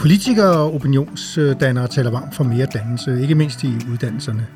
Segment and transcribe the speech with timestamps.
[0.00, 4.46] Politikere og opinionsdannere taler varmt for mere dannelse, ikke mindst i uddannelserne.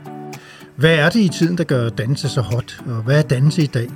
[0.77, 3.67] Hvad er det i tiden, der gør dannelse så hot, og hvad er dannelse i
[3.67, 3.89] dag?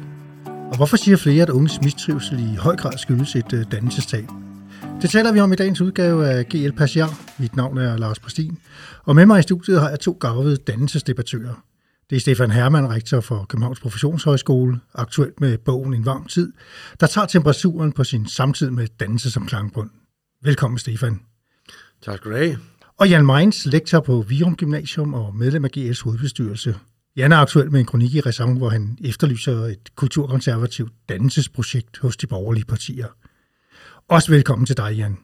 [0.46, 4.24] Og hvorfor siger flere, at unges mistrivsel i høj grad skyldes et øh, dannelsestab?
[5.02, 7.20] Det taler vi om i dagens udgave af GL Passiar.
[7.38, 8.58] Mit navn er Lars Præstin,
[9.04, 11.62] og med mig i studiet har jeg to gavede dannelsesdebattører.
[12.10, 16.52] Det er Stefan Hermann, rektor for Københavns Professionshøjskole, aktuelt med bogen En varm tid,
[17.00, 19.90] der tager temperaturen på sin samtid med dannelse som klangbund.
[20.42, 21.27] Velkommen, Stefan.
[22.02, 22.58] Tak skal du have.
[22.98, 26.74] Og Jan Meins, lektor på Virum Gymnasium og medlem af GL's hovedbestyrelse.
[27.16, 32.16] Jan er aktuel med en kronik i Ræson, hvor han efterlyser et kulturkonservativt dannelsesprojekt hos
[32.16, 33.06] de borgerlige partier.
[34.08, 35.16] Også velkommen til dig, Jan.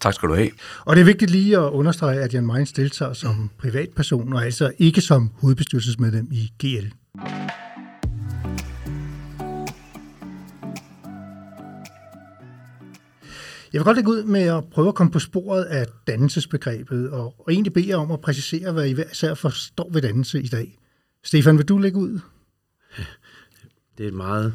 [0.00, 0.50] Tak skal du have.
[0.80, 4.72] Og det er vigtigt lige at understrege, at Jan Meins deltager som privatperson, og altså
[4.78, 6.86] ikke som hovedbestyrelsesmedlem i GL.
[13.74, 17.34] Jeg vil godt lægge ud med at prøve at komme på sporet af dannelsesbegrebet, og,
[17.38, 20.46] og egentlig bede jer om at præcisere, hvad I hver især forstår ved dannelse i
[20.48, 20.78] dag.
[21.22, 22.20] Stefan, vil du lægge ud?
[23.98, 24.54] Det er et meget,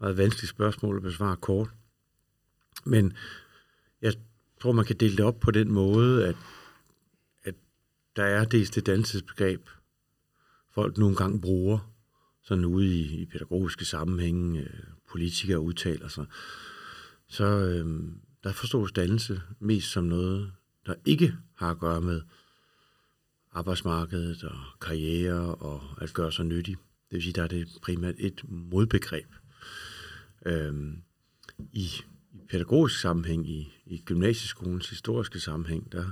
[0.00, 1.68] meget vanskeligt spørgsmål at besvare kort.
[2.84, 3.12] Men
[4.02, 4.14] jeg
[4.60, 6.36] tror, man kan dele det op på den måde, at,
[7.44, 7.54] at
[8.16, 9.68] der er dels det dannelsesbegreb,
[10.74, 11.92] folk nogle gange bruger,
[12.42, 14.70] sådan ude i, i pædagogiske sammenhænge, øh,
[15.10, 16.26] politikere udtaler sig,
[17.28, 18.12] så øh,
[18.44, 20.52] der forstås dannelse mest som noget,
[20.86, 22.22] der ikke har at gøre med
[23.52, 26.76] arbejdsmarkedet og karriere og at gøre sig nyttig.
[26.76, 29.26] Det vil sige, der er det primært et modbegreb.
[30.46, 31.02] Øhm,
[31.72, 31.90] i,
[32.32, 36.10] I pædagogisk sammenhæng, i, i gymnasieskolens historiske sammenhæng, der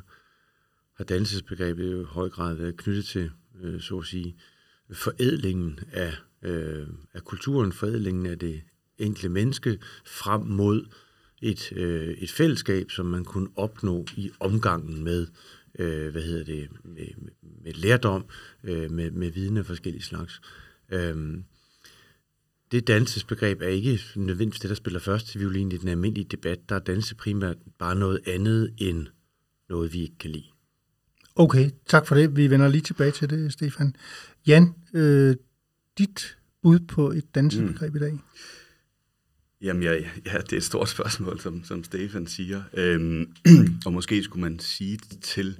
[0.95, 4.37] har dannelsesbegrebet jo i høj grad været knyttet til, øh, så at sige,
[4.93, 8.63] forædlingen af, øh, af kulturen, forædlingen af det
[8.99, 10.87] enkelte menneske frem mod
[11.43, 15.27] et, øh, et fællesskab, som man kunne opnå i omgangen med,
[15.79, 17.07] øh, hvad hedder det, med,
[17.65, 18.25] med lærdom,
[18.65, 20.41] øh, med, med viden af forskellige slags.
[20.93, 21.39] Øh,
[22.73, 26.69] det dansesbegreb er ikke nødvendigvis det, der spiller først til violin i den almindelige debat.
[26.69, 29.07] Der er danse primært bare noget andet end
[29.69, 30.45] noget, vi ikke kan lide.
[31.37, 32.37] Okay, tak for det.
[32.37, 33.97] Vi vender lige tilbage til det, Stefan.
[34.47, 35.37] Jan, øh,
[35.99, 37.97] dit bud på et dansesbegreb mm.
[37.97, 38.19] i dag?
[39.61, 39.93] Jamen ja,
[40.27, 42.63] ja, det er et stort spørgsmål, som, som Stefan siger.
[42.75, 43.33] Øhm,
[43.87, 45.59] og måske skulle man sige til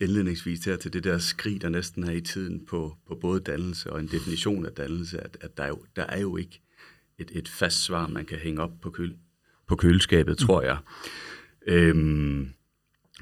[0.00, 3.92] indledningsvis her til det der skrig, der næsten er i tiden på, på både dannelse
[3.92, 6.60] og en definition af dannelse, at, at der, er jo, der er jo ikke
[7.18, 9.16] et, et fast svar, man kan hænge op på, køl,
[9.68, 10.76] på køleskabet, tror jeg.
[11.66, 12.48] Øhm,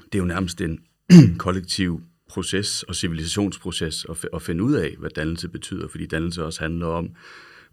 [0.05, 0.79] det er jo nærmest en
[1.37, 6.61] kollektiv proces og civilisationsproces at, at finde ud af, hvad dannelse betyder, fordi dannelse også
[6.61, 7.09] handler om,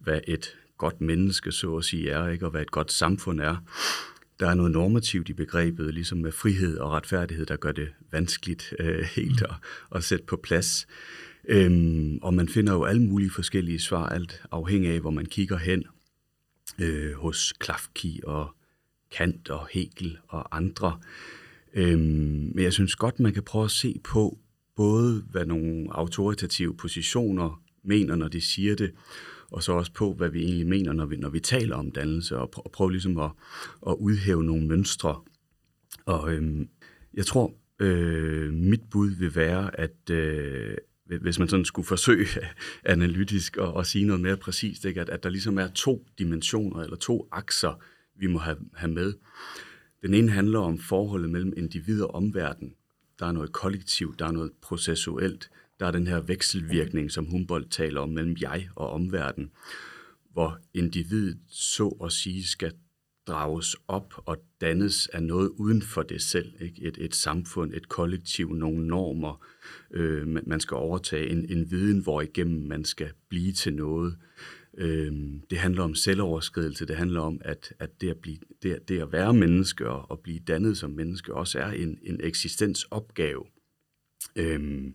[0.01, 2.44] hvad et godt menneske, så at sige, er, ikke?
[2.47, 3.56] og hvad et godt samfund er.
[4.41, 8.75] Der er noget normativt i begrebet, ligesom med frihed og retfærdighed, der gør det vanskeligt
[8.78, 9.55] øh, helt at,
[9.94, 10.87] at sætte på plads.
[11.49, 15.56] Øhm, og man finder jo alle mulige forskellige svar, alt afhængig af, hvor man kigger
[15.56, 15.84] hen
[16.78, 18.55] øh, hos Klafki og
[19.11, 20.99] Kant og Hegel og andre.
[21.75, 24.38] Øhm, men jeg synes godt, man kan prøve at se på
[24.77, 28.93] både, hvad nogle autoritative positioner mener, når de siger det,
[29.53, 32.39] og så også på, hvad vi egentlig mener, når vi, når vi taler om dannelse,
[32.39, 33.31] og, pr- og prøve ligesom at,
[33.87, 35.21] at udhæve nogle mønstre.
[36.07, 36.69] Og øhm,
[37.15, 42.27] jeg tror, øh, mit bud vil være, at øh, hvis man sådan skulle forsøge
[42.85, 45.01] analytisk at, at sige noget mere præcist, ikke?
[45.01, 47.83] At, at der ligesom er to dimensioner eller to akser,
[48.17, 49.15] vi må have, have med.
[50.03, 52.75] Den ene handler om forholdet mellem individ og omverden.
[53.19, 57.72] Der er noget kollektivt, der er noget processuelt, der er den her vekselvirkning, som Humboldt
[57.72, 59.50] taler om mellem jeg og omverden,
[60.33, 62.72] hvor individet så at sige skal
[63.28, 66.53] drages op og dannes af noget uden for det selv.
[66.61, 66.83] Ikke?
[66.83, 69.47] Et, et samfund, et kollektiv, nogle normer.
[69.91, 74.17] Øh, man skal overtage en, en viden, hvor igennem man skal blive til noget.
[74.79, 75.12] Øh,
[75.50, 76.87] det handler om selvoverskridelse.
[76.87, 80.20] Det handler om, at, at det, at blive, det, det at være menneske og, og
[80.20, 83.44] blive dannet som menneske også er en, en eksistensopgave.
[84.37, 84.91] Øh,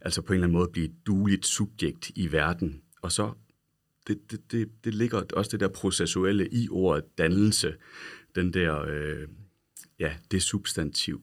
[0.00, 2.82] altså på en eller anden måde blive et dueligt subjekt i verden.
[3.02, 3.32] Og så,
[4.06, 7.74] det, det, det, det ligger også det der processuelle i ordet dannelse,
[8.34, 9.28] den der, øh,
[9.98, 11.22] ja, det substantiv.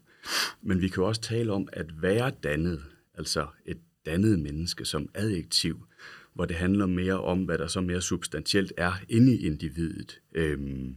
[0.61, 2.83] Men vi kan også tale om at være dannet,
[3.13, 5.85] altså et dannet menneske som adjektiv,
[6.33, 10.21] hvor det handler mere om, hvad der så mere substantielt er inde i individet.
[10.35, 10.95] Øhm,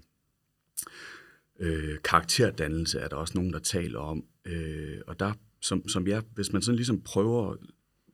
[1.61, 6.23] øh, karakterdannelse er der også nogen, der taler om, øh, og der som, som jeg,
[6.35, 7.57] hvis man sådan ligesom prøver,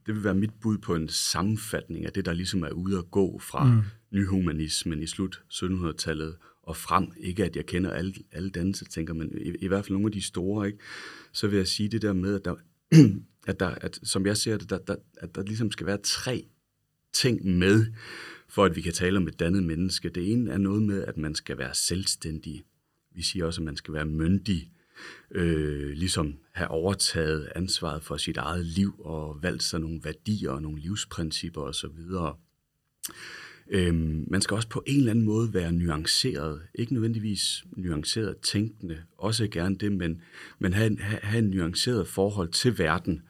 [0.06, 3.10] det vil være mit bud på en sammenfatning af det, der ligesom er ude at
[3.10, 3.81] gå fra mm.
[4.10, 7.12] nyhumanismen i slut 1700-tallet og frem.
[7.16, 10.22] Ikke at jeg kender alle, alle tænker, men i, i hvert fald nogle af de
[10.22, 10.78] store, ikke?
[11.32, 12.54] så vil jeg sige det der med, at, der,
[13.50, 16.46] at, der, at som jeg ser det, der, der, at der ligesom skal være tre
[17.12, 17.87] ting med,
[18.49, 20.08] for at vi kan tale om et dannet menneske.
[20.08, 22.62] Det ene er noget med, at man skal være selvstændig.
[23.14, 24.70] Vi siger også, at man skal være myndig,
[25.31, 30.62] øh, ligesom have overtaget ansvaret for sit eget liv og valgt sig nogle værdier og
[30.62, 31.98] nogle livsprincipper osv.
[33.69, 36.60] Øhm, man skal også på en eller anden måde være nuanceret.
[36.75, 40.20] Ikke nødvendigvis nuanceret tænkende, også gerne det, men,
[40.58, 43.22] men have, have, have en nuanceret forhold til verden.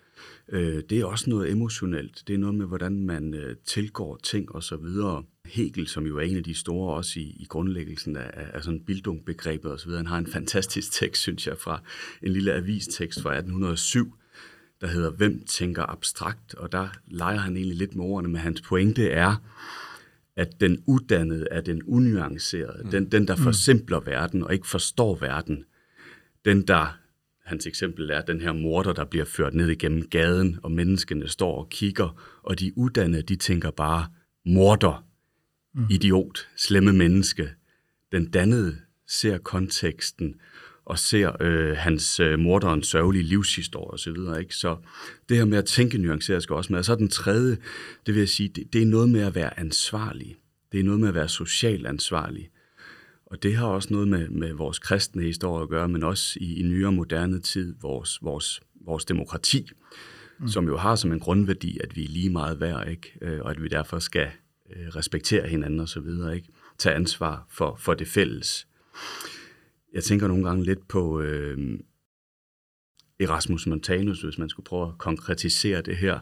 [0.48, 2.22] Øh, det er også noget emotionelt.
[2.26, 5.24] Det er noget med, hvordan man øh, tilgår ting og så videre.
[5.48, 8.80] Hegel, som jo er en af de store også i, i grundlæggelsen af, af sådan
[8.80, 11.82] Bildung-begrebet og så videre, han har en fantastisk tekst, synes jeg, fra
[12.22, 14.14] en lille avistekst fra 1807,
[14.80, 16.54] der hedder Hvem tænker abstrakt?
[16.54, 19.36] Og der leger han egentlig lidt med ordene, men hans pointe er,
[20.36, 22.90] at den uddannede er den unuancerede, mm.
[22.90, 23.42] den, den der mm.
[23.42, 24.06] forsimpler mm.
[24.06, 25.64] verden og ikke forstår verden,
[26.44, 26.98] den der,
[27.44, 31.58] hans eksempel er den her morder, der bliver ført ned igennem gaden, og menneskene står
[31.58, 34.06] og kigger, og de uddannede, de tænker bare,
[34.46, 35.05] morder,
[35.76, 35.86] mm.
[35.90, 37.50] idiot, slemme menneske.
[38.12, 38.76] Den dannede
[39.06, 40.34] ser konteksten,
[40.86, 44.16] og ser øh, hans øh, morderens sørgelige livshistorie osv.
[44.16, 44.54] Så, ikke?
[44.54, 44.76] så
[45.28, 46.78] det her med at tænke nuanceret skal også med.
[46.78, 47.56] Og så den tredje,
[48.06, 50.36] det vil jeg sige, det, det er noget med at være ansvarlig.
[50.72, 52.50] Det er noget med at være socialt ansvarlig.
[53.26, 56.60] Og det har også noget med, med vores kristne historie at gøre, men også i,
[56.60, 59.68] i nyere moderne tid, vores, vores, vores demokrati,
[60.40, 60.48] mm.
[60.48, 63.12] som jo har som en grundværdi, at vi er lige meget værd, ikke?
[63.22, 64.28] Øh, og at vi derfor skal
[64.70, 66.48] øh, respektere hinanden og så videre, ikke?
[66.78, 68.68] tage ansvar for, for det fælles.
[69.92, 71.78] Jeg tænker nogle gange lidt på øh,
[73.20, 76.18] Erasmus Montanus, hvis man skulle prøve at konkretisere det her,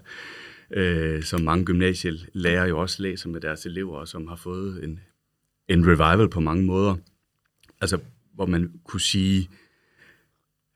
[0.71, 5.01] øh, som mange gymnasielærer jo også læser med deres elever, som har fået en,
[5.69, 6.97] en revival på mange måder.
[7.81, 7.99] Altså,
[8.35, 9.49] hvor man kunne sige,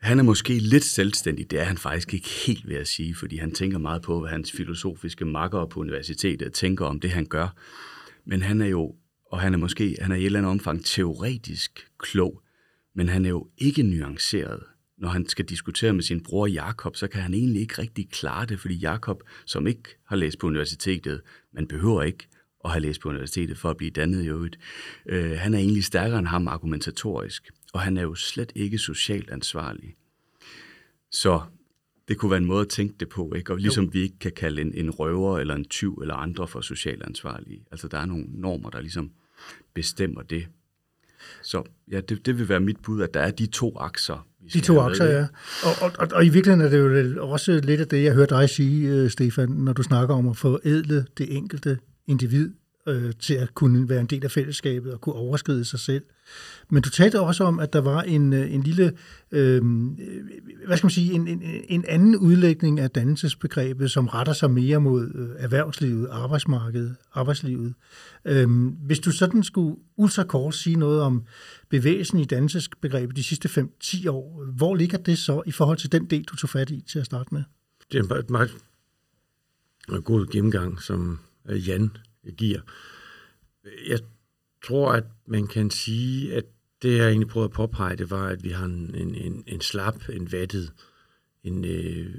[0.00, 3.36] han er måske lidt selvstændig, det er han faktisk ikke helt ved at sige, fordi
[3.36, 7.48] han tænker meget på, hvad hans filosofiske makker på universitetet tænker om det, han gør.
[8.24, 8.94] Men han er jo,
[9.26, 12.42] og han er måske, han er i et eller andet omfang teoretisk klog,
[12.94, 14.62] men han er jo ikke nuanceret.
[14.98, 18.46] Når han skal diskutere med sin bror Jakob, så kan han egentlig ikke rigtig klare
[18.46, 21.20] det, fordi Jakob, som ikke har læst på universitetet,
[21.54, 22.28] man behøver ikke
[22.64, 24.58] at have læst på universitetet for at blive dannet i øvrigt,
[25.06, 29.30] øh, han er egentlig stærkere end ham argumentatorisk, og han er jo slet ikke socialt
[29.30, 29.94] ansvarlig.
[31.10, 31.40] Så
[32.08, 33.52] det kunne være en måde at tænke det på, ikke?
[33.52, 33.90] Og ligesom jo.
[33.92, 37.64] vi ikke kan kalde en, en røver eller en tyv eller andre for socialt ansvarlige.
[37.70, 39.10] Altså der er nogle normer, der ligesom
[39.74, 40.46] bestemmer det.
[41.42, 44.26] Så ja, det, det vil være mit bud, at der er de to akser.
[44.52, 45.26] De to akser, ja.
[45.64, 48.34] Og, og, og, og i virkeligheden er det jo også lidt af det, jeg hørte
[48.34, 52.50] dig sige, uh, Stefan, når du snakker om at forædle det enkelte individ
[52.88, 56.02] øh, til at kunne være en del af fællesskabet og kunne overskride sig selv.
[56.70, 58.92] Men du talte også om, at der var en, øh, en lille,
[59.30, 59.62] øh,
[60.66, 64.80] hvad skal man sige, en, en, en anden udlægning af dannelsesbegrebet, som retter sig mere
[64.80, 67.74] mod øh, erhvervslivet, arbejdsmarkedet, arbejdslivet.
[68.24, 71.24] Øh, hvis du sådan skulle ultrakort sige noget om
[71.70, 76.04] bevægelsen i dannelsesbegrebet de sidste 5-10 år, hvor ligger det så i forhold til den
[76.04, 77.42] del, du tog fat i til at starte med?
[77.92, 78.50] Det er en meget
[80.04, 81.18] god gennemgang, som
[81.48, 81.90] øh, Jan
[82.32, 82.60] giver.
[83.88, 84.00] Jeg
[84.64, 86.44] tror, at man kan sige, at
[86.82, 89.60] det, jeg egentlig prøvede at påpege, det var, at vi har en, en, en, en
[89.60, 90.72] slap, en vattet,
[91.44, 92.14] en, øh,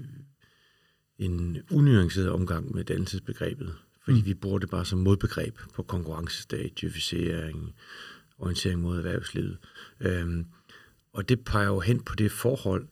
[1.17, 3.75] en unuanceret omgang med dannelsesbegrebet.
[4.03, 4.25] Fordi mm.
[4.25, 7.75] vi bruger det bare som modbegreb på konkurrencestat, djøfisering,
[8.37, 9.57] orientering mod erhvervslivet.
[9.99, 10.45] Øhm,
[11.13, 12.87] og det peger jo hen på det forhold,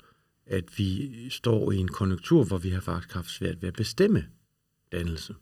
[0.46, 4.26] at vi står i en konjunktur, hvor vi har faktisk haft svært ved at bestemme
[4.92, 5.36] dannelse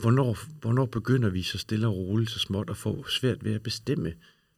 [0.00, 3.62] hvornår, hvornår begynder vi så stille og roligt, så småt at få svært ved at
[3.62, 4.12] bestemme,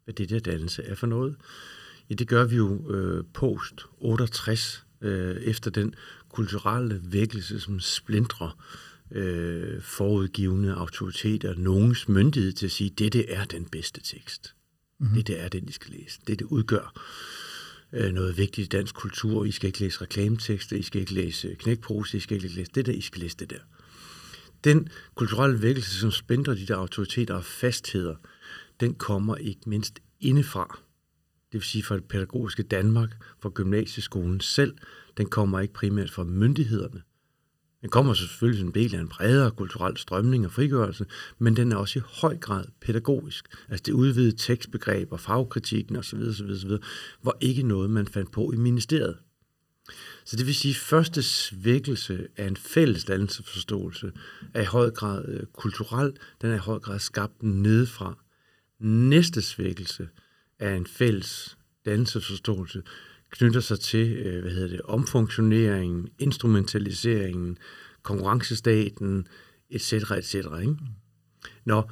[0.05, 1.37] hvad det der dannelse er for noget?
[2.11, 5.95] Ja, det gør vi jo øh, post 68, øh, efter den
[6.29, 8.65] kulturelle vækkelse, som splindrer
[9.11, 14.55] øh, forudgivende autoriteter, nogens myndighed til at sige, dette er den bedste tekst.
[15.01, 15.15] Mm-hmm.
[15.15, 16.21] Dette er den, I skal læse.
[16.27, 17.01] Dette udgør
[17.93, 19.45] øh, noget vigtigt i dansk kultur.
[19.45, 22.87] I skal ikke læse reklametekster, I skal ikke læse knækpose, I skal ikke læse det
[22.87, 23.61] der, I skal læse det der
[24.65, 28.17] den kulturelle vækkelse, som spænder de der autoriteter og fastheder,
[28.81, 30.79] den kommer ikke mindst indefra.
[31.53, 34.75] Det vil sige fra det pædagogiske Danmark, fra gymnasieskolen selv.
[35.17, 37.03] Den kommer ikke primært fra myndighederne.
[37.83, 41.07] Den kommer selvfølgelig som en del af en bredere kulturel strømning og frigørelse,
[41.39, 43.45] men den er også i høj grad pædagogisk.
[43.69, 46.71] Altså det udvidede tekstbegreb og fagkritikken osv., osv., osv.,
[47.25, 49.19] var ikke noget, man fandt på i ministeriet.
[50.29, 54.13] Så det vil sige, at første svækkelse af en fælles dannelsesforståelse
[54.55, 58.19] er i høj grad øh, kulturel, den er i høj grad skabt nedefra.
[58.79, 60.09] næste svækkelse
[60.59, 62.83] af en fælles dannelsesforståelse
[63.31, 67.59] knytter sig til, øh, hvad hedder det, omfunktioneringen, instrumentaliseringen,
[68.03, 69.29] konkurrencestaten,
[69.71, 69.93] etc.
[69.93, 70.35] etc.
[70.35, 70.77] Ikke?
[71.65, 71.83] Nå,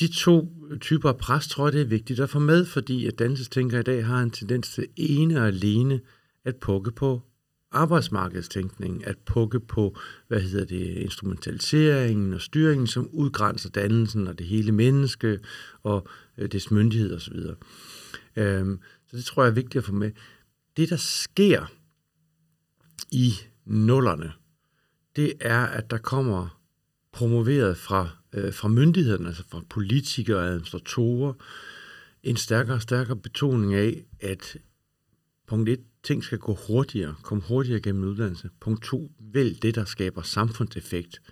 [0.00, 3.18] de to typer af pres, tror jeg, det er vigtigt at få med, fordi at
[3.18, 6.00] dansestænkere i dag har en tendens til ene og alene
[6.44, 7.22] at pukke på
[7.72, 9.98] arbejdsmarkedstænkning, at pukke på,
[10.28, 15.38] hvad hedder det, instrumentaliseringen og styringen, som udgrænser dannelsen og det hele menneske
[15.82, 16.08] og
[16.38, 17.36] øh, dets myndighed osv.
[18.36, 20.10] Øhm, så det tror jeg er vigtigt at få med.
[20.76, 21.66] Det, der sker
[23.10, 23.32] i
[23.64, 24.32] nullerne,
[25.16, 26.60] det er, at der kommer
[27.12, 31.32] promoveret fra, øh, fra myndighederne, altså fra politikere og administratorer,
[32.22, 34.56] en stærkere og stærkere betoning af, at
[35.46, 38.50] punkt 1, ting skal gå hurtigere, komme hurtigere gennem uddannelse.
[38.60, 41.22] Punkt to, vælg det, der skaber samfundseffekt.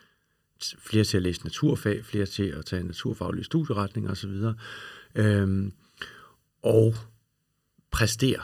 [0.79, 4.31] Flere til at læse naturfag, flere til at tage naturfaglige studieretninger osv.
[5.15, 5.73] Øhm,
[6.63, 6.95] og
[7.91, 8.43] præstere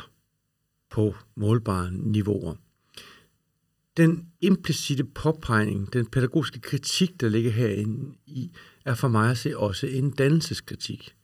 [0.91, 2.55] på målbare niveauer.
[3.97, 8.51] Den implicite påpegning, den pædagogiske kritik, der ligger herinde i,
[8.85, 11.15] er for mig at se også en dannelseskritik.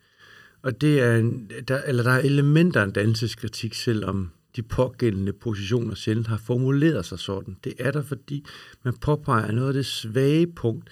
[0.63, 5.33] Og det er en, der, eller der er elementer af en dannelseskritik, selvom de pågældende
[5.33, 7.57] positioner sjældent har formuleret sig sådan.
[7.65, 8.47] Det er der, fordi
[8.85, 10.91] man påpeger noget af det svage punkt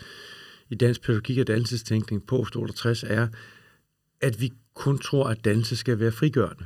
[0.71, 3.29] i dansk pædagogik og dannelsestænkning på 68 er,
[4.21, 6.65] at vi kun tror, at dannelse skal være frigørende.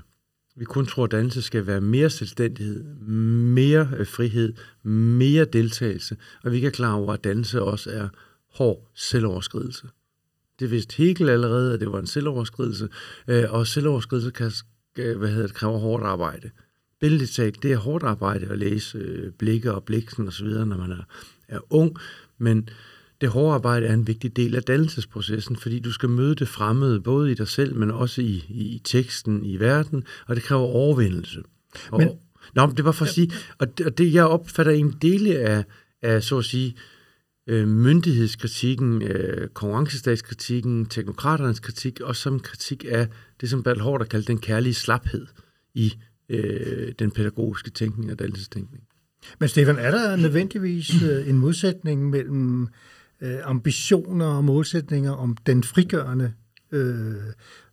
[0.57, 2.85] Vi kun tror, at dannelse skal være mere selvstændighed,
[3.55, 8.09] mere øh, frihed, mere deltagelse, og vi kan klar over, at dannelse også er
[8.55, 9.89] hård selvoverskridelse.
[10.61, 12.89] Det vidste Hegel allerede, at det var en selvoverskridelse,
[13.29, 14.53] øh, og selvoverskridelse kan,
[14.99, 16.51] øh, hvad hedder det, kræver hårdt arbejde.
[17.03, 20.91] Billedligt talt, det er hårdt arbejde at læse øh, blikke og bliksen osv., når man
[20.91, 21.05] er,
[21.49, 21.97] er ung,
[22.39, 22.69] men
[23.21, 27.01] det hårde arbejde er en vigtig del af dannelsesprocessen, fordi du skal møde det fremmede,
[27.01, 31.43] både i dig selv, men også i, i teksten, i verden, og det kræver overvindelse.
[31.91, 32.09] Og, men,
[32.55, 35.65] nå, det var for at sige, og det, og det jeg opfatter en del af,
[36.03, 36.77] af så at sige,
[37.47, 43.09] øh, myndighedskritikken, øh, konkurrencestatskritikken, teknokraternes kritik, og som kritik af
[43.41, 45.27] det, som Bertel Hård har kaldt den kærlige slaphed
[45.75, 45.93] i
[46.29, 48.85] øh, den pædagogiske tænkning og dannelsestænkning.
[49.41, 52.69] Men Stefan, er der nødvendigvis øh, en modsætning mellem
[53.21, 56.33] øh, ambitioner og målsætninger om den frigørende
[56.73, 57.15] øh,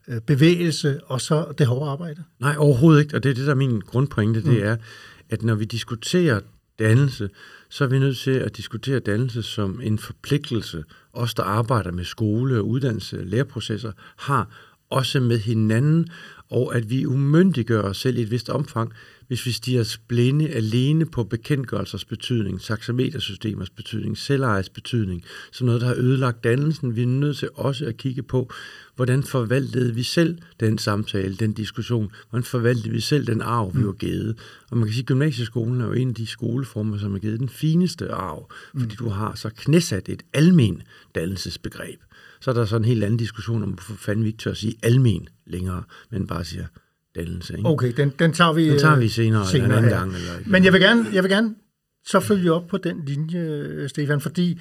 [0.08, 2.24] øh, bevægelse og så det hårde arbejde?
[2.39, 4.63] Nej, overhovedet ikke, og det er det, der er min grundpointe, det mm.
[4.63, 4.75] er,
[5.29, 6.39] at når vi diskuterer
[6.79, 7.29] dannelse,
[7.70, 10.84] så er vi nødt til at diskutere dannelse som en forpligtelse.
[11.13, 14.50] Os, der arbejder med skole og uddannelse, læreprocesser, har
[14.89, 16.08] også med hinanden,
[16.50, 18.94] og at vi umyndiggør os selv i et vist omfang,
[19.27, 25.82] hvis vi stiger os blinde alene på bekendtgørelsers betydning, taxametersystemers betydning, selvejes betydning, som noget,
[25.82, 26.96] der har ødelagt dannelsen.
[26.96, 28.51] Vi er nødt til også at kigge på,
[28.96, 33.86] hvordan forvaltede vi selv den samtale, den diskussion, hvordan forvaltede vi selv den arv, vi
[33.86, 34.38] var givet.
[34.72, 37.39] Og man kan sige, at gymnasieskolen er jo en af de skoleformer, som er givet
[37.39, 40.82] den fineste arv, fordi du har så knæsat et almen
[41.15, 42.00] dannelsesbegreb.
[42.41, 44.58] Så er der så en helt anden diskussion om, hvorfor fanden vi ikke tør at
[44.58, 46.65] sige almen længere, men bare siger
[47.15, 47.58] dannelse.
[47.58, 47.69] Ikke?
[47.69, 49.98] Okay, den, den tager vi, den tager vi senere, senere en anden ja.
[49.98, 50.15] gang.
[50.15, 51.55] Eller, men jeg vil, gerne, jeg vil gerne
[52.05, 54.60] så følge op på den linje, Stefan, fordi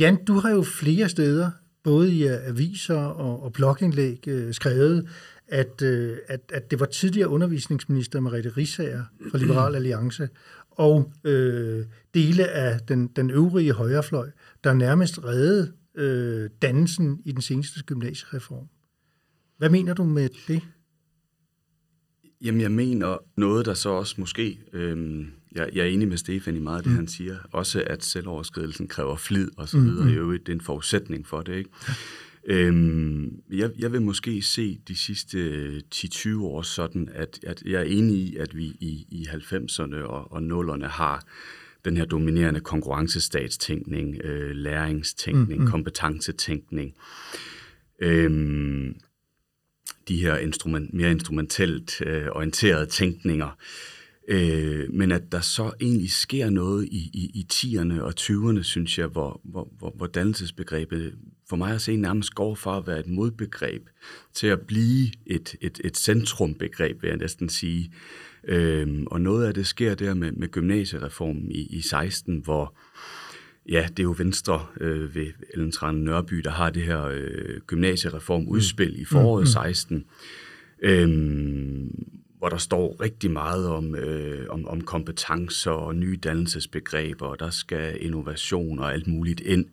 [0.00, 1.50] Jan, du har jo flere steder,
[1.84, 5.08] både i aviser og, og blogindlæg, øh, skrevet,
[5.48, 10.28] at, øh, at, at det var tidligere undervisningsminister Mariette Risager fra Liberal Alliance
[10.70, 14.30] og øh, dele af den, den øvrige højrefløj,
[14.64, 18.68] der nærmest reddede øh, dannelsen i den seneste gymnasiereform.
[19.58, 20.62] Hvad mener du med det?
[22.40, 26.56] Jamen, jeg mener noget, der så også måske, øhm, jeg, jeg er enig med Stefan
[26.56, 26.96] i meget af det, mm.
[26.96, 30.14] han siger, også at selvoverskridelsen kræver flid og så videre, mm.
[30.14, 31.70] jo, det er en forudsætning for det, ikke?
[32.44, 37.84] Øhm, jeg, jeg vil måske se de sidste 10-20 år sådan, at, at jeg er
[37.84, 41.24] enig i, at vi i, i 90'erne og, og 0'erne har
[41.84, 45.70] den her dominerende konkurrencestatstænkning, øh, læringstænkning, mm, mm.
[45.70, 46.94] kompetencetænkning.
[48.02, 48.94] Øhm,
[50.08, 53.58] de her instrument, mere instrumentelt øh, orienterede tænkninger.
[54.28, 58.98] Øh, men at der så egentlig sker noget i, i, i 10'erne og 20'erne, synes
[58.98, 61.14] jeg, hvor, hvor, hvor, hvor dannelsesbegrebet
[61.48, 63.88] for mig at se nærmest går fra at være et modbegreb
[64.34, 67.92] til at blive et, et, et centrumbegreb, vil jeg næsten sige.
[68.44, 72.74] Øhm, og noget af det sker der med, med gymnasiereformen i, i 16, hvor
[73.68, 77.60] ja, det er jo Venstre øh, ved Ellen Trane Nørby, der har det her øh,
[77.66, 79.00] gymnasiereformudspil mm.
[79.00, 79.46] i foråret mm.
[79.46, 80.04] 16,
[80.82, 82.04] øhm,
[82.38, 87.50] hvor der står rigtig meget om, øh, om, om kompetencer og nye dannelsesbegreber, og der
[87.50, 89.66] skal innovation og alt muligt ind.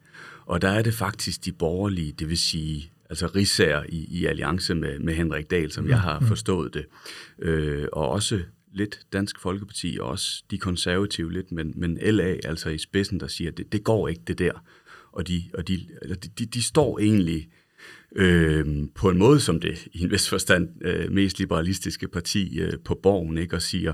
[0.45, 4.75] Og der er det faktisk de borgerlige, det vil sige altså risager i, i alliance
[4.75, 6.85] med, med Henrik Dahl, som jeg har forstået det.
[7.39, 8.39] Øh, og også
[8.73, 13.27] lidt Dansk Folkeparti, og også de konservative lidt, men, men LA altså i spidsen, der
[13.27, 14.63] siger, det, det går ikke det der.
[15.11, 15.87] Og de, og de,
[16.39, 17.49] de, de står egentlig
[18.15, 22.73] øh, på en måde som det i en vis forstand øh, mest liberalistiske parti øh,
[22.85, 23.55] på borgen, ikke?
[23.55, 23.93] og siger,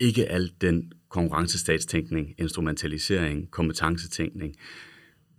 [0.00, 4.56] ikke alt den konkurrencestatstænkning, instrumentalisering, kompetencetænkning,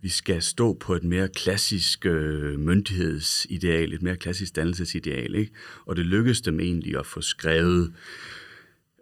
[0.02, 5.52] vi skal stå på et mere klassisk øh, myndighedsideal, et mere klassisk dannelsesideal, ikke?
[5.86, 7.92] Og det lykkedes dem egentlig at få skrevet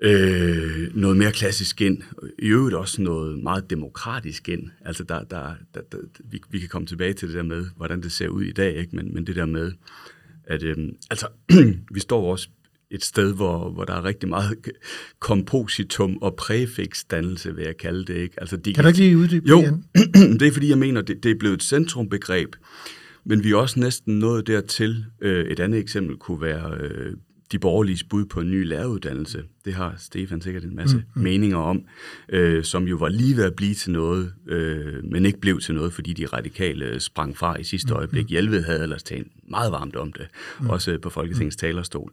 [0.02, 2.02] øh, noget mere klassisk ind,
[2.38, 4.71] i øvrigt også noget meget demokratisk ind.
[4.85, 8.02] Altså der, der, der, der vi, vi kan komme tilbage til det der med, hvordan
[8.02, 8.97] det ser ud i dag, ikke?
[8.97, 9.73] Men, men det der med,
[10.45, 10.76] at øh,
[11.11, 11.26] altså,
[11.95, 12.49] vi står også
[12.90, 14.59] et sted, hvor, hvor der er rigtig meget
[15.19, 18.16] kompositum og præfiksdannelse, vil jeg kalde det.
[18.16, 18.35] Ikke?
[18.40, 19.62] Altså, de, kan du ikke lige uddybe Jo,
[20.14, 22.57] det er fordi, jeg mener, det, det er blevet et centrumbegreb,
[23.25, 25.04] men vi er også næsten nået dertil.
[25.21, 27.12] Øh, et andet eksempel kunne være øh,
[27.52, 29.45] de borgerlige bud på en ny læreruddannelse.
[29.64, 31.23] Det har Stefan sikkert en masse mm, mm.
[31.23, 31.85] meninger om,
[32.28, 35.75] øh, som jo var lige ved at blive til noget, øh, men ikke blev til
[35.75, 38.25] noget, fordi de radikale sprang fra i sidste mm, øjeblik.
[38.25, 38.28] Mm.
[38.28, 40.28] Hjelved havde ellers talt meget varmt om det,
[40.61, 40.71] mm.
[40.71, 41.59] også på Folketingets mm.
[41.59, 42.12] talerstol.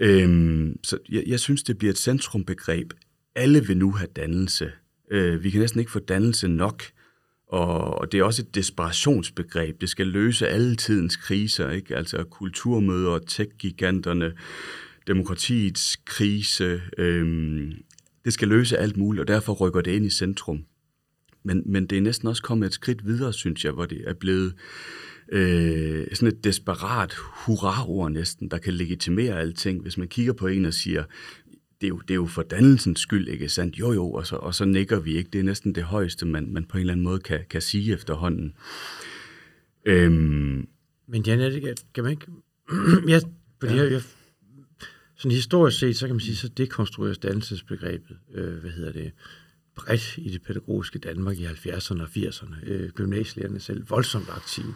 [0.00, 2.92] Øhm, så jeg, jeg synes, det bliver et centrumbegreb.
[3.34, 4.72] Alle vil nu have dannelse.
[5.10, 6.82] Øh, vi kan næsten ikke få dannelse nok.
[7.48, 9.80] Og, det er også et desperationsbegreb.
[9.80, 11.96] Det skal løse alle tidens kriser, ikke?
[11.96, 14.32] Altså kulturmøder, tech-giganterne,
[15.06, 16.80] demokratiets krise.
[16.98, 17.72] Øhm,
[18.24, 20.64] det skal løse alt muligt, og derfor rykker det ind i centrum.
[21.44, 24.14] Men, men det er næsten også kommet et skridt videre, synes jeg, hvor det er
[24.14, 24.54] blevet
[25.32, 29.82] øh, sådan et desperat hurra-ord næsten, der kan legitimere alting.
[29.82, 31.04] Hvis man kigger på en og siger,
[31.80, 33.78] det er jo, det er jo for dannelsens skyld, ikke sandt?
[33.78, 35.30] Jo, jo, og så, og så nikker vi ikke.
[35.32, 37.94] Det er næsten det højeste, man, man på en eller anden måde kan, kan sige
[37.94, 38.54] efterhånden.
[39.84, 40.68] Øhm.
[41.08, 41.62] Men Jan,
[41.94, 42.26] kan man ikke...
[43.12, 43.20] ja,
[43.60, 43.82] fordi ja.
[43.82, 44.02] jeg, jeg,
[45.16, 49.12] sådan historisk set, så kan man sige, så dekonstrueres dannelsesbegrebet, øh, hvad hedder det,
[49.76, 52.70] bredt i det pædagogiske Danmark i 70'erne og 80'erne.
[52.70, 54.74] Øh, gymnasielærerne selv voldsomt aktive.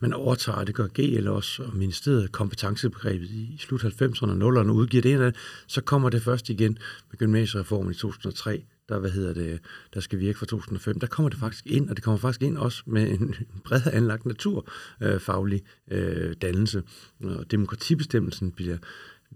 [0.00, 5.02] Man overtager, det gør GL også, og ministeriet kompetencebegrebet i slut 90'erne og 0'erne udgiver
[5.02, 5.32] det af,
[5.66, 6.78] så kommer det først igen
[7.10, 9.60] med gymnasiereformen i 2003, der, hvad hedder det,
[9.94, 12.58] der skal virke fra 2005, der kommer det faktisk ind, og det kommer faktisk ind
[12.58, 13.34] også med en
[13.64, 16.82] bredere anlagt naturfaglig øh, øh, dannelse.
[17.24, 18.76] Og demokratibestemmelsen bliver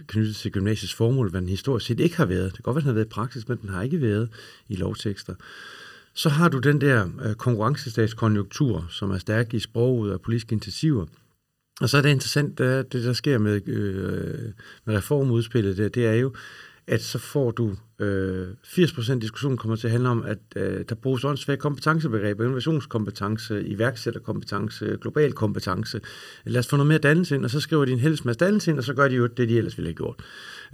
[0.07, 2.44] knyttet til gymnasiets formål, hvad den historisk set ikke har været.
[2.44, 4.29] Det kan godt være, den har været i praksis, men den har ikke været
[4.68, 5.35] i lovtekster.
[6.14, 11.07] Så har du den der øh, konkurrencestatskonjunktur, som er stærk i sproget og politiske initiativer.
[11.81, 14.53] Og så er det interessant, det, det der sker med, øh,
[14.85, 16.33] med reformudspillet, det, det er jo,
[16.87, 20.94] at så får du øh, 80% diskussion kommer til at handle om, at øh, der
[20.94, 26.01] bruges åndssvage kompetencebegreber, innovationskompetence, iværksætterkompetence, global kompetence.
[26.44, 28.70] Lad os få noget mere dannelse ind, og så skriver de en helst masse dannelse
[28.70, 30.16] ind, og så gør de jo det, de ellers ville have gjort.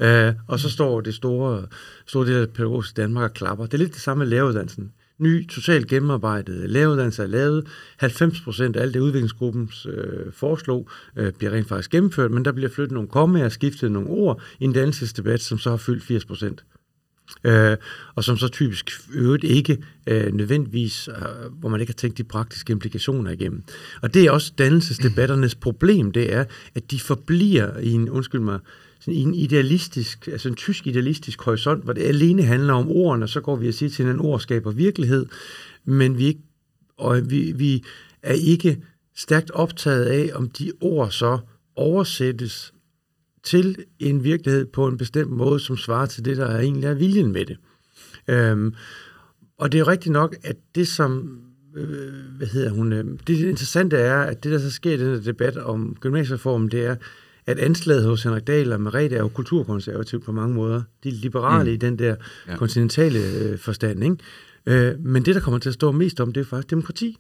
[0.01, 1.67] Øh, og så står det store,
[2.07, 3.67] store del af pædagogisk Danmark og klapper.
[3.67, 7.67] Det er lidt det samme med læreruddannelsen ny, totalt gennemarbejdet læreruddannelse er lavet.
[7.97, 12.53] 90 procent af alt det udviklingsgruppens øh, foreslog øh, bliver rent faktisk gennemført, men der
[12.53, 16.03] bliver flyttet nogle kommaer og skiftet nogle ord i en dannelsesdebat, som så har fyldt
[16.03, 16.65] 80 procent.
[17.45, 17.77] Øh,
[18.15, 22.25] og som så typisk øvrigt ikke øh, nødvendigvis, øh, hvor man ikke har tænkt de
[22.25, 23.63] praktiske implikationer igennem.
[24.03, 28.59] Og det er også dannelsesdebatternes problem, det er, at de forbliver i en, undskyld mig,
[29.01, 33.29] sådan en idealistisk, altså en tysk idealistisk horisont, hvor det alene handler om ordene, og
[33.29, 35.27] så går vi og siger til en ord skaber virkelighed,
[35.85, 36.41] men vi, ikke,
[36.97, 37.85] og vi, vi
[38.23, 38.83] er ikke
[39.17, 41.39] stærkt optaget af, om de ord så
[41.77, 42.73] oversættes
[43.43, 46.95] til en virkelighed på en bestemt måde, som svarer til det, der er egentlig er
[46.95, 47.57] viljen med det.
[48.29, 48.75] Øhm,
[49.59, 51.41] og det er jo rigtigt nok, at det som,
[51.77, 55.15] øh, hvad hedder hun, øh, det interessante er, at det, der så sker i den
[55.15, 56.97] her debat om gymnasiereformen, det er,
[57.49, 60.83] at anslaget hos Henrik Dahl og Merete er jo kulturkonservativt på mange måder.
[61.05, 61.75] De er liberale mm.
[61.75, 62.17] i den der
[62.49, 62.57] ja.
[62.57, 64.05] kontinentale øh, forstand.
[64.05, 64.17] Ikke?
[64.67, 67.17] Øh, men det, der kommer til at stå mest om, det er faktisk demokrati.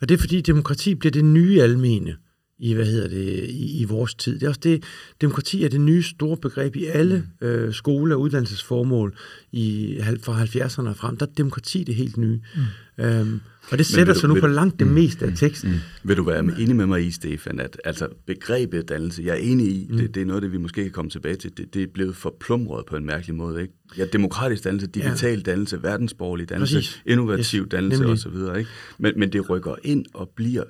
[0.00, 2.16] Og det er fordi, demokrati bliver det nye almene
[2.58, 4.34] i, hvad hedder det, i, i vores tid.
[4.34, 4.84] Det er også det,
[5.20, 7.46] demokrati er det nye store begreb i alle mm.
[7.46, 9.16] øh, skole- og uddannelsesformål
[9.52, 11.16] i, fra 70'erne og frem.
[11.16, 12.40] Der er demokrati det helt nye.
[12.56, 12.62] Mm.
[13.04, 15.70] Øhm, og det sætter sig nu på langt det mm, meste af mm, teksten.
[15.70, 16.08] Mm, mm.
[16.08, 19.66] Vil du være enig med mig i, Stefan, at altså, begrebet dannelse, jeg er enig
[19.66, 19.96] i, mm.
[19.96, 22.16] det, det er noget, det vi måske kan komme tilbage til, det, det er blevet
[22.16, 23.62] forplumret på en mærkelig måde.
[23.62, 23.74] Ikke?
[23.98, 25.42] Ja, demokratisk dannelse, digital ja.
[25.50, 27.02] dannelse, verdensborgerlig dannelse, Præcis.
[27.06, 27.68] innovativ yes.
[27.70, 28.58] dannelse osv.
[28.58, 28.70] Ikke?
[28.98, 30.64] Men, men det rykker ind og bliver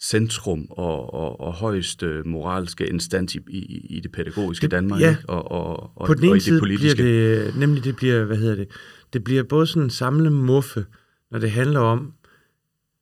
[0.00, 5.16] centrum og, og, og højeste moralske instans i, i, i det pædagogiske det, Danmark, ja.
[5.28, 7.02] Og, og, og, på den ene og i det politiske.
[7.02, 8.68] Bliver det, nemlig det bliver, hvad hedder det,
[9.12, 10.86] det bliver både sådan en samle muffe,
[11.30, 12.12] når det handler om,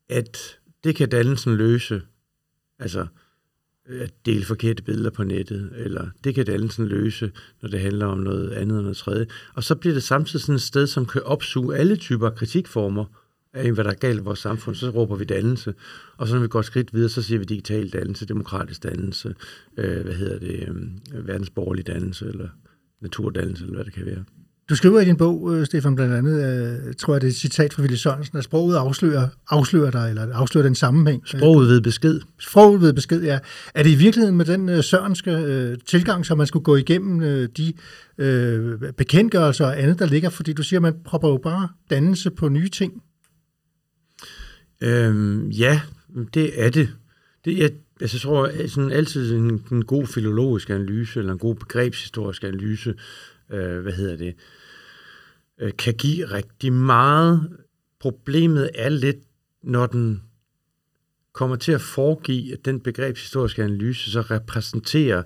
[0.09, 2.03] at det kan dannelsen løse
[2.79, 3.07] Altså,
[3.89, 7.33] at dele forkerte billeder på nettet, eller det kan dannelsen løse,
[7.63, 9.27] når det handler om noget andet og noget tredje.
[9.55, 13.05] Og så bliver det samtidig sådan et sted, som kan opsuge alle typer kritikformer
[13.57, 14.77] af, hvad der er galt i vores samfund.
[14.77, 15.75] Så råber vi dannelse,
[16.17, 19.35] og så når vi går et skridt videre, så siger vi digital dannelse, demokratisk dannelse,
[19.77, 20.69] øh, hvad hedder det,
[21.15, 22.49] øh, verdensborgerlig dannelse, eller
[23.03, 24.25] naturdannelse, eller hvad det kan være.
[24.69, 26.35] Du skriver i din bog, øh, Stefan, blandt andet,
[26.89, 30.09] øh, tror jeg, det er et citat fra Ville Sørensen, at sproget afslører, afslører dig,
[30.09, 31.23] eller afslører den sammenhæng.
[31.27, 32.21] Sproget ved besked.
[32.39, 33.39] Sproget ved besked, ja.
[33.75, 37.23] Er det i virkeligheden med den øh, sørenske øh, tilgang, som man skulle gå igennem
[37.23, 37.73] øh, de
[38.19, 40.29] øh, bekendtgørelser og andet, der ligger?
[40.29, 43.03] Fordi du siger, at man propper jo bare dannelse på nye ting.
[44.81, 45.81] Øhm, ja,
[46.35, 46.89] det er det.
[47.45, 51.55] det jeg, altså, jeg tror, sådan altid en, en god filologisk analyse, eller en god
[51.55, 52.95] begrebshistorisk analyse,
[53.51, 54.35] øh, hvad hedder det,
[55.59, 57.57] øh, kan give rigtig meget.
[58.01, 59.19] Problemet er lidt,
[59.63, 60.23] når den
[61.33, 65.23] kommer til at foregive, at den begrebshistoriske analyse så repræsenterer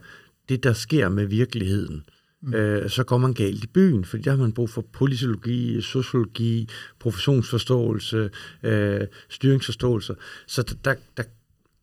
[0.49, 2.05] det, der sker med virkeligheden.
[2.43, 2.55] Mm.
[2.55, 6.69] Øh, så går man galt i byen, fordi der har man brug for politologi, sociologi,
[6.99, 8.31] professionsforståelse,
[8.63, 10.15] øh, styringsforståelse.
[10.47, 11.23] Så der, der, der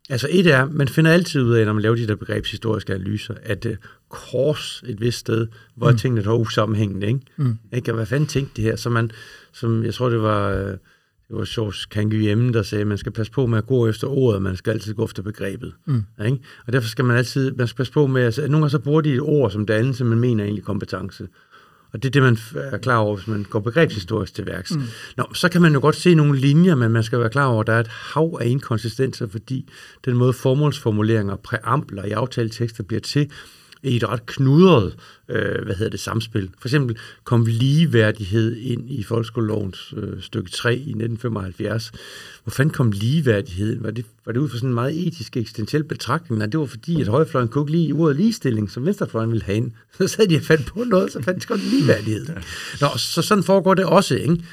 [0.10, 3.34] Altså et er, man finder altid ud af, når man laver de der begrebshistoriske analyser,
[3.44, 3.72] at uh,
[4.10, 5.98] kors et vist sted, hvor mm.
[5.98, 7.20] tingene er usammenhængende, ikke?
[7.38, 7.58] Mm.
[7.74, 7.92] ikke?
[7.92, 8.76] Og hvad fanden tænkte det her?
[8.76, 9.12] Så man,
[9.52, 10.78] som jeg tror, det var, øh,
[11.28, 14.08] det var Georges Canguilhem, der sagde, at man skal passe på med at gå efter
[14.08, 15.74] ordet, man skal altid gå efter begrebet.
[15.86, 16.04] Mm.
[16.26, 16.38] Ikke?
[16.68, 19.02] Og derfor skal man altid, man skal passe på med, altså, nogle gange så bruger
[19.02, 21.28] de et ord som dannelse, man mener egentlig kompetence.
[21.94, 24.76] Og det er det, man er klar over, hvis man går begrebshistorisk til værks.
[24.76, 24.82] Mm.
[25.18, 27.62] Nå, så kan man jo godt se nogle linjer, men man skal være klar over,
[27.62, 29.70] at der er et hav af inkonsistenser, fordi
[30.06, 33.32] den måde formålsformuleringer og præambler i aftaletekster bliver til,
[33.90, 34.96] i et ret knudret
[35.30, 36.50] øh, hvad hedder det, samspil.
[36.60, 41.92] For eksempel kom ligeværdighed ind i folkeskolelovens øh, stykke 3 i 1975.
[42.44, 43.82] Hvor fanden kom ligeværdighed?
[43.82, 46.40] Var det, var det ud fra sådan en meget etisk eksistentiel betragtning?
[46.40, 49.58] Nej, det var fordi, at højrefløjen kunne ikke lide ordet ligestilling, som venstrefløjen ville have
[49.58, 49.72] ind.
[49.98, 52.26] Så sad de og fandt på noget, så fandt de godt ligeværdighed.
[52.82, 54.44] Nå, så sådan foregår det også, ikke?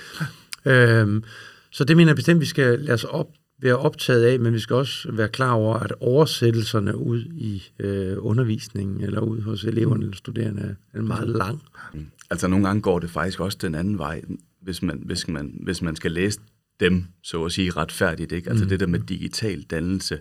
[0.65, 1.25] Øhm,
[1.71, 3.27] så det mener jeg bestemt, vi skal lade os op
[3.63, 8.17] være optaget af, men vi skal også være klar over, at oversættelserne ud i øh,
[8.19, 11.63] undervisningen eller ud hos eleverne eller studerende er meget lang.
[11.95, 12.07] Mm.
[12.31, 14.23] Altså nogle gange går det faktisk også den anden vej,
[14.63, 16.41] hvis man, hvis man, hvis man skal læse
[16.81, 18.33] dem, så at sige, retfærdigt.
[18.33, 18.51] Ikke?
[18.51, 18.69] Altså mm.
[18.69, 20.19] det der med digital dannelse,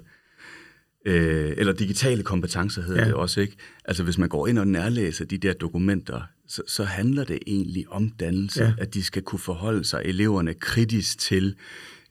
[1.06, 3.08] øh, eller digitale kompetencer hedder ja.
[3.08, 3.42] det også.
[3.42, 3.56] ikke.
[3.86, 7.86] Altså hvis man går ind og nærlæser de der dokumenter, så, så handler det egentlig
[7.90, 8.74] om dannelse, ja.
[8.78, 11.56] at de skal kunne forholde sig eleverne kritisk til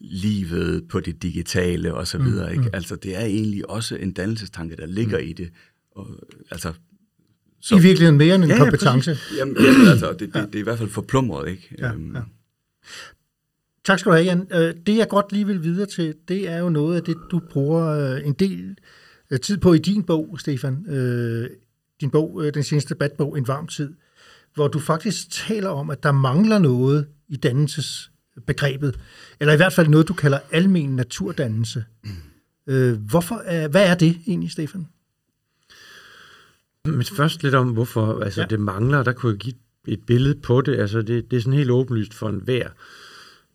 [0.05, 2.51] livet på det digitale og så mm, videre.
[2.51, 2.63] Ikke?
[2.63, 2.71] Mm.
[2.73, 5.25] Altså, det er egentlig også en dannelsestanke, der ligger mm.
[5.27, 5.51] i det.
[5.91, 6.07] Og,
[6.51, 6.73] altså,
[7.61, 9.11] så, I virkeligheden mere end en ja, kompetence.
[9.11, 11.75] Ja, Jamen, jamen, altså, det, det, det er i hvert fald forplumret, ikke?
[11.79, 12.15] Ja, øhm.
[12.15, 12.21] ja.
[13.85, 14.47] Tak skal du have, Jan.
[14.53, 17.41] Øh, det, jeg godt lige vil videre til, det er jo noget af det, du
[17.51, 18.77] bruger øh, en del
[19.31, 20.85] øh, tid på i din bog, Stefan.
[22.01, 23.95] Din bog, den seneste debatbog, En varm tid,
[24.55, 28.12] hvor du faktisk taler om, at der mangler noget i dannelses
[28.47, 28.99] begrebet,
[29.41, 31.85] eller i hvert fald noget, du kalder almen naturdannelse.
[32.67, 34.87] Øh, hvorfor er, hvad er det egentlig, Stefan?
[36.85, 38.47] Men først lidt om, hvorfor altså, ja.
[38.47, 39.03] det mangler.
[39.03, 39.55] Der kunne jeg give
[39.87, 40.77] et billede på det.
[40.77, 42.69] Altså, det, det er sådan helt åbenlyst for en hver.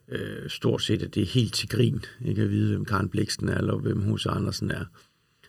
[0.10, 2.06] Øh, stort set, at det er helt til grin.
[2.26, 4.86] Ikke at vide, hvem Karen Bliksen er, eller hvem Hus Andersen er.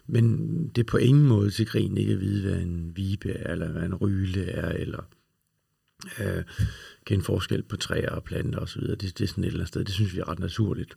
[0.07, 3.53] Men det er på ingen måde til grin ikke at vide, hvad en vibe er,
[3.53, 5.09] eller hvad en ryle er, eller
[6.21, 6.43] øh,
[7.05, 8.83] kende forskel på træer og planter osv.
[8.83, 9.85] Det, det er sådan et eller andet sted.
[9.85, 10.97] Det synes vi er ret naturligt.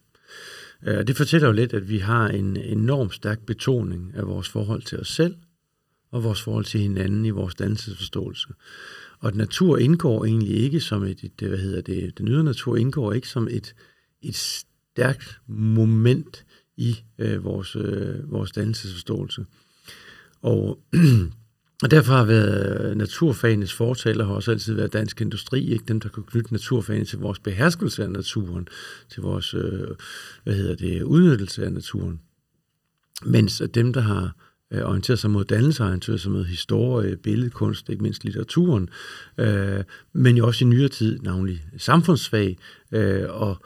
[0.84, 4.82] Øh, det fortæller jo lidt, at vi har en enorm stærk betoning af vores forhold
[4.82, 5.36] til os selv
[6.12, 8.48] og vores forhold til hinanden i vores dannelsesforståelse.
[9.20, 12.78] Og at natur indgår egentlig ikke som et, et hvad hedder det, den ydre natur
[12.78, 13.76] indgår ikke som et,
[14.22, 16.46] et stærkt moment
[16.78, 19.46] i øh, vores, øh, vores dannelsesforståelse.
[20.42, 20.80] Og
[21.84, 26.00] Og derfor har været øh, naturfagenes fortaler har også altid været dansk industri, ikke dem,
[26.00, 28.68] der kunne knytte naturfagene til vores beherskelse af naturen,
[29.10, 29.88] til vores øh,
[30.44, 32.20] hvad hedder det, udnyttelse af naturen.
[33.26, 34.36] Mens dem, der har
[34.72, 38.90] øh, orienteret sig mod dannelse, orienteret sig mod historie, billedkunst, ikke mindst litteraturen,
[39.38, 42.58] øh, men jo også i nyere tid, navnlig samfundsfag
[42.92, 43.58] øh, og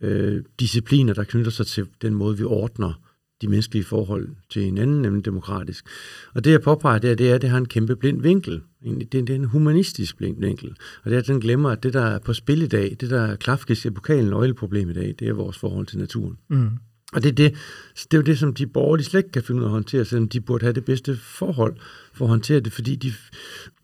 [0.00, 3.01] øh, discipliner, der knytter sig til den måde, vi ordner
[3.42, 5.86] de menneskelige forhold til hinanden, nemlig demokratisk.
[6.34, 8.60] Og det, jeg påpeger, det er, det er, at det har en kæmpe blind vinkel.
[9.12, 10.76] Det, er en humanistisk blind vinkel.
[11.04, 13.10] Og det er, at den glemmer, at det, der er på spil i dag, det,
[13.10, 16.38] der er klafkisk i pokalen nøgleproblem i dag, det er vores forhold til naturen.
[16.48, 16.70] Mm.
[17.12, 17.54] Og det er, det,
[17.94, 20.04] det er jo det, som de borgerlige slet ikke kan finde ud af at håndtere,
[20.04, 21.76] selvom de burde have det bedste forhold
[22.12, 23.12] for at håndtere det, fordi de,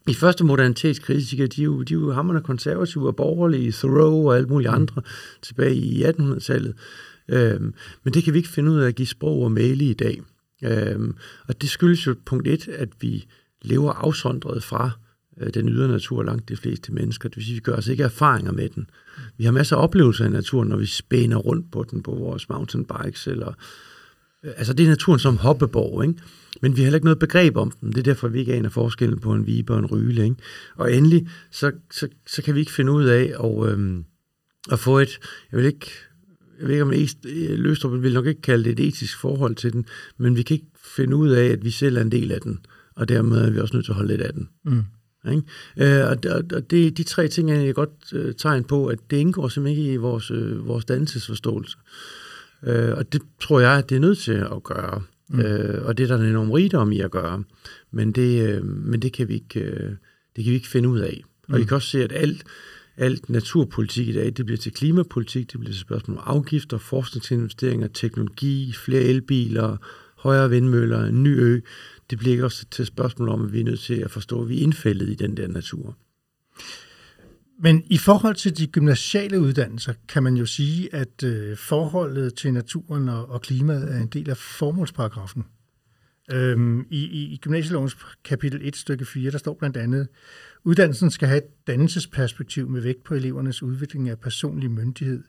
[0.08, 4.36] i første modernitetskritikere, de er jo, de er jo hammerne konservative og borgerlige, Thoreau og
[4.36, 4.74] alt muligt mm.
[4.74, 5.02] andre
[5.42, 6.74] tilbage i 1800-tallet.
[7.28, 9.92] Øhm, men det kan vi ikke finde ud af at give sprog og mail i
[9.92, 10.22] dag.
[10.64, 11.14] Øhm,
[11.48, 13.26] og det skyldes jo punkt et, at vi
[13.62, 14.90] lever afsondret fra
[15.40, 17.28] øh, den ydre natur langt de fleste mennesker.
[17.28, 18.90] Det vil sige, at vi gør os ikke erfaringer med den.
[19.36, 22.48] Vi har masser af oplevelser i naturen, når vi spænder rundt på den på vores
[22.48, 23.26] mountainbikes.
[23.26, 23.52] Eller,
[24.44, 26.20] øh, altså det er naturen som hoppeborg, ikke?
[26.62, 27.88] men vi har heller ikke noget begreb om den.
[27.88, 30.24] Det er derfor, vi ikke aner forskellen på en vibe og en ryle.
[30.24, 30.36] Ikke?
[30.76, 34.04] Og endelig, så, så, så kan vi ikke finde ud af at, øhm,
[34.72, 35.18] at få et,
[35.52, 35.90] jeg vil ikke
[36.60, 36.92] jeg ved ikke, om
[37.62, 39.86] Løstrup vil nok ikke kalde det et etisk forhold til den,
[40.18, 42.58] men vi kan ikke finde ud af, at vi selv er en del af den,
[42.94, 44.48] og dermed er vi også nødt til at holde lidt af den.
[44.64, 44.82] Mm.
[45.30, 45.42] Ikke?
[46.00, 46.16] Øh, og
[46.52, 49.82] og det, de tre ting er et godt øh, tegn på, at det indgår simpelthen
[49.82, 51.76] ikke i vores, øh, vores dannelsesforståelse.
[52.66, 55.02] Øh, og det tror jeg, at det er nødt til at gøre.
[55.28, 55.40] Mm.
[55.40, 57.44] Øh, og det er der en enorm rigdom i at gøre.
[57.90, 59.90] Men det, øh, men det, kan vi ikke, øh,
[60.36, 61.22] det kan vi ikke finde ud af.
[61.48, 61.62] Og mm.
[61.62, 62.44] I kan også se, at alt,
[62.98, 67.88] alt naturpolitik i dag, det bliver til klimapolitik, det bliver til spørgsmål om afgifter, forskningsinvesteringer,
[67.88, 69.76] teknologi, flere elbiler,
[70.16, 71.60] højere vindmøller, en ny ø.
[72.10, 74.48] Det bliver ikke også til spørgsmål om, at vi er nødt til at forstå, at
[74.48, 75.96] vi er indfældet i den der natur.
[77.60, 82.52] Men i forhold til de gymnasiale uddannelser, kan man jo sige, at øh, forholdet til
[82.52, 85.44] naturen og, og klimaet er en del af formålsparagrafen.
[86.32, 90.08] Øhm, i, i, I gymnasielovens kapitel 1, stykke 4, der står blandt andet,
[90.64, 95.24] uddannelsen skal have et dannelsesperspektiv med vægt på elevernes udvikling af personlig myndighed.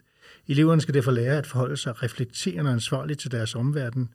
[0.47, 4.09] Eleverne skal derfor lære at forholde sig reflekterende og ansvarligt til deres omverden,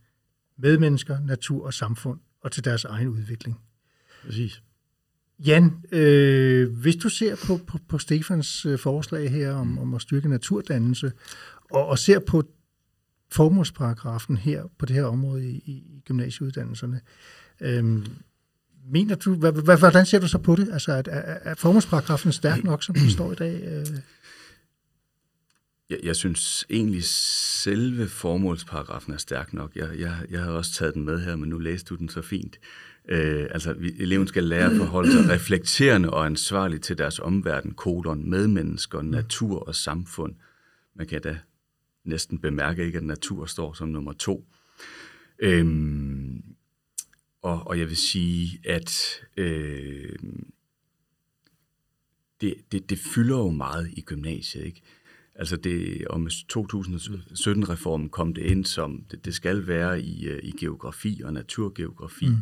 [0.59, 3.61] medmennesker, natur og samfund, og til deres egen udvikling.
[4.24, 4.62] Præcis.
[5.38, 10.03] Jan, øh, hvis du ser på, på, på Stefans øh, forslag her om, om at
[10.03, 11.12] styrke naturdannelse,
[11.70, 12.42] og, og ser på
[13.31, 17.00] formålsparagrafen her på det her område i, i gymnasieuddannelserne,
[17.61, 18.07] øh,
[18.90, 20.68] mener du, hvad, hvordan ser du så på det?
[20.72, 23.62] Altså, er, er, er formålsparagrafen stærk nok, som den står i dag?
[23.62, 23.86] Øh?
[25.90, 29.76] Jeg, jeg synes egentlig, selve formålsparagrafen er stærk nok.
[29.76, 32.22] Jeg, jeg, jeg har også taget den med her, men nu læste du den så
[32.22, 32.58] fint.
[33.08, 38.30] Øh, altså, eleven skal lære at forholde sig reflekterende og ansvarligt til deres omverden, kolon,
[38.30, 40.34] medmennesker, natur og samfund.
[40.96, 41.38] Man kan da
[42.04, 44.44] næsten bemærke ikke, at natur står som nummer to.
[45.38, 46.44] Øhm,
[47.44, 50.16] og, og jeg vil sige, at øh,
[52.40, 54.64] det, det, det fylder jo meget i gymnasiet.
[54.64, 54.83] Ikke?
[55.35, 60.40] Altså det, og med 2017-reformen kom det ind som, det, det skal være i, øh,
[60.42, 62.28] i geografi og naturgeografi.
[62.28, 62.37] Mm.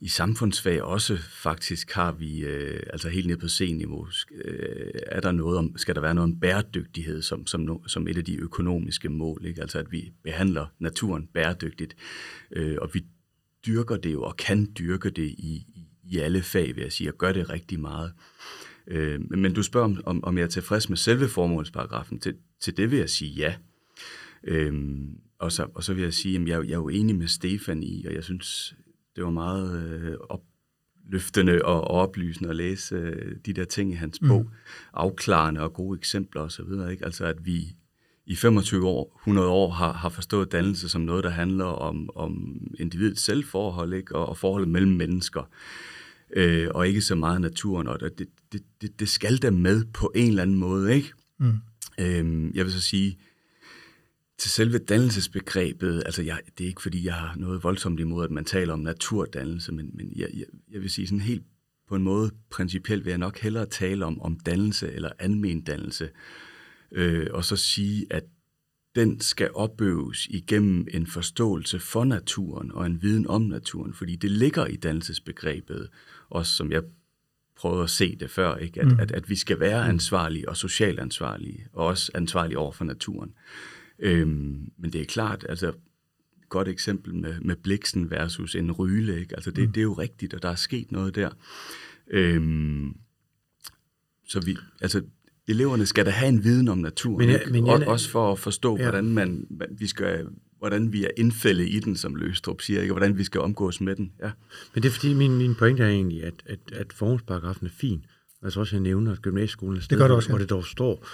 [0.00, 4.06] I samfundsfag også faktisk har vi, øh, altså helt ned på C-niveau,
[4.44, 8.18] øh, er der noget om, skal der være noget om bæredygtighed som, som, som et
[8.18, 9.60] af de økonomiske mål, ikke?
[9.60, 11.96] altså at vi behandler naturen bæredygtigt,
[12.52, 13.04] øh, og vi
[13.66, 15.66] dyrker det jo, og kan dyrke det i,
[16.04, 18.12] i alle fag, vil jeg sige, og gør det rigtig meget.
[18.86, 22.20] Øh, men du spørger, om, om jeg er tilfreds med selve formålsparagrafen.
[22.20, 23.54] Til, til det vil jeg sige ja.
[24.44, 24.74] Øh,
[25.38, 27.82] og, så, og så vil jeg sige, at jeg, jeg er jo enig med Stefan
[27.82, 28.74] i, og jeg synes,
[29.16, 34.22] det var meget øh, opløftende og, oplysende at læse øh, de der ting i hans
[34.22, 34.28] mm.
[34.28, 34.50] bog.
[34.92, 36.90] Afklarende og gode eksempler osv.
[36.90, 37.04] Ikke?
[37.04, 37.76] Altså at vi
[38.26, 42.60] i 25 år, 100 år har, har forstået dannelse som noget, der handler om, om
[42.78, 44.16] individets selvforhold ikke?
[44.16, 45.42] Og, og forholdet mellem mennesker
[46.32, 50.12] øh, og ikke så meget naturen, og det, det, det, det skal da med på
[50.14, 51.12] en eller anden måde, ikke?
[51.38, 51.52] Mm.
[52.00, 53.18] Øhm, jeg vil så sige,
[54.38, 58.30] til selve dannelsesbegrebet, altså jeg, det er ikke fordi, jeg har noget voldsomt imod, at
[58.30, 61.42] man taler om naturdannelse, men, men jeg, jeg, jeg vil sige sådan helt
[61.88, 66.08] på en måde principielt vil jeg nok hellere tale om, om dannelse eller almen dannelse,
[66.92, 68.24] øh, og så sige, at
[68.94, 74.30] den skal opøves igennem en forståelse for naturen og en viden om naturen, fordi det
[74.30, 75.88] ligger i dannelsesbegrebet,
[76.30, 76.82] også som jeg
[77.56, 78.80] prøvede at se det før, ikke?
[78.80, 79.00] At, mm.
[79.00, 83.34] at, at vi skal være ansvarlige og socialt ansvarlige, og også ansvarlige over for naturen.
[83.98, 89.20] Øhm, men det er klart, altså et godt eksempel med, med bliksen versus en ryle,
[89.20, 89.34] ikke?
[89.34, 89.72] Altså det, mm.
[89.72, 91.30] det er jo rigtigt, og der er sket noget der.
[92.10, 92.96] Øhm,
[94.28, 95.02] så vi, altså
[95.48, 97.52] eleverne skal da have en viden om naturen, men, ikke?
[97.52, 98.82] Men, jeg, også for at forstå, ja.
[98.82, 100.26] hvordan man, vi skal
[100.58, 102.92] hvordan vi er indfældet i den, som Løstrup siger, ikke?
[102.92, 104.12] og hvordan vi skal omgås med den.
[104.22, 104.30] Ja.
[104.74, 108.04] Men det er fordi, min, min pointe er egentlig, at, at, at formålsparagrafen er fin.
[108.42, 110.32] Altså også, jeg nævner, at gymnasieskolen er sted, det gør det også, ja.
[110.32, 111.06] hvor det dog står.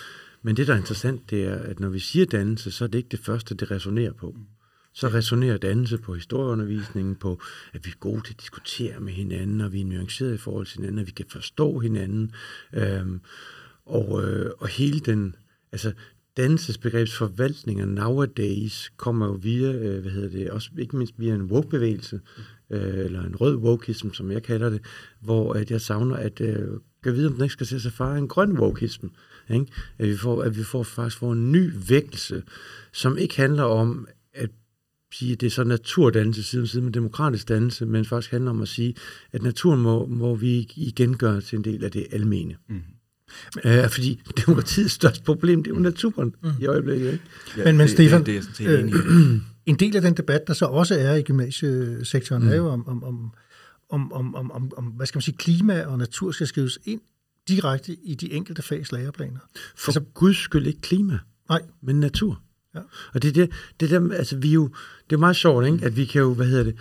[0.42, 2.98] Men det, der er interessant, det er, at når vi siger dannelse, så er det
[2.98, 4.36] ikke det første, det resonerer på.
[4.94, 7.40] Så resonerer dannelse på historieundervisningen, på
[7.72, 10.66] at vi er gode til at diskutere med hinanden, og vi er nuancerede i forhold
[10.66, 12.32] til hinanden, og vi kan forstå hinanden.
[12.72, 13.20] Øhm,
[13.88, 15.36] og, øh, og hele den,
[15.72, 15.92] altså
[16.36, 22.20] dannelsesbegrebsforvaltninger nowadays kommer jo via, øh, hvad hedder det, også ikke mindst via en woke-bevægelse,
[22.70, 24.80] øh, eller en rød wokeism, som jeg kalder det,
[25.20, 26.68] hvor at jeg savner, at øh,
[27.02, 29.06] kan vide, om den ikke skal se sig far en grøn wokeism.
[29.50, 29.66] Ikke?
[29.98, 32.42] At, vi får, at vi får faktisk får en ny vækkelse,
[32.92, 34.50] som ikke handler om, at
[35.12, 38.50] sige, at det er så naturdannelse side om side med demokratisk dannelse, men faktisk handler
[38.50, 38.94] om at sige,
[39.32, 42.56] at naturen må, må vi igen gøre til en del af det almene.
[42.68, 42.82] Mm.
[43.64, 46.50] Uh, fordi demokratiets største problem, det er jo naturen mm.
[46.60, 47.12] i øjeblikket.
[47.12, 47.24] Ikke?
[47.56, 50.52] Ja, men, men Stefan, det, det, det er øh, en del af den debat, der
[50.52, 52.48] så også er i gymnasiesektoren, mm.
[52.48, 53.32] er jo om, om, om,
[53.90, 57.00] om, om, om, om, om, hvad skal man sige, klima og natur skal skrives ind
[57.48, 59.38] direkte i de enkelte fags læreplaner.
[59.76, 61.62] For altså, guds skyld ikke klima, nej.
[61.82, 62.42] men natur.
[62.74, 62.80] Ja.
[63.14, 64.70] Og det er det, det der, altså vi jo,
[65.10, 65.86] det er meget sjovt, ikke?
[65.86, 66.76] at vi kan jo, hvad hedder det,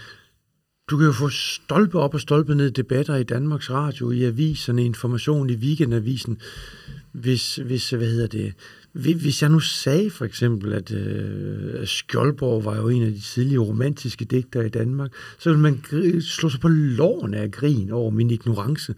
[0.90, 4.86] du kan jo få stolpe op og stolpe ned debatter i Danmarks Radio, i aviserne,
[4.86, 6.38] information i weekendavisen,
[7.12, 8.54] hvis, hvis hvad hedder det,
[8.92, 13.60] hvis jeg nu sagde for eksempel, at øh, Skjoldborg var jo en af de tidlige
[13.60, 15.84] romantiske digtere i Danmark, så ville man
[16.22, 18.96] slå sig på lårene af grin over min ignorance.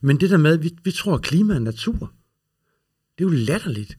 [0.00, 2.12] Men det der med, at vi, vi tror, at klima er natur,
[3.18, 3.98] det er jo latterligt.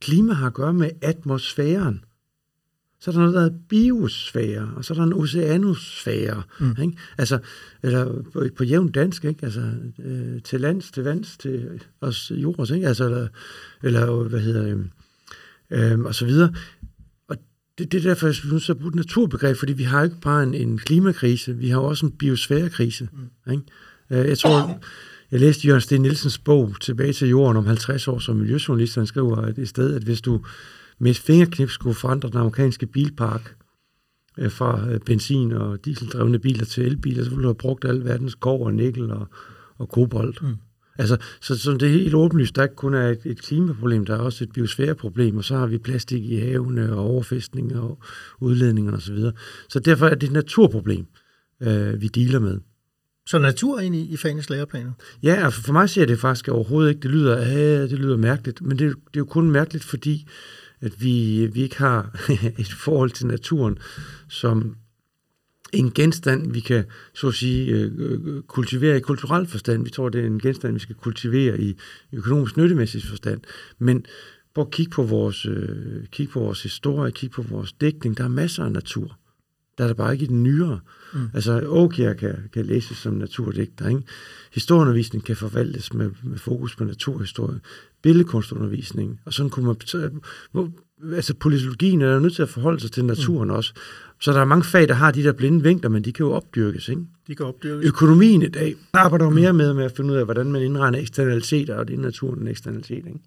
[0.00, 2.04] Klima har at gøre med atmosfæren.
[3.04, 6.42] Så er der noget, der hedder biosfære, og så er der en oceanosfære.
[6.60, 6.76] Mm.
[6.82, 6.96] Ikke?
[7.18, 7.38] Altså,
[7.82, 9.44] eller på, på jævn dansk, ikke?
[9.44, 9.72] Altså,
[10.04, 12.88] øh, til lands, til vands, til os jords, ikke?
[12.88, 13.28] Altså, eller,
[13.82, 14.90] eller hvad hedder det,
[15.70, 16.52] øh, og så videre.
[17.28, 17.36] Og
[17.78, 20.42] det, det er derfor, jeg synes, at bruge et naturbegreb, fordi vi har ikke bare
[20.42, 23.08] en, en klimakrise, vi har også en biosfærekrise.
[23.12, 23.52] Mm.
[23.52, 23.62] Ikke?
[24.10, 24.80] Øh, jeg tror,
[25.30, 29.06] jeg læste Jørgen Sten Nielsens bog Tilbage til jorden om 50 år som miljøjournalist, han
[29.06, 30.40] skriver at i sted, at hvis du
[30.98, 33.56] med et fingerknip skulle forandre den amerikanske bilpark
[34.38, 38.04] øh, fra øh, benzin- og dieseldrevne biler til elbiler, så ville du have brugt al
[38.04, 39.28] verdens kov og nikkel og,
[39.78, 40.42] og kobolt.
[40.42, 40.56] Mm.
[40.98, 44.14] Altså, så, så det er helt åbenlyst, der ikke kun er et, et klimaproblem, der
[44.14, 47.98] er også et biosfæreproblem, og så har vi plastik i havene og overfæstning og
[48.40, 49.00] udledninger osv.
[49.00, 49.32] Så, videre.
[49.68, 51.06] så derfor er det et naturproblem,
[51.60, 52.60] øh, vi dealer med.
[53.26, 54.92] Så natur ind i, i læreplaner?
[55.22, 57.00] Ja, altså for mig siger det faktisk overhovedet ikke.
[57.00, 60.26] Det lyder, øh, det lyder mærkeligt, men det, det er jo kun mærkeligt, fordi
[60.84, 63.78] at vi, vi ikke har et forhold til naturen
[64.28, 64.76] som
[65.72, 69.84] en genstand, vi kan så at sige øh, øh, kultivere i kulturel forstand.
[69.84, 71.76] Vi tror, det er en genstand, vi skal kultivere i
[72.12, 73.40] økonomisk nyttemæssig forstand.
[73.78, 74.06] Men
[74.54, 78.16] prøv at kigge på vores, øh, kigge på vores historie, kigge på vores dækning.
[78.16, 79.18] Der er masser af natur.
[79.78, 80.80] Der er der bare ikke i den nyere.
[81.14, 81.20] Mm.
[81.34, 83.88] Altså, Åkjær kan, kan læses som naturdigter.
[83.88, 84.02] Ikke?
[84.52, 87.60] Historieundervisning kan forvaltes med, med fokus på naturhistorie.
[88.02, 89.20] Billedkunstundervisning.
[89.24, 89.76] Og sådan kunne man...
[90.52, 90.70] Hvor,
[91.14, 93.54] altså, politologien er jo nødt til at forholde sig til naturen mm.
[93.54, 93.72] også.
[94.20, 96.32] Så der er mange fag, der har de der blinde vinkler, men de kan jo
[96.32, 96.88] opdyrkes.
[96.88, 97.02] Ikke?
[97.26, 97.88] De kan opdyrkes.
[97.88, 100.98] Økonomien i dag arbejder jo mere med, med at finde ud af, hvordan man indregner
[100.98, 102.96] eksternaliteter, og det er naturen en eksternalitet.
[102.96, 103.18] Ikke?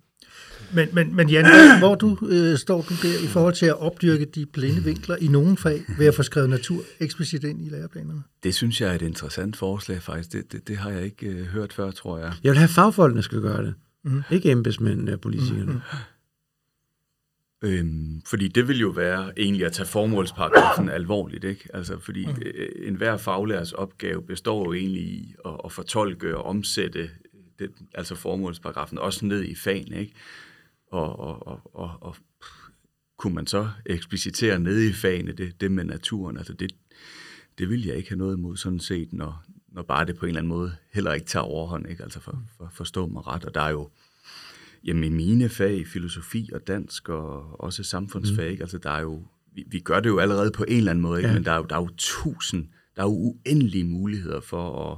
[0.73, 1.45] Men, men, men Jan,
[1.79, 5.27] hvor du, øh, står du der i forhold til at opdyrke de blinde vinkler i
[5.27, 8.23] nogle fag ved at få skrevet natur eksplicit ind i læreplanerne?
[8.43, 10.31] Det synes jeg er et interessant forslag faktisk.
[10.31, 12.33] Det, det, det har jeg ikke øh, hørt før, tror jeg.
[12.43, 13.73] Jeg vil have, fagfolkene skal gøre det.
[14.03, 14.23] Mm.
[14.31, 15.73] Ikke embedsmændene og politikerne.
[15.73, 15.79] Mm.
[17.61, 21.69] Øhm, fordi det vil jo være egentlig at tage formålsparagrafen alvorligt, ikke?
[21.73, 22.41] Altså, fordi mm.
[22.45, 27.09] øh, enhver faglærers opgave består jo egentlig i at, at fortolke og omsætte
[27.59, 30.13] det, altså formålsparagrafen også ned i fagen, ikke?
[30.91, 32.15] Og, og, og, og, og
[33.17, 36.71] kunne man så eksplicitere nede i fagene det, det med naturen, altså det,
[37.57, 40.29] det vil jeg ikke have noget imod sådan set, når, når bare det på en
[40.29, 42.03] eller anden måde heller ikke tager overhånd, ikke?
[42.03, 43.89] Altså for, for forstå mig ret, og der er jo,
[44.83, 48.51] jamen i mine fag, filosofi og dansk og også samfundsfag, mm.
[48.51, 48.63] ikke?
[48.63, 51.19] altså der er jo, vi, vi gør det jo allerede på en eller anden måde,
[51.19, 51.29] ikke?
[51.29, 51.33] Ja.
[51.33, 54.97] men der er, jo, der er jo tusind, der er jo uendelige muligheder for at,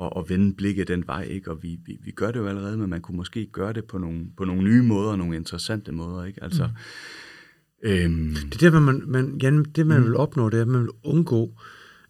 [0.00, 1.50] at, at vende blikket den vej, ikke?
[1.50, 3.98] og vi, vi, vi gør det jo allerede, men man kunne måske gøre det på
[3.98, 6.42] nogle, på nogle nye måder, nogle interessante måder, ikke?
[6.42, 7.88] Altså, mm.
[7.88, 10.04] øhm, det er det, man, man, Jan, det man mm.
[10.04, 11.54] vil opnå, det er, at man vil undgå,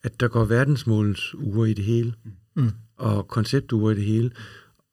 [0.03, 2.15] at der går verdensmålens uger i det hele,
[2.55, 2.71] mm.
[2.97, 4.31] og konceptuger i det hele,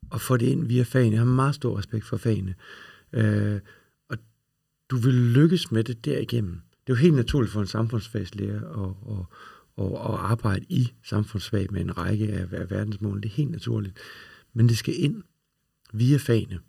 [0.10, 1.12] og få det ind via fagene.
[1.12, 2.56] Jeg har meget stor respekt for fagene.
[3.14, 3.60] Øh,
[4.10, 4.18] og
[4.92, 6.62] du vil lykkes med det derigennem.
[6.72, 9.26] Det er jo helt naturligt for en samfundsfagslærer at, at,
[9.78, 13.22] at, at arbejde i samfundsfag med en række af, af verdensmål.
[13.22, 13.98] Det er helt naturligt.
[14.54, 15.24] Men det skal ind
[15.94, 16.60] via fagene.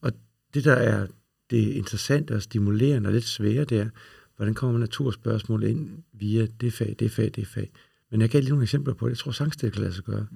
[0.00, 0.12] Og
[0.54, 1.06] det, der er
[1.50, 3.88] det interessante og stimulerende og lidt svære, det er,
[4.36, 7.70] hvordan kommer naturspørgsmål ind via det fag, det fag, det fag.
[8.10, 9.10] Men jeg gav lige nogle eksempler på det.
[9.10, 10.26] Jeg tror, sangstil kan lade sig gøre.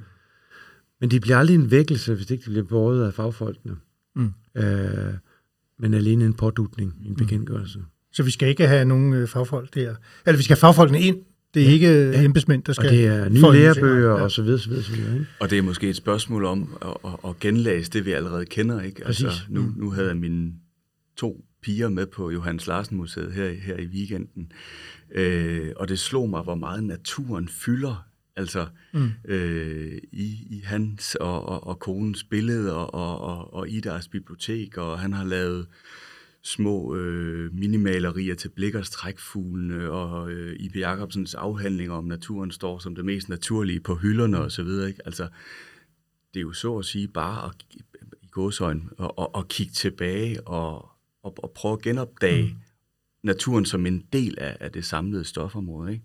[1.01, 3.77] Men de bliver aldrig en vækkelse, hvis det ikke bliver båret af fagfolkene.
[4.15, 4.33] Mm.
[4.55, 5.15] Øh,
[5.79, 7.17] men alene en pådutning, en mm.
[7.17, 7.79] bekendtgørelse.
[7.79, 7.85] Mm.
[8.13, 9.95] Så vi skal ikke have nogen øh, fagfolk der.
[10.27, 11.23] Eller vi skal have fagfolkene ind.
[11.55, 11.73] Det er ja.
[11.73, 12.23] ikke ja.
[12.23, 12.87] embedsmænd, der skal...
[12.87, 14.23] Og det er nye lærebøger ja.
[14.23, 15.15] og så videre, så videre, så videre.
[15.15, 15.27] Ikke?
[15.41, 18.81] Og det er måske et spørgsmål om at, at, at genlæse det, vi allerede kender.
[18.81, 19.07] Ikke?
[19.07, 19.75] Altså, nu, mm.
[19.77, 20.53] nu havde jeg mine
[21.17, 24.53] to piger med på Johannes Larsen Museet her, her i weekenden.
[25.15, 29.11] Øh, og det slog mig, hvor meget naturen fylder altså mm.
[29.25, 34.09] øh, i, i hans og, og, og konens billede og, og, og, og i deres
[34.09, 35.67] bibliotek, og han har lavet
[36.45, 40.77] små øh, minimalerier til Blikkers trækfuglene, og øh, I.P.
[40.77, 44.69] Jacobsens afhandlinger om naturen står som det mest naturlige på hylderne osv.
[45.05, 45.29] Altså,
[46.35, 47.55] det er jo så at sige bare at,
[48.23, 50.89] i gåsøjne og, og, og kigge tilbage og,
[51.23, 52.59] og, og prøve at genopdage mm.
[53.23, 55.93] naturen som en del af, af det samlede stofområde.
[55.93, 56.05] Ikke?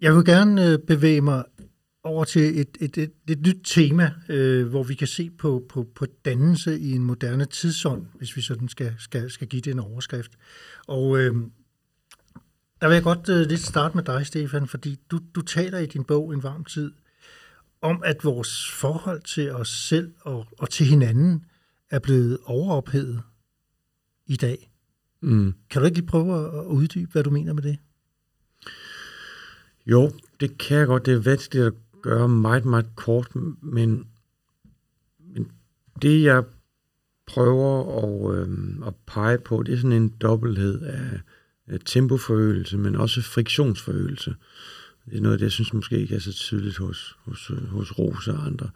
[0.00, 1.44] Jeg vil gerne øh, bevæge mig
[2.04, 5.86] over til et, et, et, et nyt tema, øh, hvor vi kan se på, på,
[5.94, 9.78] på dannelse i en moderne tidsånd, hvis vi sådan skal, skal, skal give det en
[9.78, 10.32] overskrift.
[10.86, 11.34] Og øh,
[12.80, 15.86] der vil jeg godt øh, lidt starte med dig, Stefan, fordi du, du taler i
[15.86, 16.92] din bog En varm tid
[17.80, 21.44] om, at vores forhold til os selv og, og til hinanden
[21.90, 23.22] er blevet overophedet
[24.26, 24.70] i dag.
[25.20, 25.54] Mm.
[25.70, 27.78] Kan du ikke lige prøve at uddybe, hvad du mener med det?
[29.86, 31.06] Jo, det kan jeg godt.
[31.06, 31.72] Det er vanskeligt at
[32.04, 34.06] gøre meget, meget kort, men,
[35.34, 35.50] men
[36.02, 36.44] det, jeg
[37.26, 38.48] prøver at, øh,
[38.86, 41.20] at pege på, det er sådan en dobbelthed af,
[41.66, 44.34] af tempoforøgelse, men også friktionsforøgelse.
[45.10, 48.32] Det er noget, det jeg synes måske ikke er så tydeligt hos, hos, hos Rose
[48.32, 48.70] og andre.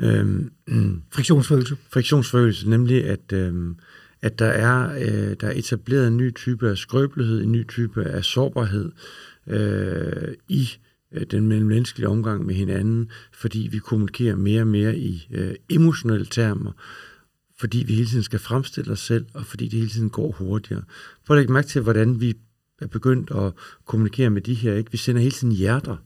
[0.00, 0.52] Øhm,
[1.14, 1.76] friktionsforøgelse?
[1.92, 3.76] Friktionsforøgelse, nemlig at, øhm,
[4.22, 8.04] at der, er, øh, der er etableret en ny type af skrøbelighed, en ny type
[8.04, 8.92] af sårbarhed
[9.46, 14.96] øh, i øh, Øh, den mellemmenneskelige omgang med hinanden, fordi vi kommunikerer mere og mere
[14.98, 16.72] i øh, emotionelle termer,
[17.58, 20.82] fordi vi hele tiden skal fremstille os selv, og fordi det hele tiden går hurtigere.
[21.26, 22.34] Prøv at lægge mærke til, hvordan vi
[22.80, 23.52] er begyndt at
[23.84, 24.74] kommunikere med de her.
[24.74, 24.90] Ikke?
[24.90, 25.96] Vi sender hele tiden hjerter.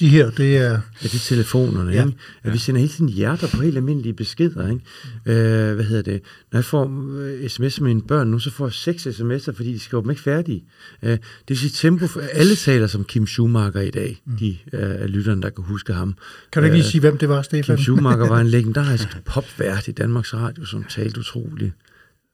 [0.00, 0.70] De her, det er...
[0.70, 2.06] Ja, det er telefonerne, ja.
[2.06, 2.18] ikke?
[2.44, 2.50] Ja.
[2.50, 4.84] vi sender hele tiden hjerter på helt almindelige beskeder, ikke?
[5.26, 6.22] Øh, hvad hedder det?
[6.52, 9.72] Når jeg får uh, sms'er med mine børn nu, så får jeg seks sms'er, fordi
[9.72, 10.64] de skriver dem ikke færdige.
[11.02, 14.36] Uh, det vil sige tempo, for alle taler som Kim Schumacher i dag, mm.
[14.36, 16.14] de uh, lytterne, der kan huske ham.
[16.52, 17.76] Kan du ikke lige sige, hvem det var, Stefan?
[17.76, 21.72] Kim Schumacher var en legendarisk popvært i Danmarks Radio, som talte utroligt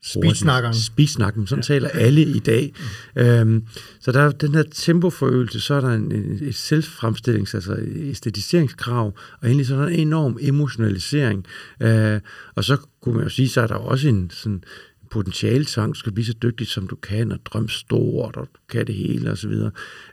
[0.05, 0.75] Speedsnakkeren.
[0.75, 1.67] Speedsnakken, sådan ja.
[1.67, 2.75] taler alle i dag.
[3.17, 3.23] Mm.
[3.23, 3.67] Øhm,
[4.01, 8.11] så der er den her tempoforøgelse, så er der en, en, et selvfremstillings, altså et
[8.11, 11.47] æstetiseringskrav, og egentlig så er der en enorm emotionalisering.
[11.83, 12.21] Øh,
[12.55, 14.63] og så kunne man jo sige, så er der også en sådan
[15.11, 18.61] potentiale sang, du skal blive så dygtig, som du kan, og drøm stort, og du
[18.69, 19.53] kan det hele, osv.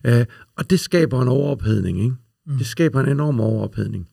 [0.05, 0.25] Øh,
[0.57, 2.15] og det skaber en overophedning, ikke?
[2.47, 2.57] Mm.
[2.57, 4.07] Det skaber en enorm overophedning.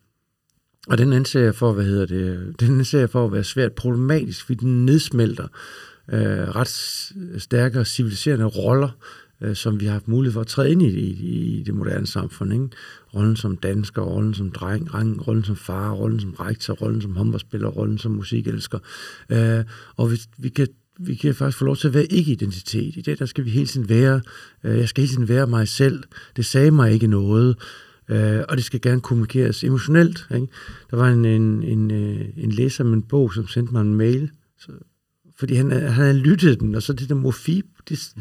[0.89, 3.73] Og den anser jeg for, hvad hedder det, den anser jeg for at være svært
[3.73, 5.49] problematisk, fordi den nedsmelter
[6.13, 6.69] øh, ret
[7.43, 8.89] stærke civiliserende roller,
[9.41, 12.07] øh, som vi har haft mulighed for at træde ind i, i, i det moderne
[12.07, 12.53] samfund.
[12.53, 12.69] Ikke?
[13.15, 14.89] Rollen som dansker, rollen som dreng,
[15.29, 18.79] rollen som far, rollen som rektor, rollen som håndboldspiller, rollen som musikelsker.
[19.31, 19.65] Øh,
[19.97, 20.69] og hvis vi kan
[20.99, 22.97] vi kan faktisk få lov til at være ikke-identitet.
[22.97, 24.21] I det der skal vi hele tiden være,
[24.65, 26.03] øh, jeg skal hele tiden være mig selv.
[26.37, 27.57] Det sagde mig ikke noget
[28.13, 30.27] øh, og det skal gerne kommunikeres emotionelt.
[30.35, 30.47] Ikke?
[30.91, 33.95] Der var en, en, en, øh, en læser med en bog, som sendte mig en
[33.95, 34.73] mail, så,
[35.39, 38.15] fordi han, han havde lyttet den, og så det der morfib, det,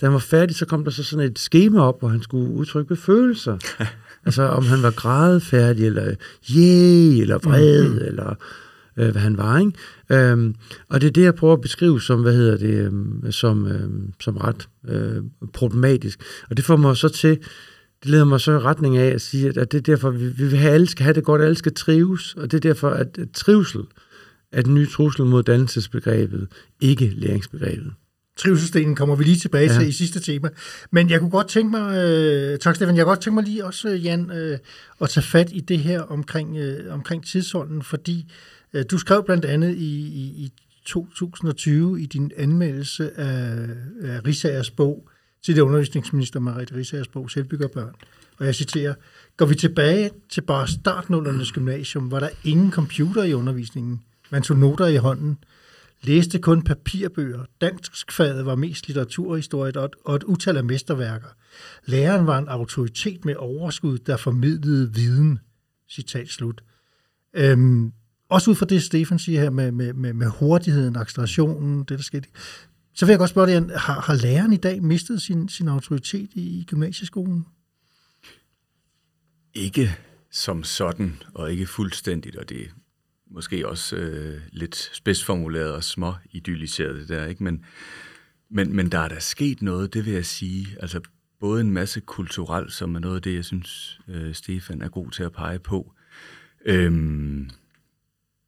[0.00, 2.50] da han var færdig, så kom der så sådan et schema op, hvor han skulle
[2.50, 3.58] udtrykke følelser.
[4.26, 6.14] altså om han var grædefærdig, eller
[6.50, 8.06] yeah, eller vred, mm-hmm.
[8.06, 8.34] eller
[8.96, 9.58] øh, hvad han var.
[9.58, 9.72] Ikke?
[10.10, 10.54] Øhm,
[10.88, 14.12] og det er det, jeg prøver at beskrive som, hvad hedder det, øhm, som, øhm,
[14.20, 15.22] som ret øh,
[15.52, 16.20] problematisk.
[16.50, 17.38] Og det får mig så til
[18.02, 20.46] det leder mig så i retning af at sige, at det er derfor, vi, vi
[20.46, 23.18] vil have, alle skal have det godt, alle skal trives, og det er derfor, at
[23.34, 23.80] trivsel
[24.52, 26.48] er den nye trussel mod dannelsesbegrebet,
[26.80, 27.92] ikke læringsbegrebet.
[28.36, 29.78] Trivselsdelen kommer vi lige tilbage ja.
[29.78, 30.48] til i sidste tema.
[30.90, 33.64] Men jeg kunne godt tænke mig, øh, tak Stefan, jeg kunne godt tænke mig lige
[33.64, 34.58] også, øh, Jan, øh,
[35.00, 38.32] at tage fat i det her omkring, øh, omkring tidsånden, fordi
[38.74, 40.52] øh, du skrev blandt andet i, i, i
[40.84, 43.68] 2020 i din anmeldelse af,
[44.02, 45.08] af Risagers bog,
[45.46, 47.94] tidligere undervisningsminister Marit Risagers bog Selvbyggerbørn.
[48.38, 48.94] Og jeg citerer,
[49.36, 54.02] går vi tilbage til bare startnullernes gymnasium, var der ingen computer i undervisningen.
[54.30, 55.38] Man tog noter i hånden,
[56.02, 57.44] læste kun papirbøger.
[57.60, 61.28] Danskfaget var mest litteraturhistorie og og et utal af mesterværker.
[61.84, 65.38] Læreren var en autoritet med overskud, der formidlede viden.
[65.90, 66.62] Citat slut.
[67.34, 67.92] Øhm,
[68.28, 72.02] også ud fra det, Stefan siger her med, med, med, med hurtigheden, accelerationen, det der
[72.02, 72.28] skete.
[72.96, 76.30] Så vil jeg godt spørge dig, har, har læreren i dag mistet sin, sin autoritet
[76.34, 77.46] i, i gymnasieskolen?
[79.54, 79.96] Ikke
[80.30, 82.68] som sådan, og ikke fuldstændigt, og det er
[83.30, 87.44] måske også øh, lidt spidsformuleret og små idylliseret det der, ikke?
[87.44, 87.64] Men,
[88.50, 90.76] men, men der er der sket noget, det vil jeg sige.
[90.80, 91.00] Altså
[91.40, 95.10] både en masse kulturelt, som er noget af det, jeg synes, øh, Stefan er god
[95.10, 95.92] til at pege på.
[96.64, 97.50] Øhm,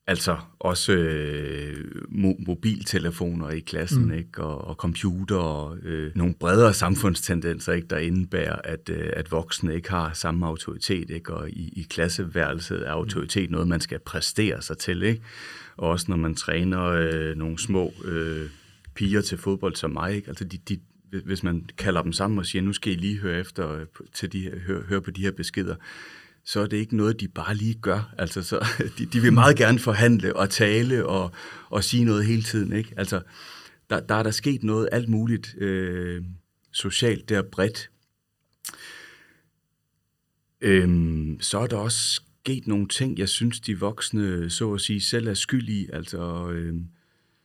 [0.09, 4.12] Altså også øh, mo- mobiltelefoner i klassen, mm.
[4.12, 4.42] ikke?
[4.42, 7.86] Og, og computer og øh, nogle bredere samfundstendenser, ikke?
[7.88, 11.11] der indebærer, at, øh, at voksne ikke har samme autoritet.
[11.11, 11.34] Ikke?
[11.34, 15.02] Og i, i klasseværelset er autoritet noget, man skal præstere sig til.
[15.02, 15.22] Ikke?
[15.76, 18.46] Og også når man træner øh, nogle små øh,
[18.94, 20.28] piger til fodbold som mig, ikke?
[20.28, 20.78] Altså de, de,
[21.24, 24.32] hvis man kalder dem sammen og siger, nu skal I lige høre efter øh, til
[24.32, 25.74] de, høre, høre på de her beskeder,
[26.49, 28.14] så er det ikke noget, de bare lige gør.
[28.18, 28.66] Altså, så,
[28.99, 31.32] de, de vil meget gerne forhandle og tale og,
[31.70, 32.72] og sige noget hele tiden.
[32.72, 32.94] Ikke?
[32.96, 33.22] Altså,
[33.90, 36.24] der, der er der sket noget alt muligt øh,
[36.72, 37.90] socialt der bredt.
[40.61, 45.01] Øhm, så er der også sket nogle ting, jeg synes, de voksne, så at sige,
[45.01, 45.88] selv er skyld i.
[45.92, 46.74] Altså, øh,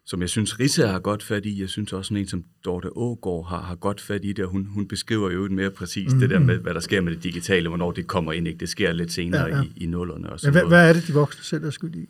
[0.05, 1.61] som jeg synes, Risse har godt fat i.
[1.61, 4.87] Jeg synes også, en som Dorte Ågaard har, har godt fat i det, hun, hun
[4.87, 6.19] beskriver jo mere præcis mm-hmm.
[6.19, 8.47] det der med, hvad der sker med det digitale, hvornår det kommer ind.
[8.47, 8.59] Ikke?
[8.59, 9.63] Det sker lidt senere ja, ja.
[9.63, 10.29] I, i nullerne.
[10.29, 12.05] Og sådan Men hvad, hvad er det, de voksne selv er skyld i?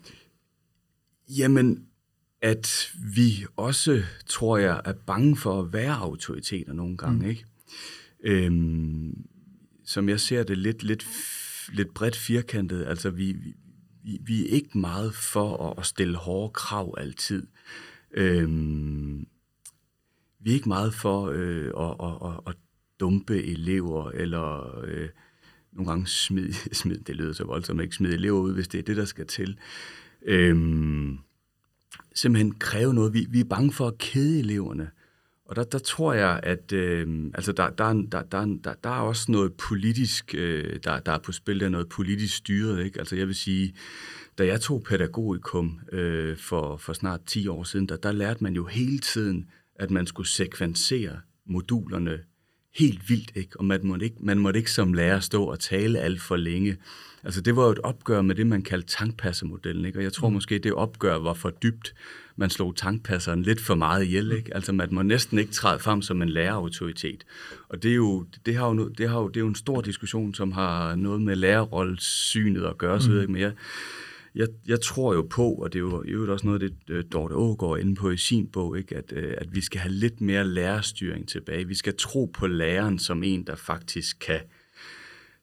[1.28, 1.84] Jamen,
[2.42, 7.18] at vi også, tror jeg, er bange for at være autoriteter nogle gange.
[7.18, 7.28] Mm.
[7.30, 7.44] Ikke?
[8.24, 9.24] Øhm,
[9.84, 11.06] som jeg ser det lidt, lidt,
[11.72, 12.84] lidt bredt firkantet.
[12.86, 13.36] Altså, vi,
[14.04, 17.46] vi, vi er ikke meget for at stille hårde krav altid.
[18.14, 19.26] Øhm,
[20.40, 22.56] vi er ikke meget for øh, at, at, at, at
[23.00, 25.08] dumpe elever, eller øh,
[25.72, 28.82] nogle gange smid, smid, det lyder så voldsomt, ikke smide elever ud, hvis det er
[28.82, 29.58] det, der skal til.
[30.22, 31.18] Øhm,
[32.14, 33.14] simpelthen kræve noget.
[33.14, 34.90] Vi, vi er bange for at kede eleverne.
[35.44, 39.00] Og der, der tror jeg, at øh, altså der, der, der, der, der, der er
[39.00, 42.84] også noget politisk, øh, der, der er på spil, der er noget politisk styret.
[42.84, 42.98] Ikke?
[42.98, 43.74] Altså jeg vil sige,
[44.38, 48.54] da jeg tog pædagogikum øh, for, for snart 10 år siden, der, der lærte man
[48.54, 52.18] jo hele tiden, at man skulle sekvensere modulerne
[52.74, 53.58] helt vildt, ikke?
[53.58, 56.76] og man måtte ikke, man måtte ikke som lærer stå og tale alt for længe.
[57.24, 59.98] Altså det var jo et opgør med det, man kaldte tankpassemodellen, ikke?
[59.98, 60.34] og jeg tror mm.
[60.34, 61.94] måske, det opgør var for dybt.
[62.36, 64.54] Man slog tankpasseren lidt for meget ihjel, ikke?
[64.54, 67.24] altså man må næsten ikke træde frem som en lærerautoritet.
[67.68, 69.80] Og det er jo, det har jo, det har jo, det er jo en stor
[69.80, 73.00] diskussion, som har noget med lærerrollsynet at gøre, mm.
[73.00, 73.52] så ved jeg ikke mere
[74.34, 77.34] jeg, jeg tror jo på, og det er jo, jo også noget det, øh, Dorte
[77.34, 78.96] Aagaard er inde på i sin bog, ikke?
[78.96, 81.68] At, øh, at vi skal have lidt mere lærerstyring tilbage.
[81.68, 84.40] Vi skal tro på læreren som en, der faktisk kan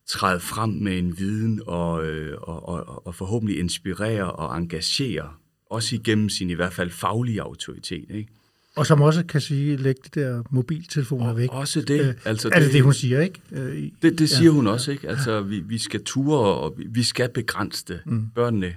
[0.07, 5.29] træde frem med en viden og, øh, og, og, og forhåbentlig inspirere og engagere,
[5.69, 8.05] også igennem sin i hvert fald faglige autoritet.
[8.09, 8.29] Ikke?
[8.75, 11.49] Og som også kan sige, læg de der mobiltelefoner og væk.
[11.51, 12.07] Også det.
[12.07, 13.41] Øh, altså det, er det det, hun siger, ikke?
[13.51, 14.49] Øh, det, det siger ja.
[14.49, 15.09] hun også, ikke?
[15.09, 17.99] Altså, vi, vi skal ture, og vi, vi skal begrænse det.
[18.05, 18.25] Mm.
[18.35, 18.75] Børnene,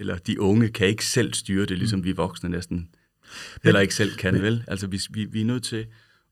[0.00, 2.04] eller de unge, kan ikke selv styre det, ligesom mm.
[2.04, 2.88] vi voksne næsten
[3.64, 4.64] heller ikke selv kan, men, vel?
[4.68, 5.86] Altså, vi, vi, vi er nødt til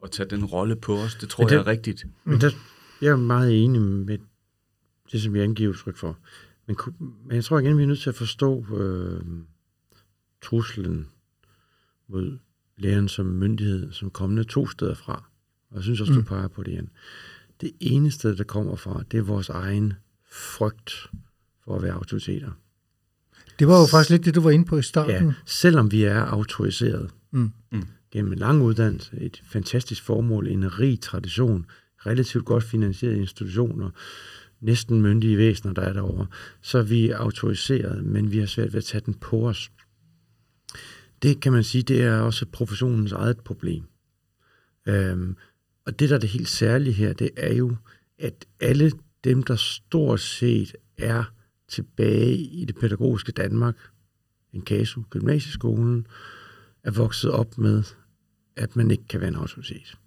[0.04, 1.14] at tage den rolle på os.
[1.14, 2.04] Det tror det, jeg er rigtigt.
[2.24, 2.50] Men der,
[3.02, 4.18] jeg er meget enig med
[5.12, 6.18] det, som vi angiver udtryk for.
[6.66, 9.20] Men, men jeg tror igen, vi er nødt til at forstå øh,
[10.42, 11.08] truslen
[12.08, 12.38] mod
[12.76, 15.24] læreren som myndighed, som kommende to steder fra.
[15.70, 16.24] Og jeg synes også, du mm.
[16.24, 16.88] peger på det igen.
[17.60, 19.92] Det eneste, der kommer fra, det er vores egen
[20.30, 21.10] frygt
[21.64, 22.50] for at være autoriteter.
[23.58, 25.26] Det var jo faktisk lidt det, du var inde på i starten.
[25.26, 27.50] Ja, selvom vi er autoriseret mm.
[27.72, 27.82] Mm.
[28.10, 31.66] gennem en lang uddannelse, et fantastisk formål, en rig tradition,
[32.06, 33.90] relativt godt finansierede institutioner,
[34.60, 36.26] næsten myndige væsener, der er derovre,
[36.62, 39.70] så er vi autoriseret, men vi har svært ved at tage den på os
[41.22, 43.84] det kan man sige, det er også professionens eget problem.
[44.86, 45.36] Øhm,
[45.86, 47.76] og det, der er det helt særlige her, det er jo,
[48.18, 48.92] at alle
[49.24, 51.24] dem, der stort set er
[51.68, 53.76] tilbage i det pædagogiske Danmark,
[54.52, 56.06] en kasu, gymnasieskolen,
[56.82, 57.82] er vokset op med,
[58.56, 59.98] at man ikke kan være en autoritet.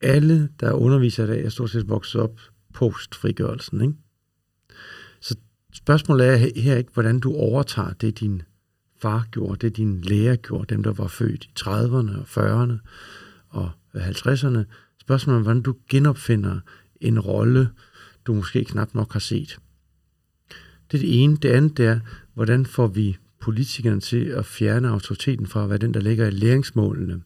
[0.00, 2.40] Alle, der underviser i dag, er stort set vokset op
[2.74, 3.80] post-frigørelsen.
[3.80, 3.94] Ikke?
[5.20, 5.36] Så
[5.72, 8.42] spørgsmålet er her ikke, hvordan du overtager det, din
[8.96, 12.78] far gjorde, det din lærer gjorde, dem der var født i 30'erne og 40'erne
[13.48, 14.64] og 50'erne.
[15.00, 16.60] Spørgsmålet er, hvordan du genopfinder
[17.00, 17.70] en rolle,
[18.26, 19.58] du måske knap nok har set.
[20.90, 21.36] Det er det ene.
[21.36, 22.00] Det andet er,
[22.34, 26.30] hvordan får vi politikerne til at fjerne autoriteten fra at være den, der ligger i
[26.30, 27.22] læringsmålene,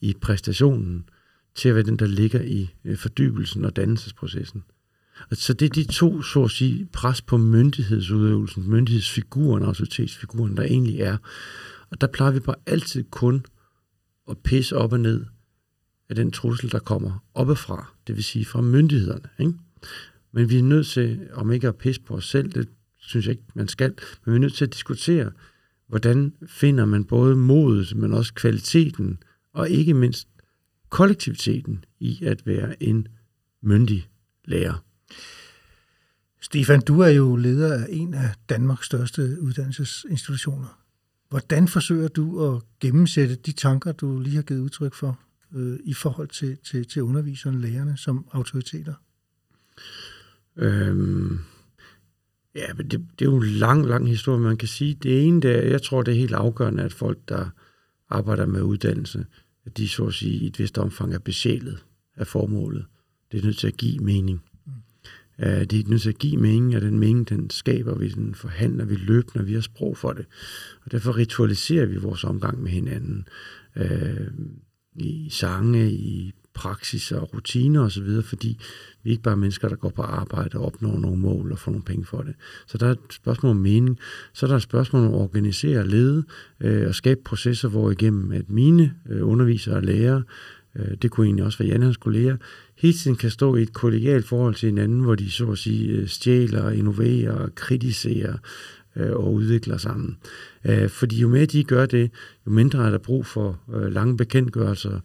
[0.00, 1.08] i præstationen,
[1.54, 4.64] til at være den, der ligger i øh, fordybelsen og dannelsesprocessen.
[5.32, 11.00] Så det er de to, så at sige, pres på myndighedsudøvelsen, myndighedsfiguren, autoritetsfiguren, der egentlig
[11.00, 11.16] er.
[11.90, 13.46] Og der plejer vi bare altid kun
[14.30, 15.24] at pisse op og ned
[16.08, 19.28] af den trussel, der kommer oppefra, det vil sige fra myndighederne.
[19.38, 19.52] Ikke?
[20.36, 22.68] Men vi er nødt til, om ikke at pisse på os selv, det
[22.98, 25.32] synes jeg ikke, man skal, men vi er nødt til at diskutere,
[25.86, 29.18] hvordan finder man både modet, men også kvaliteten,
[29.52, 30.28] og ikke mindst
[30.88, 33.08] kollektiviteten i at være en
[33.62, 34.08] myndig
[34.44, 34.84] lærer.
[36.40, 40.80] Stefan, du er jo leder af en af Danmarks største uddannelsesinstitutioner.
[41.28, 45.20] Hvordan forsøger du at gennemsætte de tanker, du lige har givet udtryk for,
[45.54, 48.94] øh, i forhold til, til, til underviserne, lærerne som autoriteter?
[50.56, 51.38] Øhm,
[52.54, 54.40] ja, men det, det er jo en lang, lang historie.
[54.40, 57.48] Man kan sige, det ene, der, jeg tror, det er helt afgørende, at folk, der
[58.08, 59.26] arbejder med uddannelse,
[59.66, 61.84] at de så at sige i et vist omfang er besjælet
[62.16, 62.84] af formålet.
[63.32, 64.42] Det er nødt til at give mening.
[65.38, 68.34] Uh, det er nødt til at give mening, og den mening, den skaber vi, den
[68.34, 70.26] forhandler vi løbende, vi har sprog for det.
[70.84, 73.28] Og derfor ritualiserer vi vores omgang med hinanden.
[73.76, 74.26] Uh,
[74.94, 78.58] I sange, i praksis og rutiner osv., fordi
[79.02, 81.70] vi er ikke bare mennesker, der går på arbejde og opnår nogle mål og får
[81.70, 82.34] nogle penge for det.
[82.66, 83.98] Så der er et spørgsmål om mening.
[84.32, 86.24] Så er der et spørgsmål om at organisere, lede
[86.60, 90.22] øh, og skabe processer, hvor igennem at mine øh, undervisere og lærere,
[90.76, 92.36] øh, det kunne egentlig også være Jan hans kolleger,
[92.76, 95.88] hele tiden kan stå i et kollegialt forhold til hinanden, hvor de så at sige
[95.88, 98.38] øh, stjæler, innoverer, kritiserer øh,
[98.96, 100.16] Øh, og udvikler sammen.
[100.64, 102.10] Øh, fordi jo mere de gør det,
[102.46, 105.00] jo mindre er der brug for øh, lange bekendtgørelser,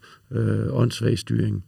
[0.70, 1.64] åndssvag styring.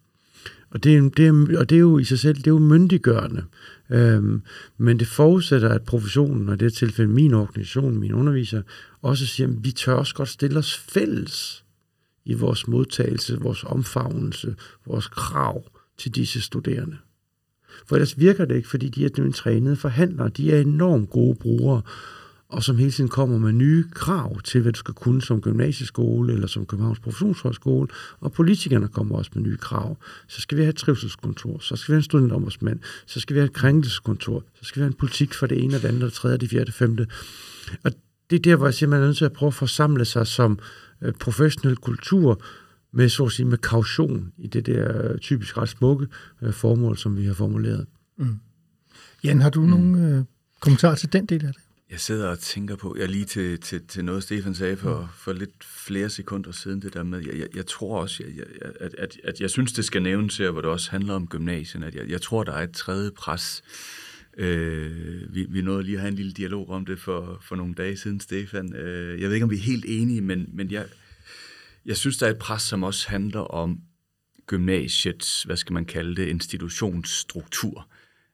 [0.71, 3.45] Og det, det, og det er jo i sig selv, det er jo myndiggørende.
[3.91, 4.43] Øhm,
[4.79, 8.63] men det forudsætter, at professionen, og i det tilfælde min organisation, min underviser,
[9.03, 11.65] også siger, at vi tør også godt stille os fælles
[12.25, 14.55] i vores modtagelse, vores omfavnelse,
[14.87, 15.65] vores krav
[15.99, 16.97] til disse studerende.
[17.87, 20.29] For ellers virker det ikke, fordi de er nogle trænede forhandlere.
[20.29, 21.83] De er enormt gode brugere,
[22.49, 26.33] og som hele tiden kommer med nye krav til, hvad du skal kunne som gymnasieskole
[26.33, 27.89] eller som Københavns Professionshøjskole,
[28.21, 29.99] og politikerne kommer også med nye krav.
[30.29, 33.39] Så skal vi have et trivselskontor, så skal vi have en studentombudsmand, så skal vi
[33.39, 36.03] have et krænkelseskontor, så skal vi have en politik for det ene og det andet,
[36.03, 37.07] og det tredje, det fjerde, det femte.
[37.85, 37.93] Og
[38.31, 40.27] det er der, hvor jeg siger, man er nødt til at prøve at forsamle sig
[40.27, 40.59] som
[41.03, 42.41] øh, professionel kultur,
[42.95, 46.07] med, så at sige, med kaution i det der typisk ret smukke
[46.43, 47.87] øh, formål, som vi har formuleret.
[48.17, 48.39] Mm.
[49.25, 49.69] Jan, har du mm.
[49.69, 50.25] nogle øh,
[50.61, 51.63] kommentarer til den del af det?
[51.91, 55.07] Jeg sidder og tænker på, jeg lige til, til, til noget, Stefan sagde for, mm.
[55.17, 58.73] for lidt flere sekunder siden, det der med, jeg, jeg, jeg tror også, jeg, jeg,
[58.81, 61.83] at, at, at jeg synes, det skal nævnes her, hvor det også handler om gymnasien,
[61.83, 63.63] at jeg, jeg tror, der er et tredje pres.
[64.37, 67.75] Øh, vi, vi nåede lige at have en lille dialog om det for, for nogle
[67.75, 68.75] dage siden, Stefan.
[68.77, 70.87] Øh, jeg ved ikke, om vi er helt enige, men, men jeg,
[71.87, 73.81] jeg synes, der er et pres, som også handler om
[74.47, 77.89] gymnasiets, hvad skal man kalde det, institutionsstruktur.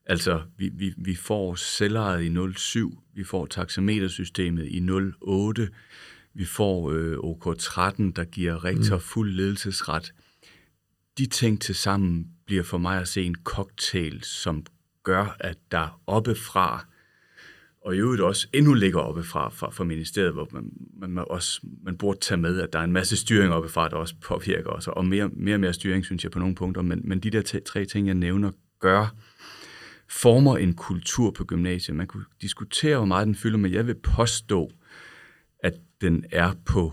[0.07, 4.89] Altså, vi, vi, vi får selvejet i 07, vi får taxametersystemet i
[5.23, 5.69] 08,
[6.35, 9.03] vi får øh, OK13, der giver rektor mm.
[9.03, 10.15] fuld ledelsesret.
[11.19, 14.67] De ting til sammen bliver for mig at se en cocktail, som
[15.03, 16.87] gør, at der oppefra
[17.85, 20.71] og i øvrigt også endnu ligger oppe fra, fra, fra ministeriet, hvor man,
[21.01, 23.89] man, man, også, man burde tage med, at der er en masse styring oppe fra,
[23.89, 26.83] der også påvirker os, og mere, mere og mere styring, synes jeg, på nogle punkter,
[26.83, 28.51] men, men de der tre ting, jeg nævner,
[28.81, 29.15] gør,
[30.09, 31.97] former en kultur på gymnasiet.
[31.97, 34.71] Man kunne diskutere, hvor meget den fylder, men jeg vil påstå,
[35.63, 36.93] at den er på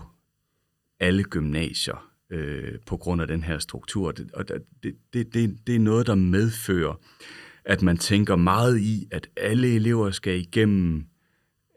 [1.00, 4.14] alle gymnasier øh, på grund af den her struktur.
[4.34, 7.00] Og det, det, det, det er noget, der medfører,
[7.68, 11.04] at man tænker meget i, at alle elever skal igennem,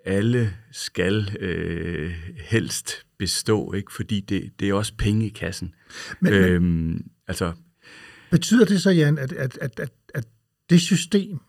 [0.06, 3.94] alle skal øh, helst bestå, ikke?
[3.94, 5.76] fordi det, det er også penge i kassen.
[6.20, 7.54] Men, øhm, men, altså,
[8.32, 10.28] betyder det så, Jan, at, at, at, at, at
[10.70, 11.40] det system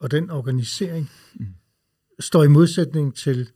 [0.00, 1.46] og den organisering mm.
[2.20, 3.48] står i modsætning til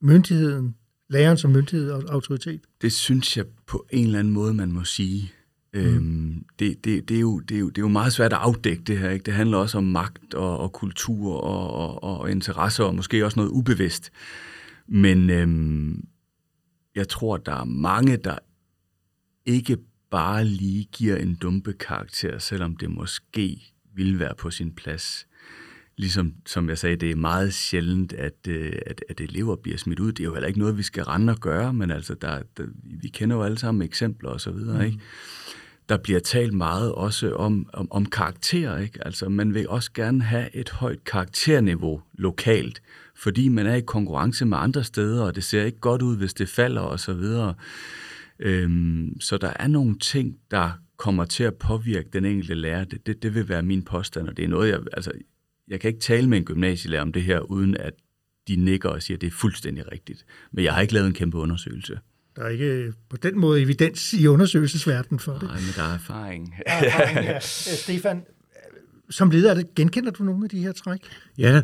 [0.00, 0.76] myndigheden,
[1.08, 2.60] læreren som myndighed og autoritet?
[2.82, 5.32] Det synes jeg på en eller anden måde, man må sige.
[5.74, 5.80] Mm.
[5.80, 8.38] Øhm, det, det, det, er jo, det, er jo, det er jo meget svært at
[8.38, 9.10] afdække det her.
[9.10, 9.22] Ikke?
[9.22, 13.40] Det handler også om magt og, og kultur og, og, og interesse og måske også
[13.40, 14.10] noget ubevidst.
[14.86, 16.04] Men øhm,
[16.94, 18.38] jeg tror, der er mange, der
[19.46, 19.76] ikke
[20.10, 25.26] bare lige giver en dumpe karakter, selvom det måske ville være på sin plads.
[25.98, 30.00] Ligesom som jeg sagde, det er meget sjældent, at, øh, at, at elever bliver smidt
[30.00, 30.12] ud.
[30.12, 32.66] Det er jo heller ikke noget, vi skal rende og gøre, men altså, der, der,
[32.84, 34.84] vi kender jo alle sammen eksempler og så videre, mm.
[34.84, 34.98] ikke?
[35.88, 38.78] Der bliver talt meget også om, om, om karakter.
[38.78, 39.06] Ikke?
[39.06, 42.82] Altså, man vil også gerne have et højt karakterniveau lokalt,
[43.16, 46.34] fordi man er i konkurrence med andre steder, og det ser ikke godt ud, hvis
[46.34, 47.54] det falder og så videre.
[48.38, 52.84] Øhm, så der er nogle ting, der kommer til at påvirke den enkelte lærer.
[52.84, 54.80] Det, det, det vil være min påstand, og det er noget, jeg...
[54.92, 55.12] Altså,
[55.68, 57.92] jeg kan ikke tale med en gymnasielærer om det her, uden at
[58.48, 60.26] de nikker og siger, at det er fuldstændig rigtigt.
[60.52, 61.98] Men jeg har ikke lavet en kæmpe undersøgelse.
[62.36, 65.42] Der er ikke på den måde evidens i undersøgelsesverdenen for det.
[65.42, 66.54] Nej, men der er erfaring.
[66.66, 67.38] erfaring ja.
[67.82, 68.24] Stefan,
[69.10, 71.00] som leder det, genkender du nogle af de her træk?
[71.38, 71.62] Ja,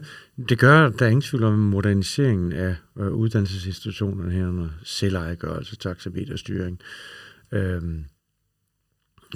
[0.49, 6.81] det gør, der er ingen tvivl om moderniseringen af øh, uddannelsesinstitutionerne her, når selvejegørelse, taxameterstyring,
[7.53, 7.83] øh,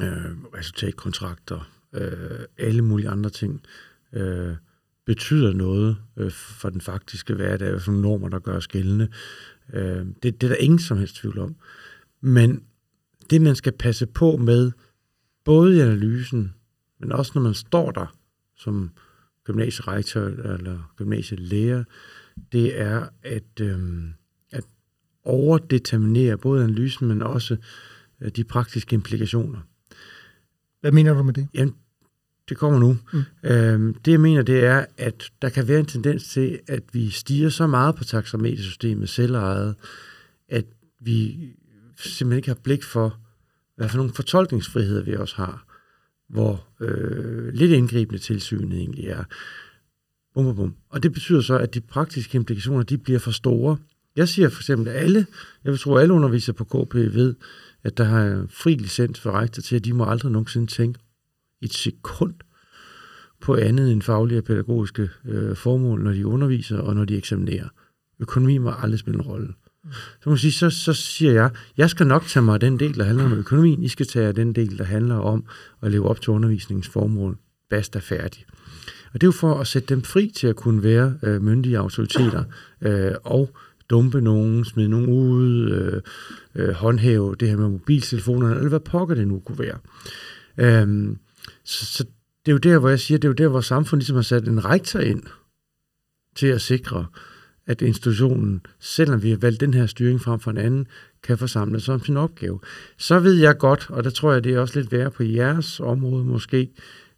[0.02, 3.62] øh, resultatkontrakter, øh, alle mulige andre ting.
[4.12, 4.54] Øh,
[5.06, 9.08] betyder noget øh, for den faktiske hverdag, og nogle normer, der gør os gældende.
[9.72, 11.56] Øh, det, det er der ingen som helst tvivl om.
[12.20, 12.62] Men
[13.30, 14.72] det, man skal passe på med,
[15.44, 16.54] både i analysen,
[17.00, 18.16] men også når man står der
[18.56, 18.90] som
[19.44, 21.84] gymnasierektor eller gymnasielærer,
[22.52, 23.78] det er at, øh,
[24.52, 24.64] at
[25.24, 27.56] overdeterminere både analysen, men også
[28.20, 29.60] øh, de praktiske implikationer.
[30.80, 31.48] Hvad mener du med det?
[31.54, 31.74] Jamen,
[32.48, 32.98] det kommer nu.
[33.12, 33.22] Mm.
[33.44, 37.10] Øhm, det jeg mener, det er, at der kan være en tendens til, at vi
[37.10, 39.74] stiger så meget på taxametersystemet selvejet,
[40.48, 40.64] at
[41.00, 41.38] vi
[41.96, 43.18] simpelthen ikke har blik for,
[43.76, 45.66] hvad for nogle fortolkningsfriheder vi også har,
[46.28, 49.24] hvor øh, lidt indgribende tilsynet egentlig er.
[50.34, 50.74] Bum, bum, bum.
[50.90, 53.76] Og det betyder så, at de praktiske implikationer, de bliver for store.
[54.16, 55.26] Jeg siger for eksempel, at alle,
[55.64, 57.34] jeg vil tro, at alle undervisere på KP ved,
[57.82, 61.00] at der har fri licens for rektor til, at de må aldrig nogensinde tænke
[61.62, 62.34] et sekund
[63.40, 67.68] på andet end faglige og pædagogiske øh, formål, når de underviser og når de eksaminerer.
[68.20, 69.48] Økonomi må aldrig spille en rolle.
[70.22, 72.98] Så, må sige, så, så siger jeg, jeg skal nok tage mig af den del,
[72.98, 73.82] der handler om økonomien.
[73.82, 75.44] I skal tage af den del, der handler om
[75.82, 77.38] at leve op til undervisningens formål.
[77.70, 78.44] Basta færdig.
[79.14, 81.78] Og det er jo for at sætte dem fri til at kunne være øh, myndige
[81.78, 82.44] autoriteter
[82.80, 83.50] øh, og
[83.90, 86.02] dumpe nogen, smide nogen ud, øh,
[86.54, 89.78] øh, håndhæve det her med mobiltelefonerne, eller hvad pokker det nu kunne være.
[90.58, 91.16] Øh,
[91.64, 92.04] så, så
[92.46, 94.22] det er jo der, hvor jeg siger, det er jo der, hvor samfundet ligesom har
[94.22, 95.22] sat en rektor ind
[96.34, 97.06] til at sikre,
[97.66, 100.86] at institutionen, selvom vi har valgt den her styring frem for en anden,
[101.22, 102.60] kan forsamle sig om sin opgave.
[102.98, 105.80] Så ved jeg godt, og der tror jeg, det er også lidt værre på jeres
[105.80, 106.70] område måske,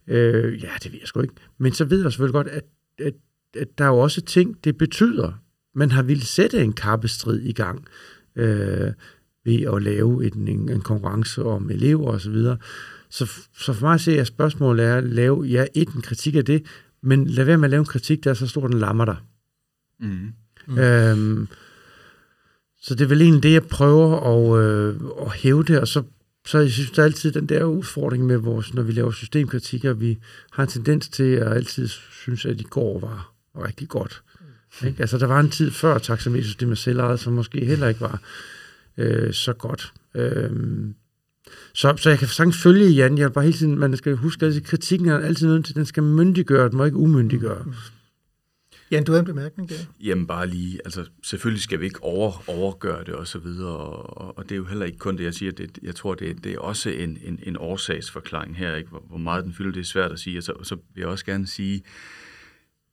[0.07, 2.63] øh, ja, det ved jeg sgu ikke, men så ved jeg selvfølgelig godt, at,
[2.99, 3.13] at,
[3.55, 5.31] at der er jo også ting, det betyder.
[5.75, 7.85] Man har ville sætte en kappestrid i gang
[8.35, 8.91] øh,
[9.45, 12.45] ved at lave en, en, en konkurrence om elever osv.,
[13.09, 16.35] så, så for mig at se, at spørgsmålet er at lave, ja, et en kritik
[16.35, 16.65] af det,
[17.01, 19.17] men lad være med at lave en kritik, der er så stor, den lammer dig.
[19.99, 20.33] Mm.
[20.67, 20.77] Mm.
[20.77, 21.47] Øhm,
[22.81, 26.03] så det er vel egentlig det, jeg prøver at, øh, at hæve det, og så,
[26.45, 29.85] så jeg synes der er altid den der udfordring med vores, når vi laver systemkritik,
[29.85, 30.17] at vi
[30.51, 34.21] har en tendens til at altid synes, at i går var, rigtig godt.
[34.81, 34.87] Mm.
[34.87, 35.01] Ikke?
[35.01, 38.21] Altså, der var en tid før taxametersystemet selvejet, som måske heller ikke var
[38.97, 39.93] øh, så godt.
[40.15, 40.95] Øhm,
[41.73, 43.17] så, så jeg kan sagtens følge Jan.
[43.17, 46.03] Jeg bare hele tiden, man skal huske, at kritikken er altid noget til, den skal
[46.03, 47.63] myndiggøre, den må ikke umyndiggøre.
[47.65, 47.73] Mm.
[48.91, 49.75] Jan, du har en bemærkning der?
[50.03, 54.37] Jamen bare lige, altså selvfølgelig skal vi ikke over, overgøre det og så videre, og,
[54.37, 56.53] og det er jo heller ikke kun det, jeg siger, det, jeg tror, det, det
[56.53, 58.89] er også en, en, en årsagsforklaring her, ikke?
[58.89, 61.01] Hvor, hvor meget den fylder, det er svært at sige, og så, og så vil
[61.01, 61.81] jeg også gerne sige,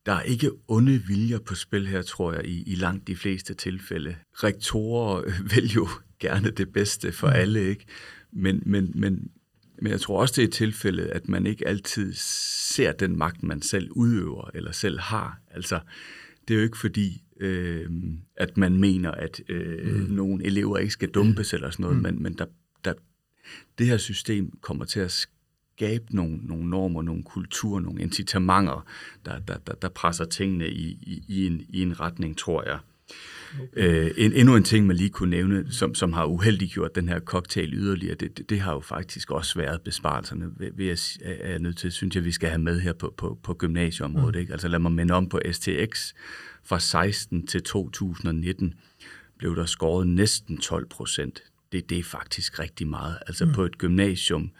[0.05, 3.53] der er ikke onde viljer på spil her, tror jeg, i, i langt de fleste
[3.53, 4.15] tilfælde.
[4.33, 5.23] Rektorer
[5.55, 5.87] vil jo
[6.19, 7.33] gerne det bedste for mm.
[7.35, 7.85] alle, ikke?
[8.31, 9.31] Men, men, men,
[9.81, 13.61] men jeg tror også, det er tilfældet, at man ikke altid ser den magt, man
[13.61, 15.39] selv udøver eller selv har.
[15.51, 15.79] Altså,
[16.47, 17.89] det er jo ikke fordi, øh,
[18.35, 20.13] at man mener, at øh, mm.
[20.13, 22.03] nogle elever ikke skal dumpes eller sådan noget, mm.
[22.03, 22.45] men, men der,
[22.85, 22.93] der,
[23.77, 25.27] det her system kommer til at
[25.77, 28.85] skabe nogle, nogle normer, nogle kulturer, nogle incitamenter,
[29.25, 32.79] der, der, der, der presser tingene i, i, i, en, i en retning, tror jeg.
[33.61, 34.05] Okay.
[34.05, 37.19] Øh, en, endnu en ting, man lige kunne nævne, som, som har uheldiggjort den her
[37.19, 41.49] cocktail yderligere, det, det, det har jo faktisk også været besparelserne, ved, ved at, er
[41.49, 44.35] jeg nødt til, synes jeg, vi skal have med her på, på, på gymnasieområdet.
[44.35, 44.39] Mm.
[44.39, 44.51] Ikke?
[44.51, 46.13] Altså lad mig minde om på STX,
[46.63, 48.73] fra 16 til 2019
[49.37, 51.43] blev der skåret næsten 12 procent.
[51.71, 53.17] Det, det er faktisk rigtig meget.
[53.27, 53.53] Altså mm.
[53.53, 54.51] på et gymnasium,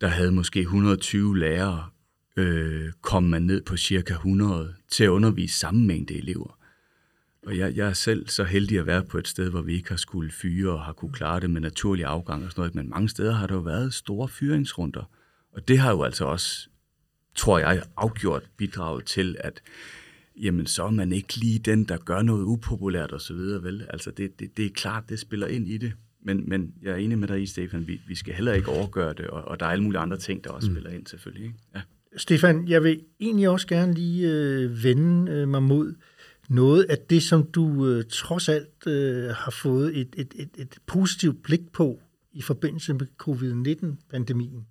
[0.00, 1.86] der havde måske 120 lærere,
[2.36, 6.57] øh, kom man ned på cirka 100 til at undervise samme mængde elever.
[7.46, 9.88] Og jeg, jeg er selv så heldig at være på et sted, hvor vi ikke
[9.88, 12.74] har skulle fyre og har kunne klare det med naturlig afgang og sådan noget.
[12.74, 15.10] Men mange steder har der jo været store fyringsrunder.
[15.52, 16.68] Og det har jo altså også,
[17.34, 19.62] tror jeg, afgjort bidraget til, at
[20.36, 23.86] jamen så er man ikke lige den, der gør noget upopulært og så videre, vel?
[23.90, 25.92] Altså det, det, det er klart, det spiller ind i det.
[26.24, 29.12] Men, men jeg er enig med dig i, Stefan, vi, vi skal heller ikke overgøre
[29.12, 30.74] det, og, og der er alle mulige andre ting, der også mm.
[30.74, 31.44] spiller ind selvfølgelig.
[31.44, 31.58] Ikke?
[31.74, 31.80] Ja.
[32.16, 35.94] Stefan, jeg vil egentlig også gerne lige øh, vende øh, mig mod
[36.48, 40.78] noget af det, som du øh, trods alt øh, har fået et, et, et, et
[40.86, 42.00] positivt blik på
[42.32, 44.66] i forbindelse med covid-19-pandemien.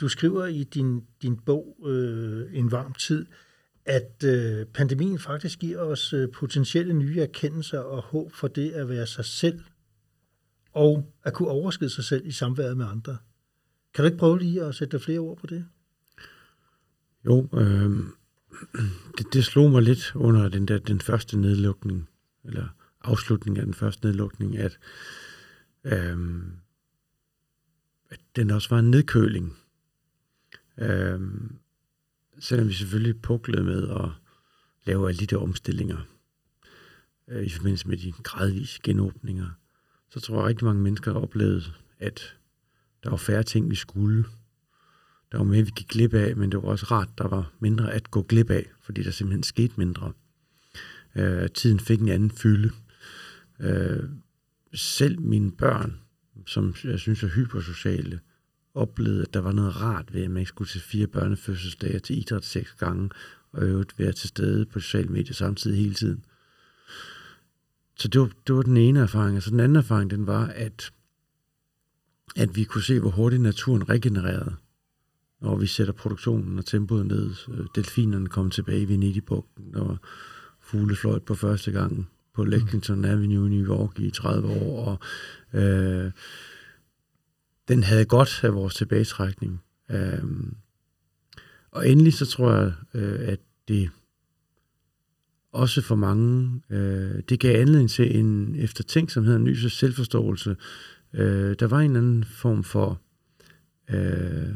[0.00, 3.26] Du skriver i din, din bog øh, En varm tid,
[3.84, 8.88] at øh, pandemien faktisk giver os øh, potentielle nye erkendelser og håb for det at
[8.88, 9.60] være sig selv
[10.72, 13.16] og at kunne overskride sig selv i samværet med andre.
[13.94, 15.64] Kan du ikke prøve lige at sætte flere ord på det?
[17.26, 17.90] Jo, øh,
[19.18, 22.08] det, det slog mig lidt under den, der, den første nedlukning,
[22.44, 22.68] eller
[23.04, 24.78] afslutning af den første nedlukning, at,
[25.84, 26.52] øhm,
[28.10, 29.56] at den også var en nedkøling.
[30.78, 31.56] Øhm,
[32.38, 34.08] selvom vi selvfølgelig puklede med at
[34.84, 35.98] lave alle de der omstillinger
[37.28, 39.48] øh, i forbindelse med de gradvise genåbninger,
[40.10, 41.64] så tror jeg, at rigtig mange mennesker oplevede,
[41.98, 42.36] at
[43.02, 44.24] der var færre ting, vi skulle.
[45.32, 47.92] Der var mere, vi gik glip af, men det var også rart, der var mindre
[47.92, 50.12] at gå glip af, fordi der simpelthen skete mindre.
[51.16, 52.70] Øh, tiden fik en anden fylde.
[53.60, 54.02] Øh,
[54.74, 56.00] selv mine børn,
[56.46, 58.20] som jeg synes er hypersociale,
[58.74, 62.18] oplevede, at der var noget rart ved, at man ikke skulle til fire børnefødselsdage til
[62.18, 63.10] idræt seks gange,
[63.52, 66.24] og øvrigt være til stede på sociale medier samtidig hele tiden.
[67.96, 69.36] Så det var, det var den ene erfaring.
[69.36, 70.92] Og så den anden erfaring, den var, at,
[72.36, 74.56] at vi kunne se, hvor hurtigt naturen regenererede,
[75.42, 77.30] når vi sætter produktionen og tempoet ned.
[77.74, 79.98] Delfinerne kom tilbage i Venedig-bugten, og
[80.60, 84.98] fuglefløjt på første gang på Lexington Avenue i New York i 30 år, og
[85.60, 86.10] øh,
[87.68, 89.62] den havde godt af vores tilbagetrækning.
[89.90, 90.24] Øh,
[91.70, 93.90] og endelig så tror jeg, øh, at det
[95.52, 100.56] også for mange, øh, det gav anledning til en eftertænksomhed, en ny selvforståelse.
[101.12, 103.00] Øh, der var en anden form for
[103.90, 104.54] øh,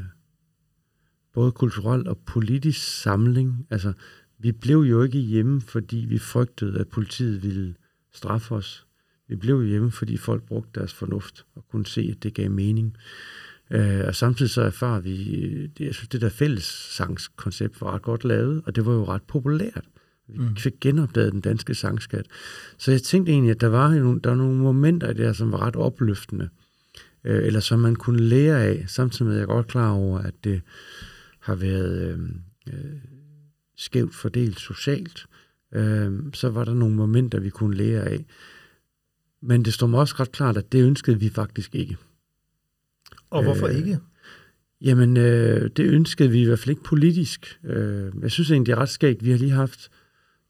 [1.36, 3.66] både kulturel og politisk samling.
[3.70, 3.92] Altså,
[4.38, 7.74] vi blev jo ikke hjemme, fordi vi frygtede, at politiet ville
[8.14, 8.86] straffe os.
[9.28, 12.96] Vi blev hjemme, fordi folk brugte deres fornuft og kunne se, at det gav mening.
[13.70, 15.16] Øh, og samtidig så erfarer vi,
[15.66, 19.22] det, jeg synes, det der fællessangskoncept var ret godt lavet, og det var jo ret
[19.22, 19.84] populært.
[20.28, 20.56] Vi mm.
[20.56, 22.26] fik genopdaget den danske sangskat.
[22.78, 25.62] Så jeg tænkte egentlig, at der var, nogle, der var nogle momenter der, som var
[25.62, 26.48] ret opløftende,
[27.24, 30.18] øh, eller som man kunne lære af, samtidig med, at jeg er godt klar over,
[30.18, 30.62] at det
[31.46, 32.18] har været øh,
[32.72, 33.00] øh,
[33.76, 35.26] skævt fordelt socialt,
[35.72, 38.24] øh, så var der nogle momenter, vi kunne lære af.
[39.42, 41.96] Men det stod mig også ret klart, at det ønskede vi faktisk ikke.
[43.30, 43.98] Og hvorfor øh, ikke?
[44.80, 47.60] Jamen, øh, det ønskede vi i hvert fald ikke politisk.
[47.64, 49.24] Øh, jeg synes egentlig, det er ret skægt.
[49.24, 49.90] Vi har lige haft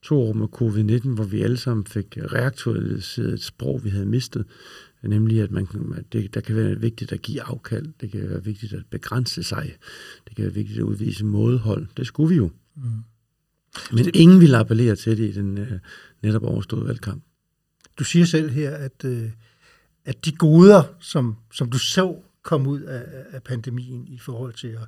[0.01, 4.45] to år med covid-19, hvor vi alle sammen fik reaktualiseret et sprog, vi havde mistet.
[5.03, 5.67] Nemlig, at, man,
[6.11, 7.87] det, der kan være vigtigt at give afkald.
[8.01, 9.75] Det kan være vigtigt at begrænse sig.
[10.27, 11.87] Det kan være vigtigt at udvise mådehold.
[11.97, 12.51] Det skulle vi jo.
[12.75, 12.81] Mm.
[13.91, 15.67] Men det, ingen ville appellere til det i den uh,
[16.21, 17.23] netop overståede valgkamp.
[17.99, 19.23] Du siger selv her, at, uh,
[20.05, 24.67] at de goder, som, som du så kom ud af, af pandemien i forhold til
[24.67, 24.87] at,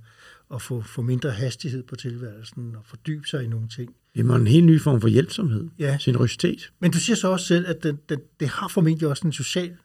[0.53, 3.95] at få, få mindre hastighed på tilværelsen og fordybe sig i nogle ting.
[4.15, 5.97] Jamen en helt ny form for hjælpsomhed, ja.
[6.01, 6.71] generøsitet.
[6.79, 9.77] Men du siger så også selv, at den, den, det har formentlig også en social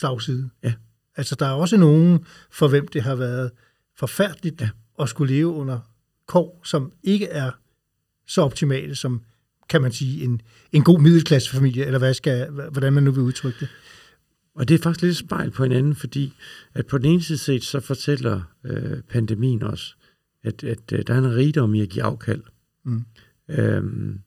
[0.00, 0.50] slagside.
[0.62, 0.72] Ja.
[1.16, 3.50] Altså der er også nogen, for hvem det har været
[3.98, 4.68] forfærdeligt ja.
[5.00, 5.78] at skulle leve under
[6.26, 7.50] kår, som ikke er
[8.26, 9.22] så optimale som,
[9.68, 10.40] kan man sige, en,
[10.72, 13.68] en god middelklassefamilie, eller hvad skal, hvordan man nu vil udtrykke det.
[14.54, 16.32] Og det er faktisk lidt spejl på hinanden, fordi
[16.74, 19.94] at på den ene side set, så fortæller øh, pandemien også,
[20.42, 22.42] at, at øh, der er en rigdom i at give afkald.
[22.84, 23.04] Mm.
[23.48, 24.20] Øhm,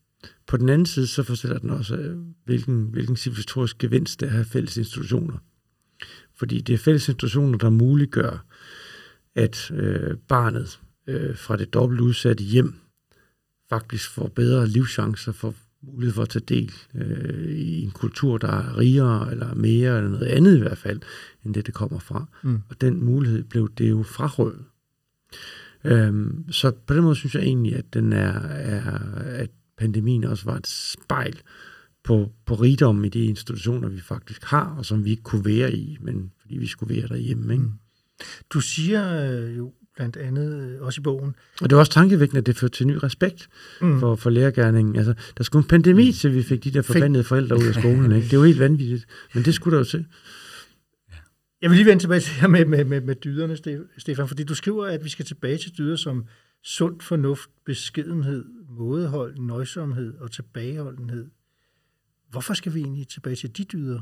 [0.47, 4.29] på den anden side, så fortæller den også, øh, hvilken, hvilken civilisatorisk gevinst det er
[4.29, 5.37] at have fælles institutioner.
[6.43, 8.45] Fordi det er fælles institutioner, der muliggør,
[9.35, 12.73] at øh, barnet øh, fra det dobbelt udsatte hjem
[13.69, 18.47] faktisk får bedre livschancer, for mulighed for at tage del øh, i en kultur, der
[18.47, 21.01] er rigere eller mere, eller noget andet i hvert fald,
[21.43, 22.25] end det, det kommer fra.
[22.41, 22.61] Mm.
[22.69, 24.63] Og den mulighed blev det jo frarøvet.
[25.83, 30.45] Øhm, så på den måde synes jeg egentlig, at den er, er at pandemien også
[30.45, 31.41] var et spejl
[32.03, 35.73] på, på rigdommen i de institutioner, vi faktisk har, og som vi ikke kunne være
[35.73, 37.53] i, men fordi vi skulle være derhjemme.
[37.53, 37.63] Ikke?
[37.63, 37.71] Mm.
[38.49, 41.35] Du siger øh, jo blandt andet øh, også i bogen.
[41.61, 43.49] Og det var også tankevækkende, at det førte til ny respekt
[43.81, 43.99] mm.
[43.99, 44.95] for, for lærergærningen.
[44.95, 46.13] Altså, der skulle en pandemi mm.
[46.13, 48.11] til, vi fik de der forbandede forældre ud af skolen.
[48.11, 48.27] Ikke?
[48.27, 50.05] Det var helt vanvittigt, men det skulle der jo til.
[51.61, 53.57] Jeg vil lige vende tilbage til her med, med, med, med dyderne,
[53.97, 56.25] Stefan, fordi du skriver, at vi skal tilbage til dyder som
[56.63, 61.25] sund fornuft, beskedenhed, mådehold, nøjsomhed og tilbageholdenhed.
[62.33, 63.99] Hvorfor skal vi egentlig tilbage til de dyder?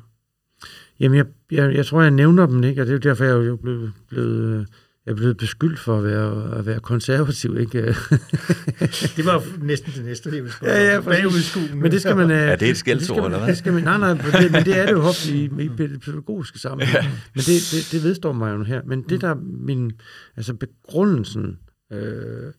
[0.99, 2.81] Jamen, jeg, jeg, jeg tror, jeg nævner dem, ikke?
[2.81, 4.67] og det er jo derfor, jeg er jo blevet, blevet
[5.05, 7.81] jeg er blevet beskyldt for at være, at være konservativ, ikke?
[9.17, 10.73] det var næsten det næste, jeg ville spørge.
[10.73, 12.31] Ja, ja, Men det skal man...
[12.31, 13.47] Er det et skældsord, eller hvad?
[13.47, 15.69] Det skal man, nej, nej, det, men det er det jo ofte i, i
[16.05, 17.03] pædagogiske sammenhæng.
[17.03, 17.09] Ja.
[17.35, 18.81] Men det, det, det vedstår mig jo her.
[18.85, 19.91] Men det der min...
[20.37, 21.59] Altså begrundelsen
[21.91, 22.53] øh,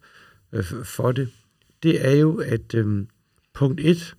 [0.52, 1.28] øh, for det,
[1.82, 3.06] det er jo, at øh,
[3.54, 4.14] punkt et,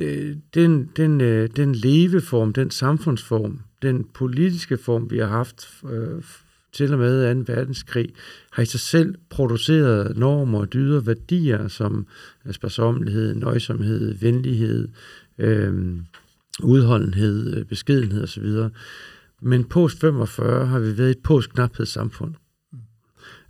[0.00, 5.68] det, øh, den, den, øh, den leveform, den samfundsform, den politiske form, vi har haft
[5.90, 6.22] øh,
[6.72, 7.52] til og med 2.
[7.52, 8.08] verdenskrig,
[8.52, 12.06] har i sig selv produceret normer, dyder, værdier som
[12.50, 14.88] sparsommelighed, nøjsomhed, venlighed,
[15.38, 15.96] øh,
[16.62, 18.46] udholdenhed, øh, beskedenhed osv.
[19.42, 22.34] Men post 45 har vi været et postknaphedssamfund.
[22.34, 22.49] Øh,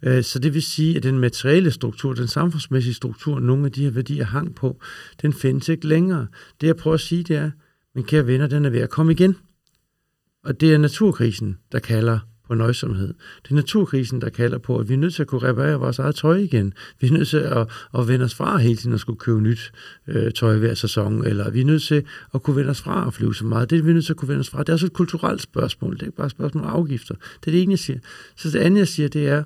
[0.03, 3.85] Øh, så det vil sige, at den materielle struktur, den samfundsmæssige struktur, nogle af de
[3.85, 4.81] her værdier hang på,
[5.23, 6.27] den findes ikke længere.
[6.61, 7.51] Det jeg prøver at sige, det er,
[7.95, 9.37] men kære venner, den er ved at komme igen.
[10.45, 12.19] Og det er naturkrisen, der kalder
[12.51, 13.15] på nøjsomhed.
[13.43, 15.99] Det er naturkrisen, der kalder på, at vi er nødt til at kunne reparere vores
[15.99, 16.73] eget tøj igen.
[17.01, 19.73] Vi er nødt til at, at vende os fra hele tiden at skulle købe nyt
[20.09, 23.15] øh, tøj hver sæson, eller vi er nødt til at kunne vende os fra at
[23.15, 23.71] flyve så meget.
[23.71, 24.59] Det er vi nødt til at kunne vende os fra.
[24.59, 25.95] Det er også et kulturelt spørgsmål.
[25.95, 27.15] Det er ikke bare et spørgsmål om afgifter.
[27.15, 27.99] Det er det ene, jeg siger.
[28.37, 29.45] Så det andet, jeg siger, det er,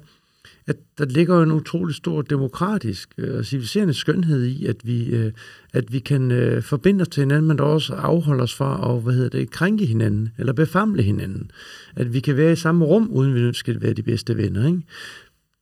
[0.66, 5.32] at der ligger en utrolig stor demokratisk øh, og civiliserende skønhed i, at vi, øh,
[5.72, 9.14] at vi kan øh, forbinde os til hinanden, men også afholde os fra at hvad
[9.14, 11.50] hedder det, krænke hinanden eller befamle hinanden.
[11.96, 14.66] At vi kan være i samme rum, uden vi skal være de bedste venner.
[14.66, 14.82] Ikke?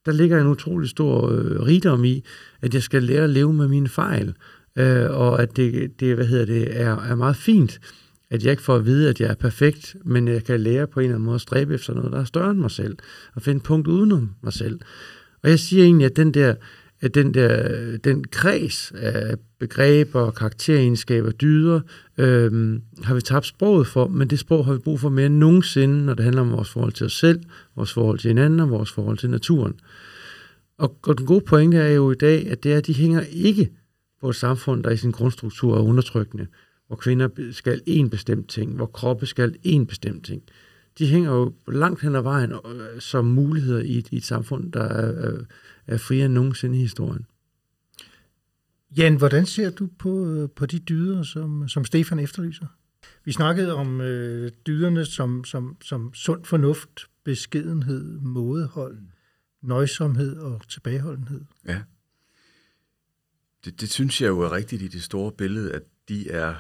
[0.06, 2.24] Der ligger en utrolig stor øh, rigdom i,
[2.62, 4.34] at jeg skal lære at leve med mine fejl,
[4.76, 7.80] øh, og at det, det, hvad hedder det er, er meget fint,
[8.32, 11.00] at jeg ikke får at vide, at jeg er perfekt, men jeg kan lære på
[11.00, 12.96] en eller anden måde at stræbe efter noget, der er større end mig selv,
[13.34, 14.80] og finde punkt udenom mig selv.
[15.42, 16.54] Og jeg siger egentlig, at den der,
[17.00, 21.80] at den, der, den kreds af begreber, karakteregenskaber, dyder,
[22.18, 25.36] øhm, har vi tabt sproget for, men det sprog har vi brug for mere end
[25.36, 27.40] nogensinde, når det handler om vores forhold til os selv,
[27.76, 29.74] vores forhold til hinanden og vores forhold til naturen.
[30.78, 33.20] Og, og den gode pointe er jo i dag, at det er, at de hænger
[33.32, 33.70] ikke
[34.20, 36.46] på et samfund, der i sin grundstruktur er undertrykkende
[36.92, 40.42] hvor kvinder skal en bestemt ting, hvor kroppe skal en bestemt ting.
[40.98, 44.72] De hænger jo langt hen ad vejen øh, som muligheder i et, i et samfund,
[44.72, 45.44] der er,
[45.86, 47.26] er friere end nogensinde i historien.
[48.96, 52.66] Jan, hvordan ser du på, øh, på de dyder, som, som Stefan efterlyser?
[53.24, 58.98] Vi snakkede om øh, dyderne som, som, som sund fornuft, beskedenhed, mådehold,
[59.62, 61.40] nøjsomhed og tilbageholdenhed.
[61.66, 61.82] Ja.
[63.64, 66.54] Det, det synes jeg jo er rigtigt i det store billede, at de er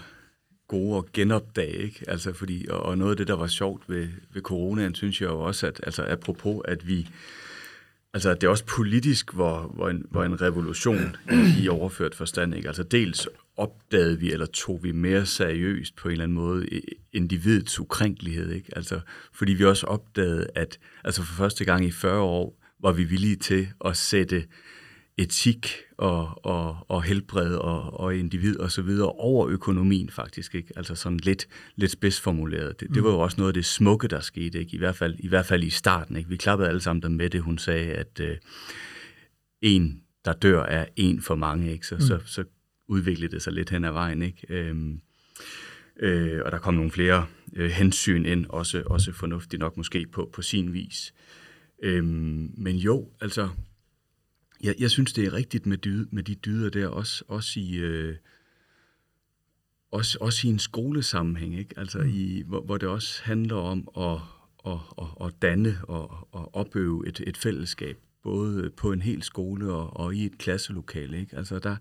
[0.72, 2.04] gode at genopdage, ikke?
[2.08, 5.28] Altså fordi, og, og noget af det, der var sjovt ved, ved coronaen, synes jeg
[5.28, 7.08] jo også, at altså apropos, at vi,
[8.14, 12.14] altså at det er også politisk, hvor, hvor, en, hvor en revolution i, i overført
[12.14, 12.68] forstand, ikke?
[12.68, 16.66] Altså dels opdagede vi, eller tog vi mere seriøst på en eller anden måde
[17.12, 18.76] individets ukrænkelighed, ikke?
[18.76, 19.00] Altså,
[19.32, 23.36] fordi vi også opdagede, at altså for første gang i 40 år var vi villige
[23.36, 24.44] til at sætte
[25.18, 30.72] etik og, og, og helbred og, og individ og så videre over økonomien faktisk, ikke?
[30.76, 31.46] Altså sådan lidt,
[31.76, 32.80] lidt spidsformuleret.
[32.80, 34.74] Det, det var jo også noget af det smukke, der skete, ikke?
[34.74, 36.28] I hvert fald i, hvert fald i starten, ikke?
[36.28, 38.36] Vi klappede alle sammen med det, hun sagde, at øh,
[39.60, 41.86] en, der dør, er en for mange, ikke?
[41.86, 42.00] Så, mm.
[42.00, 42.44] så, så
[42.88, 44.46] udviklede det sig lidt hen ad vejen, ikke?
[44.48, 45.00] Øhm,
[46.00, 50.30] øh, og der kom nogle flere øh, hensyn ind, også, også fornuftigt nok måske på,
[50.32, 51.14] på sin vis.
[51.82, 53.48] Øhm, men jo, altså
[54.62, 57.76] jeg, jeg synes, det er rigtigt med, dyd, med de dyder der, også, også i...
[57.76, 58.16] Øh,
[59.92, 61.78] også, også i en skolesammenhæng, ikke?
[61.78, 62.08] Altså mm.
[62.08, 64.18] i, hvor, hvor det også handler om at,
[64.72, 69.72] at, at, at danne og at opøve et, et fællesskab, både på en hel skole
[69.72, 71.20] og, og i et klasselokale.
[71.20, 71.36] Ikke?
[71.36, 71.76] Altså der,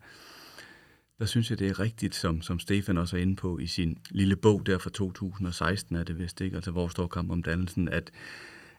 [1.19, 3.97] der synes jeg, det er rigtigt, som, som Stefan også er inde på i sin
[4.09, 7.89] lille bog der fra 2016, er det vist ikke, altså hvor står kamp om dannelsen,
[7.89, 8.11] at,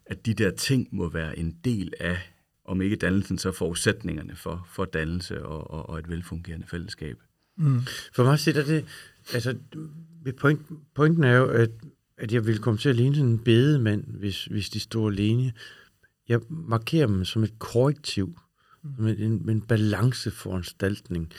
[0.07, 2.32] at de der ting må være en del af
[2.65, 7.17] om ikke dannelsen, så forudsætningerne for, for dannelse og, og, og et velfungerende fællesskab.
[7.57, 7.81] Mm.
[8.13, 8.85] For mig sætter det,
[9.35, 9.57] altså
[10.41, 10.61] point,
[10.95, 11.71] pointen er jo, at,
[12.19, 15.53] at jeg vil komme til at ligne sådan en bedemand, hvis, hvis de står alene.
[16.29, 18.39] Jeg markerer dem som et korrektiv,
[18.83, 18.91] mm.
[18.99, 21.33] med en, en balanceforanstaltning.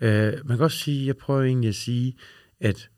[0.00, 0.08] Uh,
[0.44, 2.16] man kan også sige, jeg prøver egentlig at sige,
[2.60, 2.90] at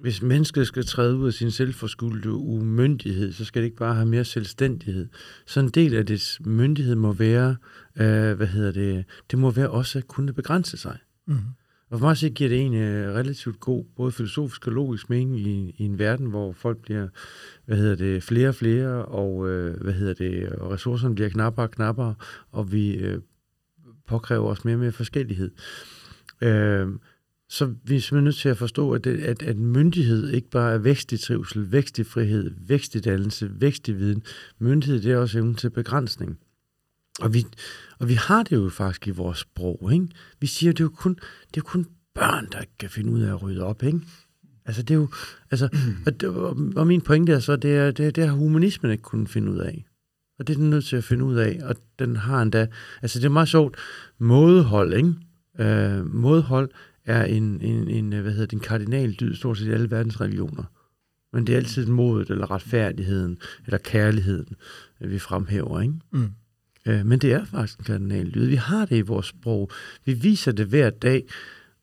[0.00, 4.06] hvis mennesket skal træde ud af sin selvforskuldte umyndighed, så skal det ikke bare have
[4.06, 5.08] mere selvstændighed.
[5.46, 7.56] Så en del af dets myndighed må være,
[7.96, 10.98] øh, hvad hedder det, det må være også at kunne begrænse sig.
[11.26, 11.44] Mm-hmm.
[11.90, 15.40] Og for mig så giver det en øh, relativt god, både filosofisk og logisk mening
[15.40, 17.08] i, i en verden, hvor folk bliver,
[17.66, 21.66] hvad hedder det, flere og flere, og øh, hvad hedder det, og ressourcerne bliver knappere
[21.66, 22.14] og knappere,
[22.50, 23.20] og vi øh,
[24.06, 25.50] påkræver os mere og mere forskellighed.
[26.40, 26.88] Øh,
[27.50, 30.72] så vi er simpelthen nødt til at forstå, at, det, at, at myndighed ikke bare
[30.72, 34.22] er vækst i trivsel, vækst i frihed, vækst i dannelse, vækst i viden.
[34.58, 36.38] Myndighed, det er også evnen til begrænsning.
[37.20, 37.46] Og vi,
[37.98, 39.90] og vi har det jo faktisk i vores sprog.
[39.92, 40.08] Ikke?
[40.40, 43.20] Vi siger, det er jo kun, det er jo kun børn, der kan finde ud
[43.20, 43.82] af at rydde op.
[43.82, 44.00] Ikke?
[44.64, 45.08] Altså, det er jo,
[45.50, 45.68] altså,
[46.06, 46.28] og, det,
[46.76, 49.58] og min pointe er så, det, er, det, det har humanismen ikke kunnet finde ud
[49.58, 49.84] af.
[50.38, 52.66] Og det er den nødt til at finde ud af, og den har endda,
[53.02, 53.76] altså det er meget sjovt,
[54.18, 55.14] mådehold, ikke?
[55.58, 56.70] Øh, mådehold
[57.10, 60.20] er en, en, en hvad hedder det, en kardinal dyd stort set i alle verdens
[60.20, 60.64] religioner.
[61.32, 64.56] Men det er altid modet, eller retfærdigheden, eller kærligheden,
[65.00, 65.94] vi fremhæver, ikke?
[66.10, 66.28] Mm.
[66.86, 68.46] Øh, men det er faktisk en kardinal dyd.
[68.46, 69.70] Vi har det i vores sprog.
[70.04, 71.24] Vi viser det hver dag.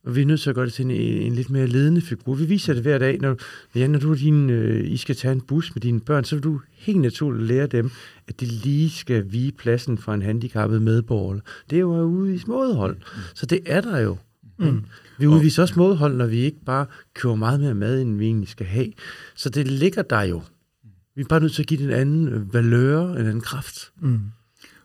[0.03, 2.35] Og vi er nødt til at gøre det til en, en lidt mere ledende figur.
[2.35, 3.19] Vi viser det hver dag.
[3.19, 3.37] Når,
[3.75, 6.43] ja, når du din, øh, I skal tage en bus med dine børn, så vil
[6.43, 7.91] du helt naturligt lære dem,
[8.27, 11.39] at de lige skal vige pladsen for en handicappet medborger.
[11.69, 12.97] Det er jo ude i smådehold.
[13.35, 14.17] Så det er der jo.
[14.57, 14.85] Mm.
[15.19, 18.49] Vi udviser også mådehold, når vi ikke bare køber meget mere mad, end vi egentlig
[18.49, 18.93] skal have.
[19.35, 20.41] Så det ligger der jo.
[21.15, 23.91] Vi er bare nødt til at give det en anden øh, valør, en anden kraft.
[23.99, 24.19] Mm.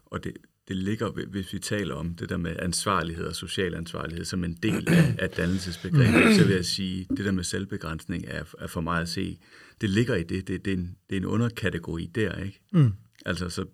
[0.07, 0.33] Og det,
[0.69, 4.59] det ligger, hvis vi taler om det der med ansvarlighed og social ansvarlighed som en
[4.63, 8.81] del af, af dannelsesbegrebet, så vil jeg sige, det der med selvbegrænsning er, er for
[8.81, 9.39] mig at se,
[9.81, 10.49] det ligger i det.
[10.49, 12.61] Det, det, er, en, det er en underkategori der, ikke?
[12.73, 12.93] Mm.
[13.27, 13.65] Altså, så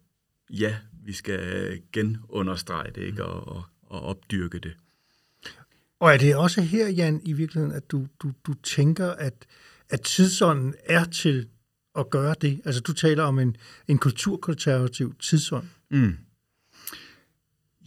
[0.51, 1.41] ja, vi skal
[1.93, 3.25] genunderstrege det, ikke?
[3.25, 4.73] Og, og, og opdyrke det.
[6.01, 9.47] Og er det også her, Jan, i virkeligheden, at du, du, du tænker, at,
[9.89, 11.47] at tidsånden er til
[11.99, 12.61] at gøre det?
[12.65, 13.57] Altså, du taler om en,
[13.89, 15.67] en kulturkonservativ tidsånd.
[15.91, 16.17] Mm.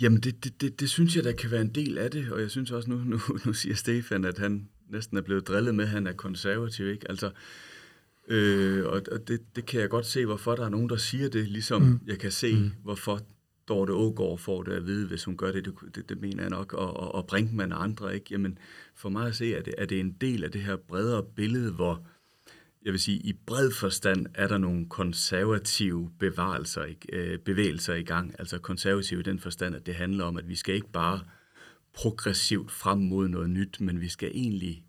[0.01, 2.41] Jamen, det, det, det, det synes jeg, der kan være en del af det, og
[2.41, 5.83] jeg synes også, nu, nu, nu siger Stefan, at han næsten er blevet drillet med,
[5.83, 7.09] at han er konservativ, ikke?
[7.09, 7.31] Altså,
[8.27, 11.29] øh, og og det, det kan jeg godt se, hvorfor der er nogen, der siger
[11.29, 11.99] det, ligesom mm.
[12.07, 12.71] jeg kan se, mm.
[12.83, 13.21] hvorfor
[13.71, 16.49] Dorte Ågaard får det at vide, hvis hun gør det, det, det, det mener jeg
[16.49, 18.25] nok, og, og, og Brinkmann og andre, ikke?
[18.31, 18.57] Jamen,
[18.95, 21.71] for mig at se, er det, er det en del af det her bredere billede,
[21.71, 22.05] hvor,
[22.85, 28.35] jeg vil sige, i bred forstand er der nogle konservative bevarelser, øh, bevægelser i gang.
[28.39, 31.19] Altså konservative i den forstand, at det handler om, at vi skal ikke bare
[31.93, 34.83] progressivt frem mod noget nyt, men vi skal egentlig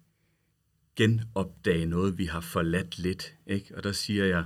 [0.97, 3.35] genopdage noget, vi har forladt lidt.
[3.47, 3.77] Ikke?
[3.77, 4.45] Og der siger jeg,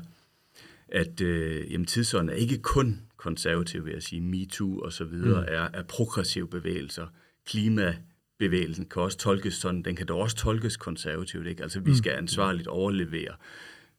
[0.88, 5.40] at øh, jamen, tidsånden er ikke kun konservativ, vil jeg sige, MeToo og så videre,
[5.40, 5.48] mm.
[5.48, 7.06] er, er progressive bevægelser.
[7.46, 11.62] Klimabevægelsen kan også tolkes sådan, den kan da også tolkes konservativt, ikke?
[11.62, 11.96] Altså, vi mm.
[11.96, 13.34] skal ansvarligt overlevere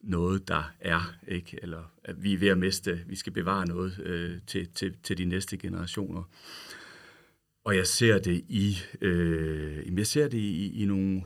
[0.01, 1.59] noget, der er, ikke?
[1.61, 5.17] Eller at vi er ved at miste, vi skal bevare noget øh, til, til, til
[5.17, 6.23] de næste generationer.
[7.65, 11.23] Og jeg ser det i, øh, jeg ser det i, i nogle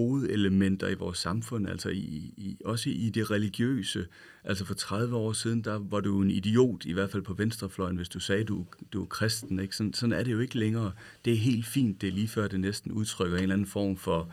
[0.00, 4.06] hovedelementer i vores samfund, altså i, i, også i det religiøse.
[4.44, 7.96] Altså for 30 år siden, der var du en idiot, i hvert fald på venstrefløjen,
[7.96, 9.60] hvis du sagde, du, du er kristen.
[9.60, 9.76] Ikke?
[9.76, 10.92] Sådan, sådan er det jo ikke længere.
[11.24, 13.96] Det er helt fint, det er lige før det næsten udtrykker en eller anden form
[13.96, 14.32] for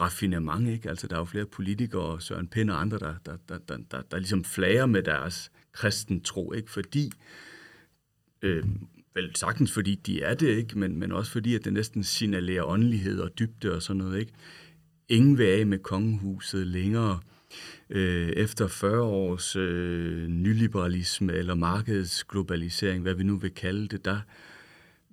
[0.00, 0.68] raffinement.
[0.68, 0.88] Ikke?
[0.88, 4.02] Altså der er jo flere politikere, Søren Pind og andre, der, der, der, der, der,
[4.10, 6.70] der ligesom flager med deres kristen tro, ikke?
[6.70, 7.12] fordi
[8.42, 8.64] øh,
[9.14, 10.78] vel sagtens fordi de er det, ikke?
[10.78, 14.20] Men, men også fordi, at det næsten signalerer åndelighed og dybde og sådan noget.
[14.20, 14.32] Ikke?
[15.10, 17.20] Ingen vil af med kongehuset længere.
[17.90, 24.20] Øh, efter 40 års øh, nyliberalisme eller markedsglobalisering, hvad vi nu vil kalde det, der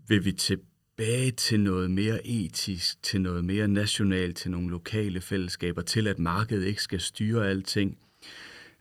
[0.07, 5.81] vil vi tilbage til noget mere etisk, til noget mere nationalt, til nogle lokale fællesskaber,
[5.81, 7.97] til at markedet ikke skal styre alting.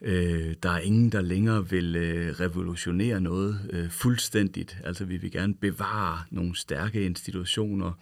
[0.03, 4.79] Øh, der er ingen, der længere vil øh, revolutionere noget øh, fuldstændigt.
[4.85, 7.93] Altså vi vil gerne bevare nogle stærke institutioner,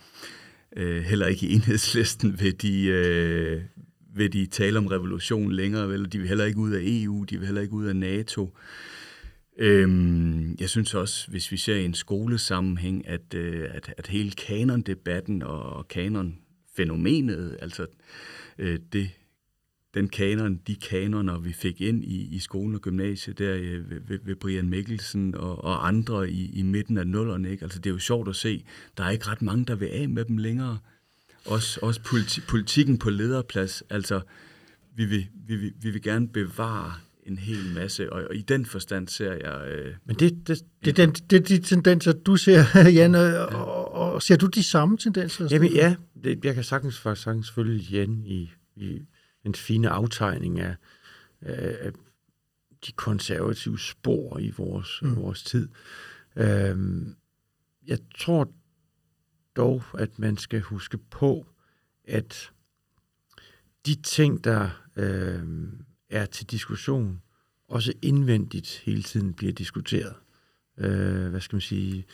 [0.77, 3.62] Øh, heller ikke i enhedslisten vil de, øh,
[4.14, 6.12] vil de tale om revolution længere, vel?
[6.12, 8.57] de vil heller ikke ud af EU, de vil heller ikke ud af NATO.
[9.59, 14.31] Øhm, jeg synes også, hvis vi ser i en skolesammenhæng, at, øh, at, at hele
[14.31, 17.87] kanon-debatten og kanon-fænomenet, altså
[18.59, 19.11] øh, det
[19.95, 24.01] den kanon, de kanoner, vi fik ind i, i skolen og gymnasiet, der øh, ved,
[24.09, 27.51] ved, ved Brian Mikkelsen og, og andre i, i midten af nullerne.
[27.51, 27.62] Ikke?
[27.62, 28.64] Altså, det er jo sjovt at se.
[28.97, 30.78] Der er ikke ret mange, der vil af med dem længere.
[31.47, 33.82] Også, også politi, politikken på lederplads.
[33.90, 34.20] Altså,
[34.97, 36.92] vi vil, vi, vil, vi vil gerne bevare
[37.26, 39.68] en hel masse, og, og i den forstand ser jeg...
[39.68, 42.64] Øh, Men det, det, det, den, det er de tendenser, du ser,
[42.99, 45.49] Jan, og, og, og ser du de samme tendenser?
[45.51, 49.01] Jamen ja, det, jeg kan sagtens, faktisk sagtens følge Jan i, i
[49.45, 50.76] en fine aftegning af,
[51.40, 51.92] af
[52.86, 55.16] de konservative spor i vores, mm.
[55.16, 55.68] vores tid.
[56.37, 57.16] Øhm,
[57.87, 58.49] jeg tror
[59.57, 61.46] dog, at man skal huske på,
[62.04, 62.53] at
[63.87, 65.42] de ting, der øh,
[66.11, 67.22] er til diskussion,
[67.68, 70.14] også indvendigt hele tiden bliver diskuteret.
[70.79, 72.04] Øh, hvad skal man sige?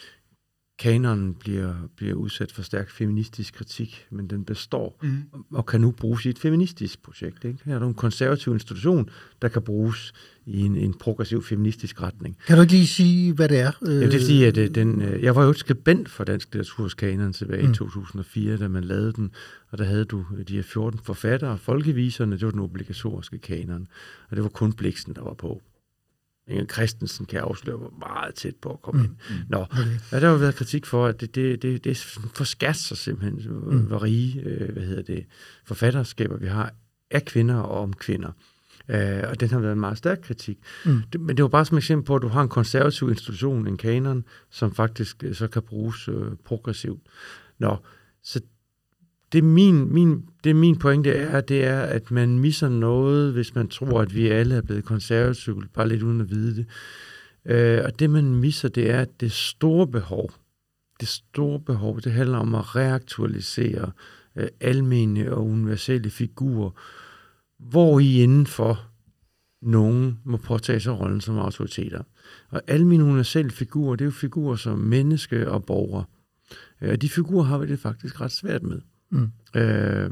[0.81, 5.23] Kanonen bliver, bliver udsat for stærk feministisk kritik, men den består mm.
[5.53, 7.45] og kan nu bruges i et feministisk projekt.
[7.45, 7.59] Ikke?
[7.65, 9.11] Her er der en konservativ institution,
[9.43, 10.13] der kan bruges
[10.47, 12.37] i en, en progressiv feministisk retning.
[12.47, 13.73] Kan du ikke lige sige, hvad det er?
[13.83, 17.33] Jeg vil sige, at øh, den, øh, jeg var jo skribent for Dansk Litteraturs kanon
[17.33, 17.73] tilbage mm.
[17.73, 19.31] i 2004, da man lavede den,
[19.71, 23.89] og der havde du de her 14 forfattere, folkeviserne, det var den obligatoriske kanon,
[24.31, 25.63] og det var kun Bliksen, der var på.
[26.51, 29.05] Inger Christensen kan afsløre, var meget tæt på at komme mm.
[29.05, 29.15] ind.
[29.31, 29.45] Mm.
[29.49, 29.83] Nå, okay.
[30.13, 31.97] ja, der har jo været kritik for, at det, det, det, det
[32.35, 33.79] forskat sig simpelthen, mm.
[33.79, 35.27] hvor rige, øh, hvad hedder det,
[35.65, 36.73] forfatterskaber vi har
[37.11, 38.33] af kvinder og om kvinder.
[38.89, 40.59] Øh, og den har været en meget stærk kritik.
[40.85, 41.03] Mm.
[41.13, 43.77] Det, men det var bare som eksempel på, at du har en konservativ institution, en
[43.77, 47.01] kanon, som faktisk øh, så kan bruges øh, progressivt.
[47.59, 47.77] Nå,
[48.23, 48.41] så
[49.33, 53.69] det, min, min, det min pointe er, det er, at man misser noget, hvis man
[53.69, 56.67] tror, at vi alle er blevet konservative, bare lidt uden at vide det.
[57.45, 60.33] Øh, og det, man misser, det er, at det store behov,
[61.01, 63.93] det store behov, det handler om at reaktualisere
[64.37, 66.71] øh, almene og universelle figurer,
[67.59, 68.91] hvor I indenfor
[69.63, 72.03] nogen må påtage sig rollen som autoriteter.
[72.51, 76.05] Og almene universelle figurer, det er jo figurer som menneske og borger.
[76.81, 78.81] Øh, og de figurer har vi det faktisk ret svært med.
[79.11, 79.33] Mm.
[79.55, 80.11] Øh,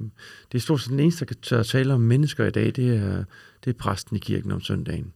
[0.53, 3.25] det er stort set den eneste, der kan tale om mennesker i dag, det er,
[3.65, 5.13] det er præsten i kirken om søndagen.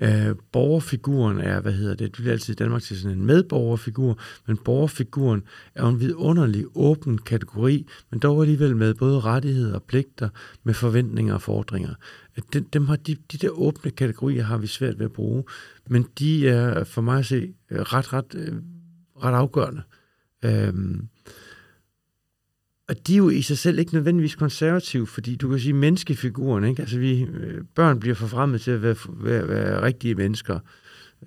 [0.00, 4.18] Øh, borgerfiguren er, hvad hedder det, det bliver altid i Danmark til sådan en medborgerfigur,
[4.46, 5.42] men borgerfiguren
[5.74, 10.28] er en vidunderlig åben kategori, men dog alligevel med både rettigheder og pligter,
[10.62, 11.94] med forventninger og fordringer.
[12.36, 15.44] Øh, dem, dem har de, de der åbne kategorier har vi svært ved at bruge,
[15.88, 18.54] men de er for mig at se ret, ret, øh,
[19.24, 19.82] ret afgørende.
[20.44, 20.74] Øh,
[22.88, 26.64] og de er jo i sig selv ikke nødvendigvis konservative, fordi du kan sige menneskefiguren,
[26.64, 26.82] ikke?
[26.82, 30.58] Altså vi, øh, børn bliver forfremmet til at være, være, være rigtige mennesker.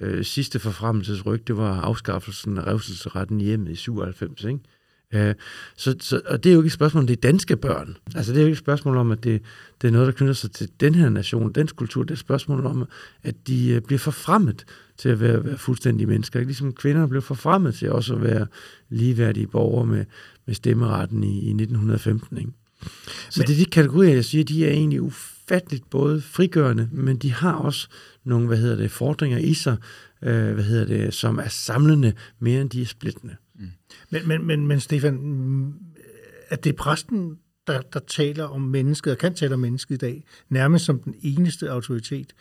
[0.02, 4.60] Øh, sidste forfremmelsesryg, det var afskaffelsen af revselsesretten hjemme i 97, ikke?
[5.14, 5.36] Øh,
[5.76, 7.98] så, så, og det er jo ikke et spørgsmål om, det er danske børn.
[8.15, 9.41] Altså det er jo ikke et spørgsmål om, at det,
[9.82, 12.03] det er noget, der knytter sig til den her nation, dens kultur.
[12.03, 12.88] Det er et spørgsmål om,
[13.23, 14.65] at de øh, bliver forfremmet
[14.98, 16.40] til at være, være fuldstændige mennesker.
[16.40, 16.49] Ikke?
[16.49, 18.48] Ligesom kvinder blev forfremmet til også at være
[18.90, 20.06] ligeværdige borgere med,
[20.45, 22.38] med stemmeretten i, i 1915.
[22.38, 22.52] Ikke?
[23.30, 27.18] Så men, det er de kategorier, jeg siger, de er egentlig ufatteligt både frigørende, men
[27.18, 27.88] de har også
[28.23, 29.77] nogle, hvad hedder det, fordringer i sig,
[30.22, 33.36] øh, hvad hedder det, som er samlende mere end de er splittende.
[33.60, 33.69] Mm.
[34.10, 35.73] Men, men, men, men Stefan,
[36.49, 37.38] er det præsten,
[37.68, 41.15] der, der taler om mennesket, og kan tale om mennesket i dag, nærmest som den
[41.22, 42.34] eneste autoritet?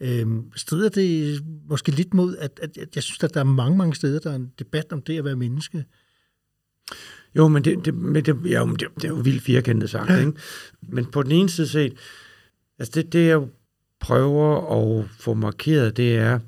[0.00, 3.78] Øhm, strider det måske lidt mod, at, at, at jeg synes, at der er mange,
[3.78, 5.84] mange steder, der er en debat om det at være menneske?
[7.36, 10.32] Jo, men det, det, men det, ja, det, det er jo vildt firkantet sagt, ikke?
[10.82, 11.92] Men på den ene side set,
[12.78, 13.48] altså det, det jeg
[14.00, 16.40] prøver at få markeret, det er,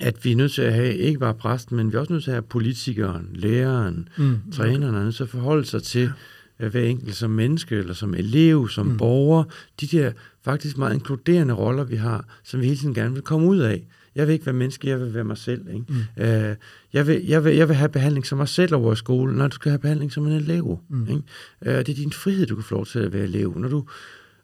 [0.00, 2.24] at vi er nødt til at have ikke bare præsten, men vi er også nødt
[2.24, 4.38] til at have politikeren, læreren, mm.
[4.52, 6.12] træneren, til at forholde sig til
[6.60, 6.68] ja.
[6.68, 8.96] hver enkelt som menneske, eller som elev, som mm.
[8.96, 9.44] borger,
[9.80, 10.12] de der
[10.44, 13.86] faktisk meget inkluderende roller, vi har, som vi hele tiden gerne vil komme ud af.
[14.14, 15.68] Jeg vil ikke være menneske, jeg vil være mig selv.
[15.68, 15.84] Ikke?
[15.88, 16.22] Mm.
[16.22, 16.56] Øh,
[16.92, 19.54] jeg, vil, jeg, vil, jeg vil have behandling som mig selv over skole, når du
[19.54, 20.78] skal have behandling som en elev.
[20.88, 21.08] Mm.
[21.08, 21.22] Ikke?
[21.62, 23.58] Øh, det er din frihed, du kan få lov til at være elev.
[23.58, 23.86] Når du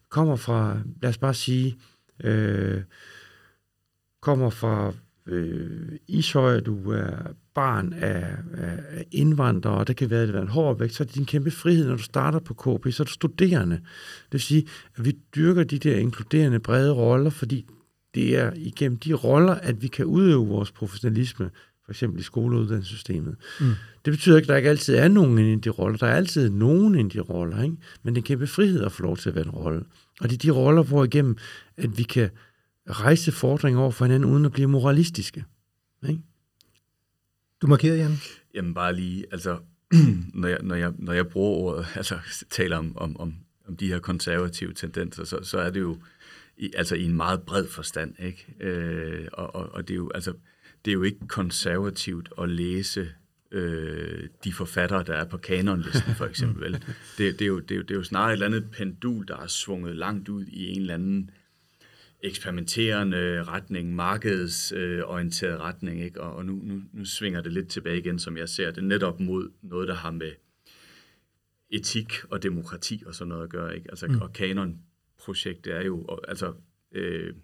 [0.09, 1.77] kommer fra, lad os bare sige,
[2.25, 2.83] øh,
[4.23, 4.93] kommer fra
[5.29, 7.13] øh, Ishøj, du er
[7.55, 8.27] barn af,
[8.57, 11.15] af indvandrere, og det kan være, at det er en hård vægt, så er det
[11.15, 13.77] din kæmpe frihed, når du starter på KP, så er du studerende.
[13.77, 17.67] Det vil sige, at vi dyrker de der inkluderende brede roller, fordi
[18.15, 21.51] det er igennem de roller, at vi kan udøve vores professionalisme,
[21.85, 23.37] for eksempel i skoleuddannelsessystemet.
[23.61, 23.67] Mm.
[24.05, 25.99] Det betyder ikke, at der ikke altid er nogen i de roller.
[25.99, 27.77] Der er altid nogen i de roller, ikke?
[28.03, 29.85] men det er kæmpe frihed at få lov til at være en rolle.
[30.21, 31.37] Og det er de roller, hvor igennem,
[31.77, 32.31] at vi kan
[32.91, 35.45] rejse fordringer over for hinanden, uden at blive moralistiske.
[36.09, 36.23] Ikke?
[37.63, 38.17] Du markerer, Jan?
[38.55, 39.59] Jamen bare lige, altså,
[40.35, 42.19] når jeg, når jeg, når jeg bruger ordet, altså
[42.51, 43.35] taler om, om, om,
[43.69, 45.99] om de her konservative tendenser, så, så er det jo
[46.57, 48.47] i, altså i en meget bred forstand, ikke?
[48.61, 50.33] Øh, og, og, og det er jo, altså,
[50.85, 53.09] det er jo ikke konservativt at læse
[53.51, 56.63] øh, de forfattere, der er på kanonlisten, for eksempel.
[56.65, 56.73] Vel?
[57.19, 59.29] Det, det, er jo, det, er jo, det er jo snarere et eller andet pendul,
[59.29, 61.31] der er svunget langt ud i en eller anden
[62.25, 66.21] eksperimenterende retning, markedsorienteret retning, ikke?
[66.21, 69.21] og, og nu, nu, nu svinger det lidt tilbage igen, som jeg ser det, netop
[69.21, 70.33] mod noget, der har med
[71.71, 73.77] etik og demokrati og sådan noget at gøre.
[73.77, 73.91] Ikke?
[73.91, 74.21] Altså, mm.
[74.21, 76.53] Og kanonprojektet er jo altså,
[76.93, 77.35] øh,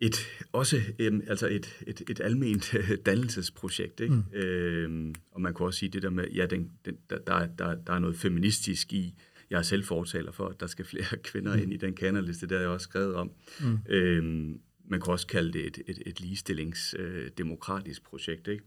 [0.00, 0.16] et,
[0.52, 2.74] også en, altså et, et, et alment
[3.06, 4.00] dannelsesprojekt.
[4.00, 4.14] Ikke?
[4.14, 4.38] Mm.
[4.38, 7.92] Øh, og man kunne også sige det der med, ja, den, den, der, der, der
[7.92, 9.14] er noget feministisk i,
[9.50, 11.62] jeg er selv fortaler for, at der skal flere kvinder mm.
[11.62, 13.30] ind i den kanaliste, der har jeg også skrevet om.
[13.60, 13.78] Mm.
[13.88, 18.48] Øhm, man kan også kalde det et, et, et ligestillingsdemokratisk øh, projekt.
[18.48, 18.64] Ikke?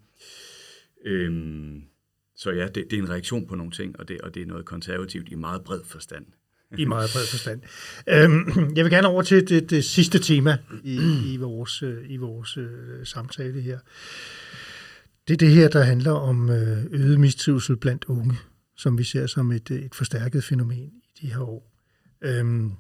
[1.06, 1.84] Øhm,
[2.35, 4.45] så ja, det, det er en reaktion på nogle ting, og det, og det er
[4.45, 6.26] noget konservativt i meget bred forstand.
[6.77, 7.61] I meget bred forstand.
[8.07, 10.99] Øhm, jeg vil gerne over til det, det sidste tema i,
[11.34, 13.80] i vores, øh, i vores øh, samtale her.
[15.27, 18.38] Det er det her, der handler om øh, øget mistrivsel blandt unge
[18.80, 21.72] som vi ser som et, øh, et forstærket fænomen i de her år.
[22.22, 22.72] Øhm,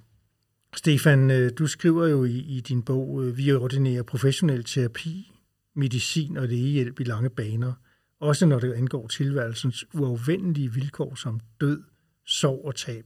[0.75, 5.31] Stefan, øh, du skriver jo i, i din bog, øh, vi ordinerer professionel terapi,
[5.75, 7.73] medicin og lægehjælp i lange baner,
[8.19, 11.83] også når det angår tilværelsens uafvendelige vilkår som død,
[12.25, 13.05] sorg og tab.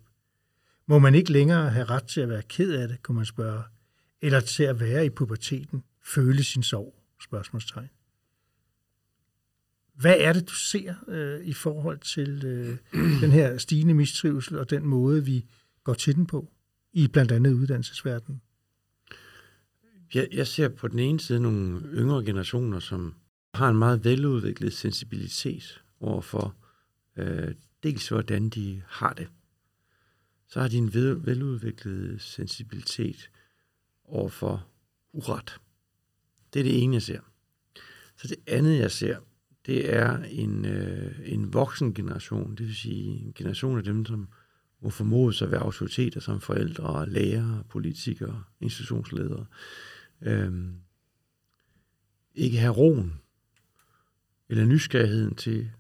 [0.88, 3.64] Må man ikke længere have ret til at være ked af det, kunne man spørge,
[4.22, 6.96] eller til at være i puberteten, føle sin sorg?
[7.24, 7.90] Spørgsmålstegn.
[10.04, 12.78] Hvad er det, du ser øh, i forhold til øh,
[13.22, 15.46] den her stigende mistrivsel og den måde, vi
[15.84, 16.52] går til den på
[16.94, 18.42] i blandt andet uddannelsesverdenen?
[20.14, 23.16] Jeg, jeg ser på den ene side nogle yngre generationer, som
[23.54, 26.56] har en meget veludviklet sensibilitet overfor
[27.18, 29.28] øh, dels hvordan de har det.
[30.48, 30.94] Så har de en
[31.26, 33.30] veludviklet sensibilitet
[34.06, 34.68] overfor
[35.14, 35.60] uret.
[36.54, 37.20] Det er det ene, jeg ser.
[38.18, 39.18] Så det andet, jeg ser,
[39.66, 44.28] det er en, øh, en voksen generation, det vil sige en generation af dem, som
[44.82, 49.46] må formodes at være autoriteter som forældre, lærere, politikere, institutionsledere.
[50.22, 50.76] Øhm,
[52.36, 53.20] ikke have roen
[54.50, 55.72] eller nysgerrigheden til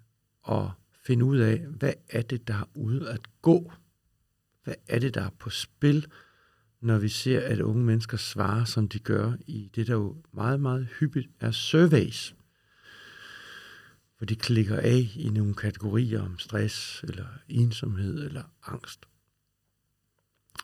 [0.49, 0.69] at
[1.05, 3.71] finde ud af, hvad er det, der er ude at gå?
[4.63, 6.07] Hvad er det, der er på spil,
[6.81, 10.59] når vi ser, at unge mennesker svarer, som de gør i det, der jo meget,
[10.59, 12.35] meget hyppigt er surveys,
[14.23, 18.99] hvor de klikker af i nogle kategorier om stress, eller ensomhed, eller angst.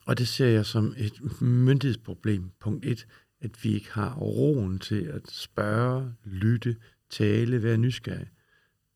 [0.05, 2.51] Og det ser jeg som et myndighedsproblem.
[2.59, 3.07] Punkt et,
[3.41, 6.75] at vi ikke har roen til at spørge, lytte,
[7.09, 8.29] tale, være nysgerrig.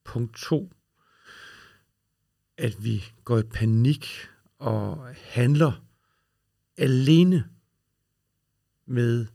[0.04, 0.74] Punkt to,
[2.58, 4.08] at vi går i panik
[4.60, 5.86] og handler
[6.78, 7.50] alene
[8.86, 9.26] med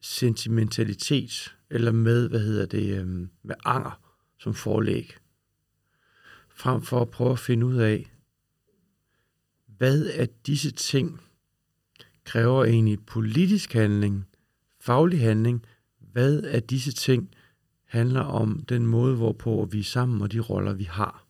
[0.00, 4.01] sentimentalitet, eller med, hvad hedder det, øhm, med anger
[4.42, 5.16] som forlæg,
[6.48, 8.12] frem for at prøve at finde ud af,
[9.66, 11.20] hvad af disse ting
[12.24, 14.26] kræver egentlig politisk handling,
[14.80, 15.66] faglig handling,
[15.98, 17.30] hvad af disse ting
[17.84, 21.26] handler om den måde, hvorpå vi er sammen og de roller, vi har.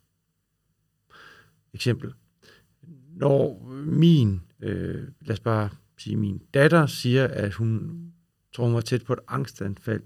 [1.75, 2.13] Eksempel.
[3.17, 8.01] Når min, øh, lad os bare sige, min datter siger, at hun
[8.53, 10.03] tror, hun var tæt på et angstanfald,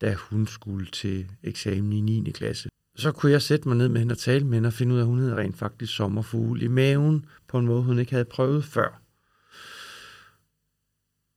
[0.00, 2.30] da hun skulle til eksamen i 9.
[2.30, 2.68] klasse.
[2.96, 4.98] Så kunne jeg sætte mig ned med hende og tale med hende og finde ud
[4.98, 8.24] af, at hun havde rent faktisk sommerfugl i maven på en måde, hun ikke havde
[8.24, 9.02] prøvet før.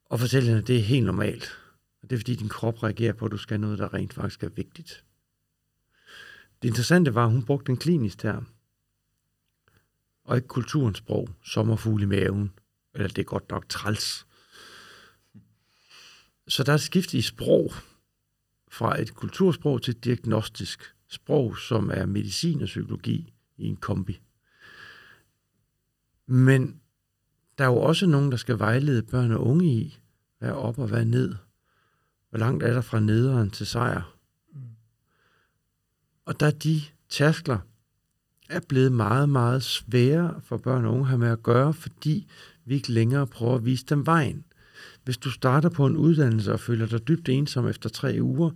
[0.05, 1.59] Og fortælle hende, at det er helt normalt.
[2.01, 4.43] Og det er fordi, din krop reagerer på, at du skal noget, der rent faktisk
[4.43, 5.03] er vigtigt.
[6.61, 8.47] Det interessante var, at hun brugte en klinisk term
[10.25, 12.53] og ikke kulturens sprog, sommerfugl i maven,
[12.93, 14.25] eller det er godt nok træls.
[16.47, 17.73] Så der er skift i sprog,
[18.73, 24.19] fra et kultursprog til et diagnostisk sprog, som er medicin og psykologi i en kombi.
[26.27, 26.81] Men
[27.57, 29.99] der er jo også nogen, der skal vejlede børn og unge i,
[30.39, 31.35] hvad er op og hvad er ned.
[32.29, 34.15] Hvor langt er der fra nederen til sejr?
[34.53, 34.61] Mm.
[36.25, 37.59] Og der er de tærskler,
[38.49, 42.27] er blevet meget, meget svære for børn og unge at have med at gøre, fordi
[42.65, 44.45] vi ikke længere prøver at vise dem vejen.
[45.03, 48.51] Hvis du starter på en uddannelse og føler dig dybt ensom efter tre uger,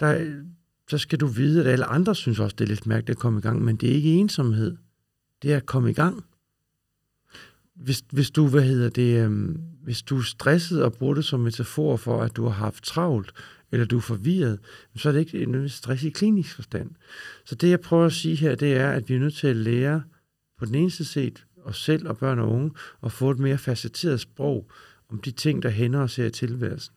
[0.00, 0.42] der,
[0.90, 3.38] så skal du vide, at alle andre synes også, det er lidt mærkeligt at komme
[3.38, 4.76] i gang, men det er ikke ensomhed.
[5.42, 6.24] Det er at komme i gang.
[7.74, 11.40] Hvis, hvis du, hvad hedder det, øhm, hvis du er stresset og bruger det som
[11.40, 13.32] metafor for, at du har haft travlt,
[13.72, 14.58] eller du er forvirret,
[14.96, 16.90] så er det ikke en stress i klinisk forstand.
[17.44, 19.56] Så det, jeg prøver at sige her, det er, at vi er nødt til at
[19.56, 20.02] lære
[20.58, 22.70] på den eneste set os selv og børn og unge,
[23.02, 24.70] at få et mere facetteret sprog
[25.10, 26.94] om de ting, der hænder os her i tilværelsen.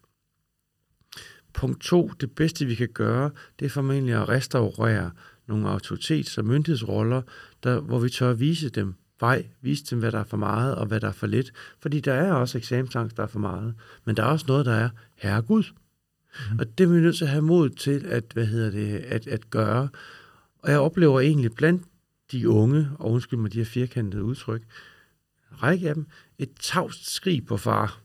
[1.54, 5.12] Punkt to, det bedste vi kan gøre, det er formentlig at restaurere
[5.48, 7.22] nogle autoritets- og myndighedsroller,
[7.64, 10.76] der, hvor vi tør at vise dem vej, vise dem, hvad der er for meget
[10.76, 11.52] og hvad der er for lidt.
[11.80, 13.76] Fordi der er også eksamensangst, der er for meget.
[14.06, 15.64] Men der er også noget, der er, herre Gud,
[16.52, 16.60] Mm.
[16.60, 19.28] Og det er vi nødt til at have mod til at, hvad hedder det, at,
[19.28, 19.90] at gøre.
[20.60, 21.84] Og jeg oplever egentlig blandt
[22.32, 24.62] de unge, og undskyld mig de her firkantede udtryk,
[25.52, 26.08] en række af dem,
[26.38, 28.02] et tavst skrig på far.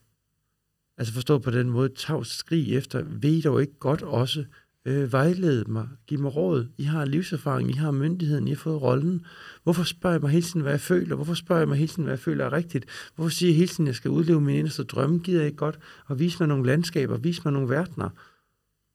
[0.98, 4.44] Altså forstå på den måde, et tavst skrig efter, ved I dog ikke godt også,
[4.84, 6.66] øh, vejlede mig, giv mig råd.
[6.78, 9.26] I har livserfaring, I har myndigheden, I har fået rollen.
[9.62, 11.16] Hvorfor spørger jeg mig hele tiden, hvad jeg føler?
[11.16, 12.86] Hvorfor spørger jeg mig hele tiden, hvad jeg føler er rigtigt?
[13.14, 15.18] Hvorfor siger jeg hele tiden, at jeg skal udleve min inderste drømme?
[15.18, 15.78] Gider jeg ikke godt
[16.10, 18.08] at vise mig nogle landskaber, vise mig nogle verdener,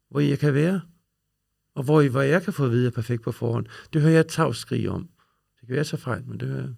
[0.10, 0.82] hvor jeg kan være?
[1.76, 3.66] Og hvor, I, hvor jeg kan få at vide, at jeg er perfekt på forhånd.
[3.94, 5.10] Det hører jeg et tavskrig om.
[5.60, 6.74] Det kan være så fejl, men det hører jeg.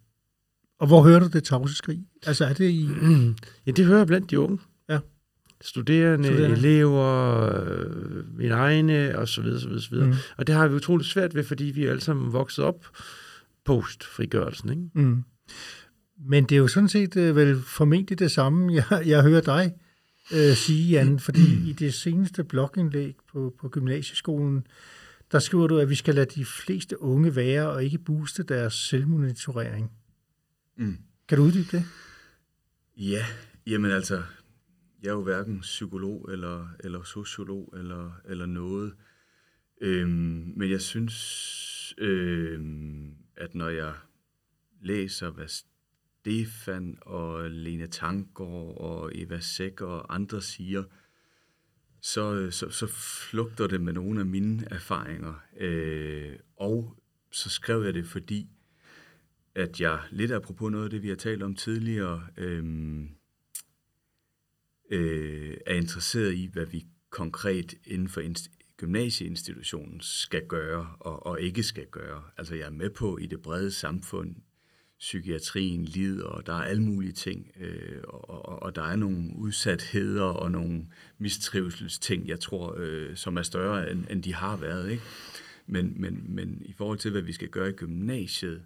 [0.80, 2.06] Og hvor hører du det tavseskrig?
[2.26, 2.90] Altså er det i...
[3.66, 4.60] ja, det hører jeg blandt de unge
[5.62, 6.58] studerende, studerende.
[6.58, 9.44] elever, øh, mine egne osv.
[9.60, 10.08] så videre.
[10.08, 10.14] Mm.
[10.38, 12.86] Og det har vi utroligt svært ved, fordi vi er alle sammen vokset op
[13.66, 14.70] post-frigørelsen.
[14.70, 14.84] Ikke?
[14.94, 15.24] Mm.
[16.30, 19.74] Men det er jo sådan set øh, vel formentlig det samme, jeg, jeg hører dig
[20.34, 24.68] øh, sige, Jan, fordi i det seneste blogindlæg på, på gymnasieskolen,
[25.32, 28.74] der skriver du, at vi skal lade de fleste unge være og ikke booste deres
[28.74, 29.92] selvmonitorering.
[30.78, 30.98] Mm.
[31.28, 31.84] Kan du uddybe det?
[32.98, 33.26] Ja,
[33.68, 34.22] jamen altså,
[35.04, 38.96] jeg er jo hverken psykolog eller, eller sociolog eller, eller noget.
[39.82, 43.94] Øhm, men jeg synes, øhm, at når jeg
[44.82, 50.84] læser, hvad Stefan og Lene Tangård og Eva Sæk og andre siger,
[52.02, 52.88] så, så, så
[53.30, 55.34] flugter det med nogle af mine erfaringer.
[55.58, 56.98] Øh, og
[57.32, 58.50] så skrev jeg det, fordi
[59.56, 62.64] at jeg, lidt apropos noget af det, vi har talt om tidligere, øh,
[64.90, 68.22] øh, er interesseret i, hvad vi konkret inden for
[68.78, 72.24] gymnasieinstitutionen skal gøre og, og ikke skal gøre.
[72.38, 74.36] Altså jeg er med på i det brede samfund,
[75.00, 79.36] psykiatrien lider, og der er alle mulige ting, øh, og, og, og der er nogle
[79.36, 80.88] udsatheder og nogle
[81.18, 84.92] mistrivselsting, jeg tror, øh, som er større, end, end de har været.
[84.92, 85.04] Ikke?
[85.68, 88.64] Men, men, men i forhold til, hvad vi skal gøre i gymnasiet,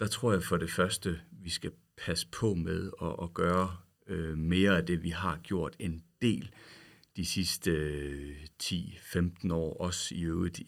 [0.00, 3.76] der tror jeg for det første, vi skal passe på med at, at gøre
[4.08, 6.50] øh, mere af det, vi har gjort en del
[7.16, 10.64] de sidste øh, 10-15 år, også i øvrigt i,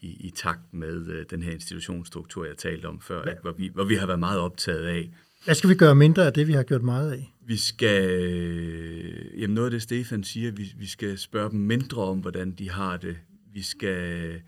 [0.00, 3.42] i, i takt med øh, den her institutionsstruktur, jeg talte om før, ikke?
[3.42, 5.10] Hvor, vi, hvor vi har været meget optaget af.
[5.44, 7.34] Hvad skal vi gøre mindre af det, vi har gjort meget af?
[7.46, 12.02] Vi skal, øh, jamen noget af det Stefan siger, vi, vi skal spørge dem mindre
[12.02, 13.16] om, hvordan de har det.
[13.52, 14.40] Vi skal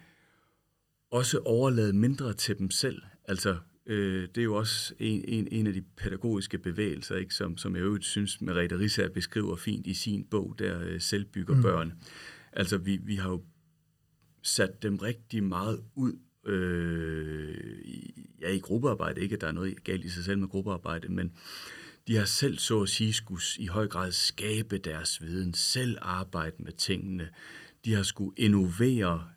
[1.11, 3.03] også overlade mindre til dem selv.
[3.25, 3.57] Altså,
[3.87, 7.77] Øh, det er jo også en, en, en af de pædagogiske bevægelser, ikke, som, som
[7.77, 11.63] jeg øvrigt synes, Merete Risser beskriver fint i sin bog, der øh, selvbygger mm.
[11.63, 11.93] børn.
[12.53, 13.43] Altså, vi, vi har jo
[14.43, 16.13] sat dem rigtig meget ud
[16.47, 19.21] øh, i, ja, i gruppearbejde.
[19.21, 21.33] Ikke, at der er noget galt i sig selv med gruppearbejde, men
[22.07, 26.57] de har selv så at sige skulle i høj grad skabe deres viden, selv arbejde
[26.59, 27.29] med tingene.
[27.85, 29.29] De har skulle innovere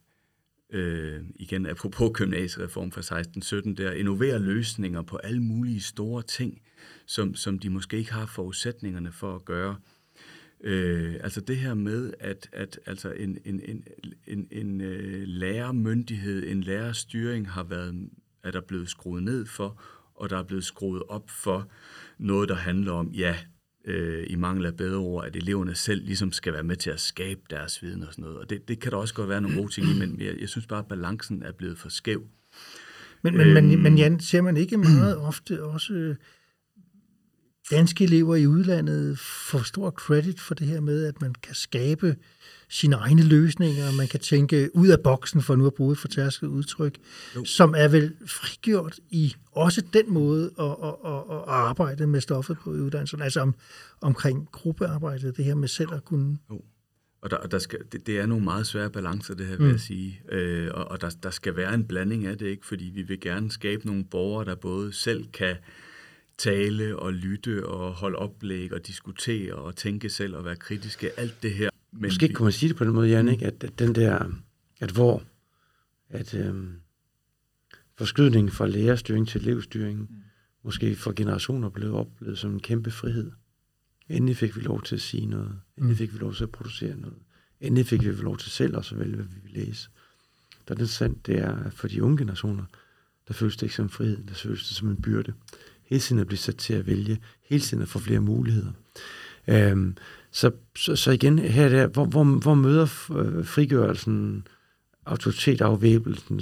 [0.69, 3.21] øh, igen apropos gymnasiereform fra
[3.71, 6.61] 16-17, der innovere løsninger på alle mulige store ting,
[7.05, 9.75] som, som de måske ikke har forudsætningerne for at gøre.
[10.63, 13.83] Øh, altså det her med, at, at altså en, en, en,
[14.27, 18.09] en, en øh, lærermyndighed, en lærerstyring har været,
[18.43, 19.81] er der blevet skruet ned for,
[20.15, 21.69] og der er blevet skruet op for
[22.17, 23.37] noget, der handler om, ja,
[23.89, 26.99] øh, i mangel af bedre ord, at eleverne selv ligesom skal være med til at
[26.99, 28.37] skabe deres viden og sådan noget.
[28.37, 30.49] Og det, det kan der også godt være nogle gode ting i, men jeg, jeg
[30.49, 32.23] synes bare, at balancen er blevet for skæv.
[33.21, 36.15] Men, men, øhm, men, men Jan, ser man ikke meget ofte også øh,
[37.71, 42.15] danske elever i udlandet får stor credit for det her med, at man kan skabe
[42.69, 46.47] sine egne løsninger, man kan tænke ud af boksen, for nu at bruge et fortærsket
[46.47, 46.97] udtryk,
[47.35, 47.45] jo.
[47.45, 52.57] som er vel frigjort i også den måde at, at, at, at arbejde med stoffet
[52.57, 53.55] på uddannelsen, altså om,
[54.01, 56.37] omkring gruppearbejdet, det her med selv at kunne...
[56.49, 56.61] Jo.
[57.21, 59.65] Og, der, og der skal, det, det er nogle meget svære balancer, det her, vil
[59.65, 59.71] mm.
[59.71, 60.21] jeg sige.
[60.31, 62.65] Øh, og og der, der skal være en blanding af det, ikke?
[62.65, 65.55] fordi vi vil gerne skabe nogle borgere, der både selv kan
[66.37, 71.19] tale og lytte og holde oplæg og diskutere og tænke selv og være kritiske.
[71.19, 71.69] Alt det her
[71.99, 72.33] men Måske vi...
[72.33, 73.45] kunne man sige det på den måde, Jan, ikke?
[73.45, 74.25] At, at den der,
[74.79, 75.23] at hvor,
[76.09, 76.73] at øhm,
[77.97, 80.07] forskydningen fra lærerstyring til elevstyring, mm.
[80.63, 83.31] måske for generationer blev oplevet som en kæmpe frihed.
[84.09, 85.59] Endelig fik vi lov til at sige noget.
[85.77, 85.97] Endelig mm.
[85.97, 87.17] fik vi lov til at producere noget.
[87.61, 89.89] Endelig fik vi lov til selv at vælge, hvad vi vil læse.
[90.67, 92.63] Der er det sandt, det er, at for de unge generationer,
[93.27, 95.33] der føles det ikke som frihed, der føles det som en byrde.
[95.83, 98.71] Hele tiden at blive sat til at vælge, hele tiden at få flere muligheder.
[99.47, 99.97] Øhm,
[100.31, 102.83] så, så, så igen, her der, hvor, hvor, hvor møder
[103.15, 104.47] øh, frigørelsen,
[105.05, 106.41] autoritet afvæbelsen,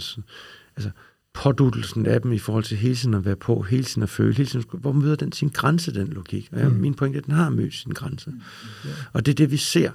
[0.75, 0.89] altså
[1.33, 4.33] påduttelsen af dem i forhold til hele tiden at være på, hele tiden at føle,
[4.33, 6.49] hele tiden, hvor møder den sin grænse, den logik?
[6.51, 6.75] Ja, mm.
[6.75, 8.29] Min pointe er, at den har mødt sin grænse.
[8.29, 8.41] Mm.
[8.85, 8.97] Yeah.
[9.13, 9.91] Og det er det, vi ser.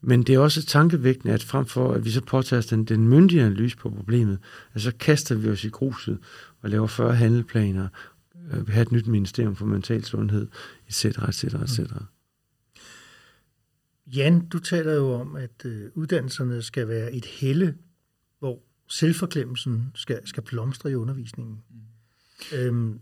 [0.00, 3.08] Men det er også tankevækkende, at frem for, at vi så påtager os den, den
[3.08, 4.38] myndige analyse på problemet,
[4.74, 6.18] at så kaster vi os i gruset
[6.62, 7.88] og laver 40 handleplaner,
[8.52, 10.48] øh, have et nyt ministerium for mental sundhed,
[10.88, 11.78] etc., etc., etc.
[11.78, 11.86] Mm.
[14.16, 17.74] Jan, du taler jo om, at øh, uddannelserne skal være et helle,
[18.38, 21.62] hvor selvforklemmelsen skal, skal blomstre i undervisningen.
[21.70, 22.58] Mm.
[22.58, 23.00] Øhm,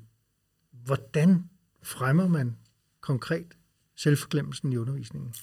[0.84, 1.44] hvordan
[1.82, 2.56] fremmer man
[3.00, 3.46] konkret
[3.96, 5.34] selvforklemmelsen i undervisningen?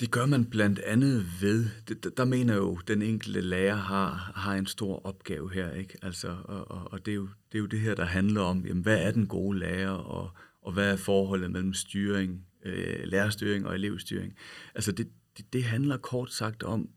[0.00, 4.32] Det gør man blandt andet ved, det, der mener jo, at den enkelte lærer har,
[4.34, 5.98] har en stor opgave her, ikke?
[6.02, 8.66] Altså, og, og, og det, er jo, det er jo det her, der handler om,
[8.66, 10.30] jamen, hvad er den gode lærer, og,
[10.62, 14.36] og hvad er forholdet mellem styring, øh, lærerstyring og elevstyring.
[14.74, 16.88] Altså det, det, det handler kort sagt om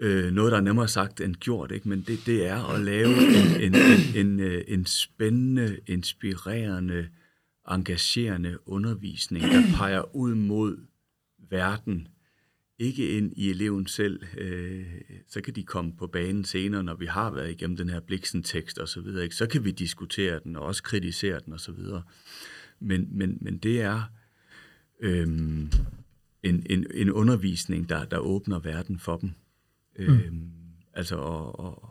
[0.00, 1.88] øh, noget, der er nemmere sagt end gjort, ikke?
[1.88, 7.08] men det, det er at lave en, en, en, en, øh, en spændende, inspirerende,
[7.70, 10.76] engagerende undervisning, der peger ud mod
[11.50, 12.08] verden,
[12.78, 14.20] ikke ind i eleven selv.
[14.38, 14.86] Øh,
[15.28, 18.78] så kan de komme på banen senere, når vi har været igennem den her Bliksen-tekst
[18.78, 19.24] og så videre.
[19.24, 19.36] Ikke?
[19.36, 22.02] Så kan vi diskutere den og også kritisere den og så videre.
[22.80, 24.02] Men, men, men det er
[25.02, 25.70] øhm,
[26.42, 29.30] en, en, en undervisning, der, der åbner verden for dem.
[29.98, 30.04] Mm.
[30.04, 30.50] Øhm,
[30.94, 31.90] altså, og, og,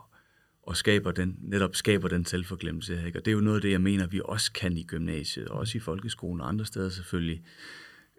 [0.62, 3.06] og skaber den, netop skaber den selvforglemmelse her.
[3.06, 3.18] Ikke?
[3.18, 5.58] Og det er jo noget af det, jeg mener, vi også kan i gymnasiet, og
[5.58, 7.42] også i folkeskolen og andre steder selvfølgelig.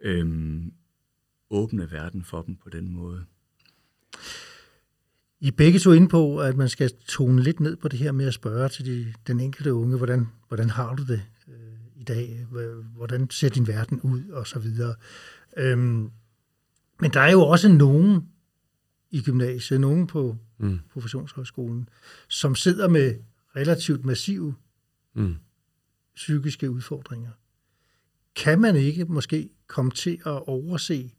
[0.02, 0.72] Øhm,
[1.50, 3.24] åbne verden for dem på den måde.
[5.40, 8.26] I begge to ind på, at man skal tone lidt ned på det her med
[8.26, 11.22] at spørge til de, den enkelte unge, hvordan, hvordan har du det
[12.04, 12.46] i dag?
[12.96, 14.28] Hvordan ser din verden ud?
[14.28, 14.94] Og så videre.
[15.56, 16.10] Øhm,
[17.00, 18.28] men der er jo også nogen
[19.10, 20.78] i gymnasiet, nogen på mm.
[20.92, 21.88] professionshøjskolen,
[22.28, 23.18] som sidder med
[23.56, 24.54] relativt massive
[25.14, 25.36] mm.
[26.14, 27.30] psykiske udfordringer.
[28.36, 31.12] Kan man ikke måske komme til at overse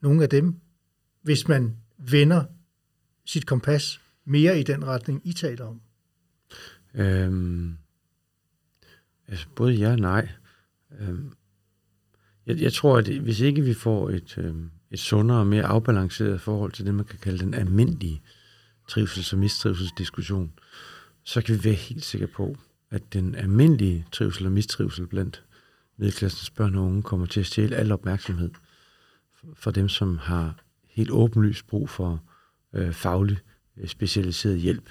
[0.00, 0.60] nogle af dem,
[1.22, 2.44] hvis man vender
[3.24, 5.80] sit kompas mere i den retning, I taler om?
[6.94, 7.78] Øhm,
[9.28, 10.28] altså både ja og nej.
[11.00, 11.32] Øhm,
[12.46, 16.40] jeg, jeg tror, at hvis ikke vi får et, øhm, et sundere og mere afbalanceret
[16.40, 18.22] forhold til det, man kan kalde den almindelige
[18.88, 20.52] trivsels- og mistrivselsdiskussion,
[21.24, 22.56] så kan vi være helt sikre på,
[22.90, 25.44] at den almindelige trivsel og mistrivsel blandt
[25.96, 28.50] middelklassens børn og unge kommer til at stjæle al opmærksomhed
[29.54, 30.56] for dem, som har
[30.88, 32.22] helt åbenlyst brug for
[32.72, 33.38] øh, faglig
[33.76, 34.90] øh, specialiseret hjælp,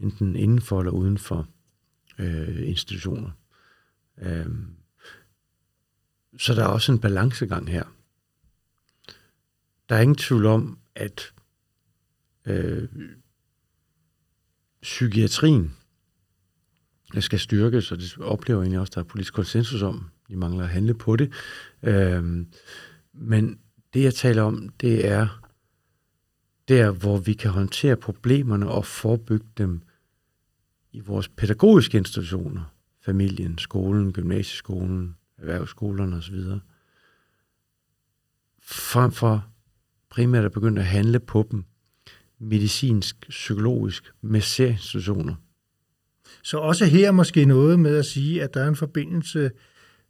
[0.00, 1.48] enten indenfor eller uden for
[2.18, 3.30] øh, institutioner.
[4.20, 4.76] Øhm,
[6.38, 7.84] så der er også en balancegang her.
[9.88, 11.32] Der er ingen tvivl om, at
[12.46, 12.88] øh,
[14.82, 15.74] psykiatrien
[17.14, 20.10] øh, skal styrkes, og det oplever jeg egentlig også, at der er politisk konsensus om.
[20.28, 21.32] De mangler at handle på det.
[21.82, 22.52] Øhm,
[23.12, 23.60] men
[23.94, 25.40] det, jeg taler om, det er
[26.68, 29.82] der, hvor vi kan håndtere problemerne og forebygge dem
[30.92, 36.40] i vores pædagogiske institutioner, familien, skolen, gymnasieskolen, erhvervsskolerne osv.,
[38.62, 39.46] frem for
[40.10, 41.64] primært at begynde at handle på dem
[42.38, 45.34] medicinsk, psykologisk, med særinstitutioner.
[46.42, 49.50] Så også her måske noget med at sige, at der er en forbindelse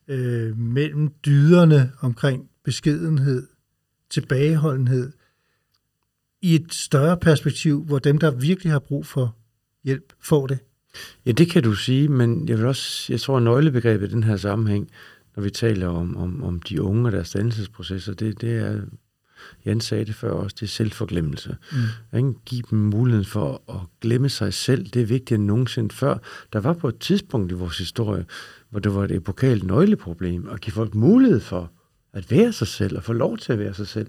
[0.08, 3.48] øh, mellem dyderne omkring beskedenhed,
[4.10, 5.12] tilbageholdenhed,
[6.42, 9.36] i et større perspektiv, hvor dem, der virkelig har brug for
[9.84, 10.58] hjælp, får det?
[11.26, 14.24] Ja, det kan du sige, men jeg vil også, jeg tror, at nøglebegrebet i den
[14.24, 14.90] her sammenhæng,
[15.36, 18.80] når vi taler om, om, om de unge og deres dannelsesprocesser, det, det er,
[19.66, 21.56] Jan sagde det før også, det er selvforglemmelse.
[22.12, 22.18] Mm.
[22.18, 22.38] Ikke?
[22.46, 26.18] Giv dem muligheden for at glemme sig selv, det er vigtigere end nogensinde før.
[26.52, 28.24] Der var på et tidspunkt i vores historie,
[28.70, 31.70] hvor det var et epokalt nøgleproblem, at give folk mulighed for
[32.12, 34.06] at være sig selv og få lov til at være sig selv.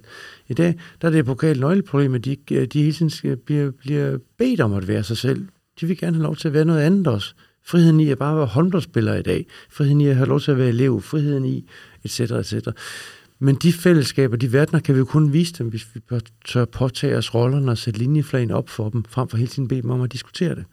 [0.47, 2.35] I dag der er det epokalt nøgleproblem, at de,
[2.65, 5.47] de hele tiden bliver, bliver bedt om at være sig selv.
[5.81, 7.33] De vil gerne have lov til at være noget andet også.
[7.63, 9.45] Friheden i at bare være håndboldspiller i dag.
[9.69, 11.01] Friheden i at have lov til at være elev.
[11.01, 11.69] Friheden i,
[12.03, 12.19] etc.
[12.19, 12.67] etc.
[13.39, 16.01] Men de fællesskaber, de verdener, kan vi jo kun vise dem, hvis vi
[16.45, 19.81] tør påtage os rollerne og sætte linjeflagen op for dem, frem for hele tiden bede
[19.81, 20.65] dem om at diskutere det.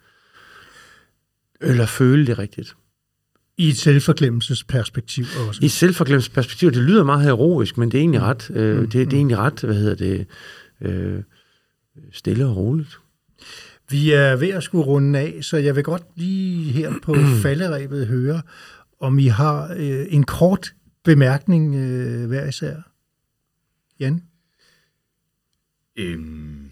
[1.61, 2.75] Eller føle det rigtigt.
[3.57, 5.59] I et selvforglemmelsesperspektiv også.
[5.61, 8.89] I et selvforglemmelsesperspektiv, det lyder meget heroisk, men det er egentlig ret, øh, mm.
[8.89, 10.25] det, det er egentlig ret, hvad hedder det,
[10.81, 11.23] øh,
[12.11, 12.99] stille og roligt.
[13.89, 18.07] Vi er ved at skulle runde af, så jeg vil godt lige her på falderæbet
[18.07, 18.41] høre,
[18.99, 22.75] om I har øh, en kort bemærkning øh, hver især.
[23.99, 24.23] Jan?
[25.95, 26.69] Øhm,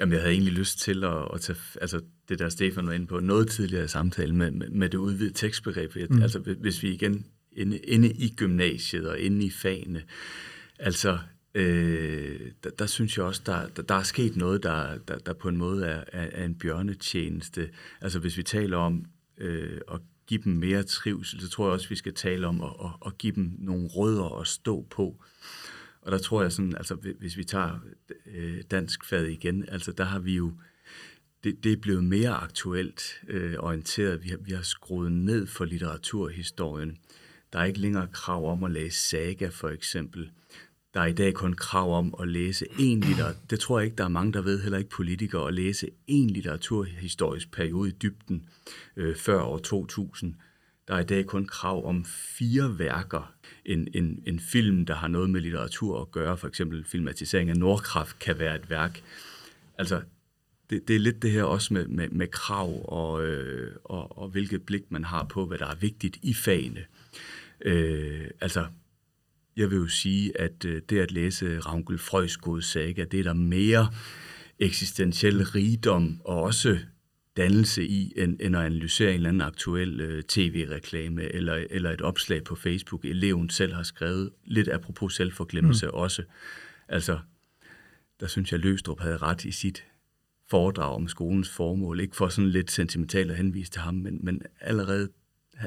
[0.00, 3.06] jamen, jeg havde egentlig lyst til at, at tage altså, det, der Stefan var inde
[3.06, 6.10] på noget tidligere i samtalen med, med, med det udvidede tekstbegreb.
[6.10, 6.22] Mm.
[6.22, 10.02] Altså, hvis vi igen inde, inde i gymnasiet og inde i fagene,
[10.78, 11.18] altså
[11.58, 15.32] øh, der, der synes jeg også, der, der, der er sket noget, der, der, der
[15.32, 17.70] på en måde er, er, er en bjørnetjeneste.
[18.00, 19.04] Altså hvis vi taler om
[19.38, 22.70] øh, at give dem mere trivsel, så tror jeg også, vi skal tale om at,
[22.84, 25.24] at, at give dem nogle rødder at stå på.
[26.02, 27.78] Og der tror jeg sådan, altså hvis vi tager
[28.26, 30.52] øh, dansk fad igen, altså der har vi jo,
[31.44, 34.24] det, det er blevet mere aktuelt øh, orienteret.
[34.24, 36.98] Vi har, vi har skruet ned for litteraturhistorien.
[37.52, 40.30] Der er ikke længere krav om at læse saga, for eksempel.
[40.94, 43.40] Der er i dag kun krav om at læse en litteratur.
[43.50, 46.30] Det tror jeg ikke, der er mange, der ved, heller ikke politikere, at læse en
[46.30, 48.48] litteraturhistorisk periode i dybden
[48.96, 50.34] øh, før år 2000.
[50.88, 53.34] Der er i dag kun krav om fire værker.
[53.64, 57.56] En, en, en film, der har noget med litteratur at gøre, for eksempel filmatisering af
[57.56, 59.02] Nordkraft, kan være et værk.
[59.78, 60.02] Altså,
[60.70, 64.28] det, det er lidt det her også med, med, med krav og, øh, og, og
[64.28, 66.84] hvilket blik man har på, hvad der er vigtigt i fagene.
[67.60, 68.66] Øh, altså,
[69.58, 73.32] jeg vil jo sige, at øh, det at læse Ravngul Frøsgod saga, det er der
[73.32, 73.92] mere
[74.58, 76.78] eksistentiel rigdom og også
[77.36, 82.00] dannelse i, end, end at analysere en eller anden aktuel øh, tv-reklame eller, eller et
[82.00, 85.92] opslag på Facebook, eleven selv har skrevet, lidt apropos selvforglemmelse mm.
[85.92, 86.22] også.
[86.88, 87.18] Altså,
[88.20, 89.84] der synes jeg, Løstrup havde ret i sit
[90.50, 92.00] foredrag om skolens formål.
[92.00, 95.08] Ikke for sådan lidt sentimentalt at henvise til ham, men, men allerede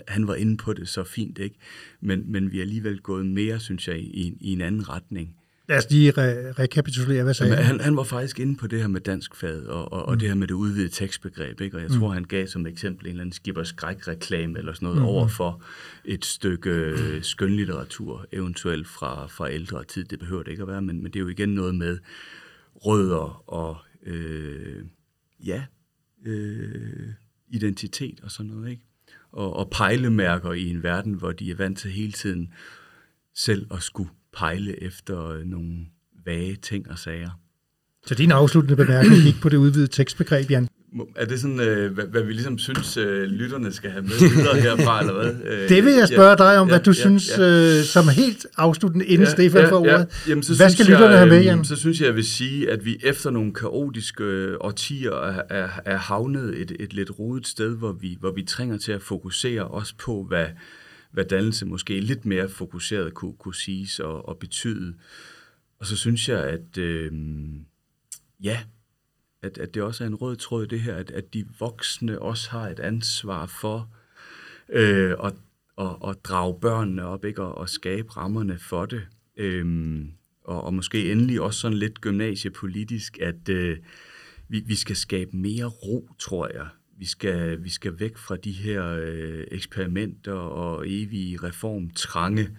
[0.08, 1.56] han var inde på det så fint, ikke?
[2.02, 5.36] Men, men vi er alligevel gået mere, synes jeg, i, i en anden retning.
[5.70, 7.80] Lad os lige re- rekapitulere, hvad sagde Jamen, han?
[7.80, 10.20] Han var faktisk inde på det her med dansk fag, og, og, og mm.
[10.20, 11.78] det her med det udvidede tekstbegreb, ikke?
[11.78, 12.00] Og jeg mm.
[12.00, 15.06] tror, han gav som eksempel en eller anden skipper skrækreklame eller sådan noget mm.
[15.06, 15.64] over for
[16.06, 20.04] et stykke skønlitteratur, eventuelt fra, fra ældre tid.
[20.04, 22.00] Det behøver det ikke at være, men, men det er jo igen noget med
[22.76, 24.86] rødder og øh,
[25.46, 25.64] ja,
[26.26, 27.10] øh,
[27.50, 28.84] identitet og sådan noget, ikke?
[29.32, 32.54] Og, og pejlemærker i en verden, hvor de er vant til hele tiden
[33.36, 35.86] selv at skulle pejle efter øh, nogle
[36.26, 37.30] vage ting og sager.
[38.06, 40.68] Så din afsluttende bemærkning gik på det udvidede tekstbegreb, Jan?
[41.16, 44.56] Er det sådan, øh, hvad, hvad vi ligesom synes, øh, lytterne skal have med videre
[44.78, 45.36] herfra, eller hvad?
[45.46, 47.78] Øh, det vil jeg spørge ja, dig om, ja, hvad du ja, synes, ja.
[47.78, 49.92] Øh, som helt afsluttende, inden ja, Stefan ja, får ordet.
[49.92, 50.30] Ja.
[50.30, 51.66] Jamen, så hvad skal lytterne jeg, have med, Jan?
[51.66, 55.70] Så synes jeg, jeg vil sige, at vi efter nogle kaotiske øh, årtier er, er,
[55.86, 59.68] er havnet et, et lidt rodet sted, hvor vi, hvor vi trænger til at fokusere
[59.68, 60.46] også på, hvad,
[61.12, 64.94] hvad dannelse måske lidt mere fokuseret kunne, kunne siges og, og betyde.
[65.80, 67.12] Og så synes jeg, at øh,
[68.44, 68.60] ja,
[69.44, 72.22] at, at det også er en rød tråd i det her, at, at de voksne
[72.22, 73.90] også har et ansvar for
[74.70, 75.34] øh, at,
[75.78, 77.42] at, at drage børnene op ikke?
[77.42, 79.08] Og, og skabe rammerne for det.
[79.38, 80.12] Øhm,
[80.44, 83.78] og, og måske endelig også sådan lidt gymnasiepolitisk, at øh,
[84.48, 86.68] vi, vi skal skabe mere ro, tror jeg.
[86.98, 92.50] Vi skal, vi skal væk fra de her øh, eksperimenter og evige reformtrange.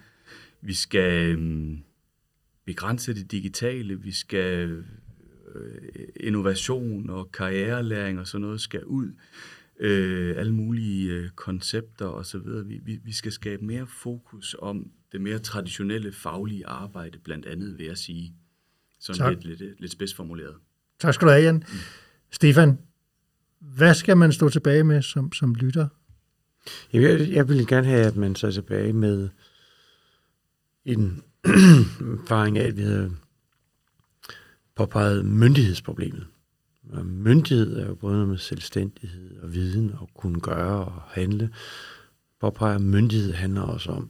[0.61, 1.77] Vi skal øh,
[2.65, 4.01] begrænse det digitale.
[4.01, 4.85] Vi skal øh,
[6.15, 9.11] innovation og karrierelæring og sådan noget skal ud.
[9.79, 12.65] Øh, alle mulige øh, koncepter og så videre.
[12.65, 17.77] Vi, vi, vi skal skabe mere fokus om det mere traditionelle faglige arbejde, blandt andet
[17.77, 18.33] ved at sige.
[18.99, 19.43] Sådan tak.
[19.43, 20.55] lidt, lidt, lidt spidsformuleret.
[20.99, 21.55] Tak skal du have, Jan.
[21.55, 21.63] Mm.
[22.31, 22.77] Stefan,
[23.59, 25.87] hvad skal man stå tilbage med som, som lytter?
[26.93, 29.29] Jeg, jeg vil gerne have, at man står tilbage med
[30.85, 31.23] en
[32.23, 33.15] erfaring af, at vi havde
[34.75, 36.27] påpeget myndighedsproblemet.
[37.03, 41.53] Myndighed er jo både noget med selvstændighed og viden og kunne gøre og handle.
[42.39, 44.09] Påpeger myndighed handler også om,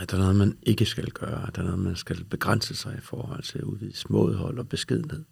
[0.00, 2.74] at der er noget, man ikke skal gøre, at der er noget, man skal begrænse
[2.74, 5.24] sig i forhold til at udvise mådehold og beskedenhed.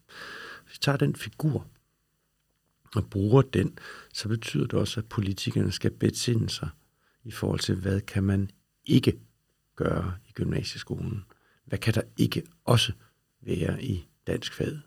[0.65, 1.67] Hvis vi tager den figur
[2.95, 3.79] og bruger den,
[4.15, 6.69] så betyder det også, at politikerne skal besinde sig
[7.25, 8.51] i forhold til, hvad kan man
[8.85, 9.19] ikke
[9.77, 11.25] gøre i gymnasieskolen?
[11.65, 12.93] Hvad kan der ikke også
[13.47, 14.79] være i dansk fag?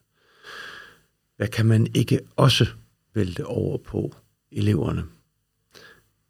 [1.38, 2.65] Hvad kan man ikke også
[3.14, 4.15] vælte over på
[4.52, 5.03] eleverne?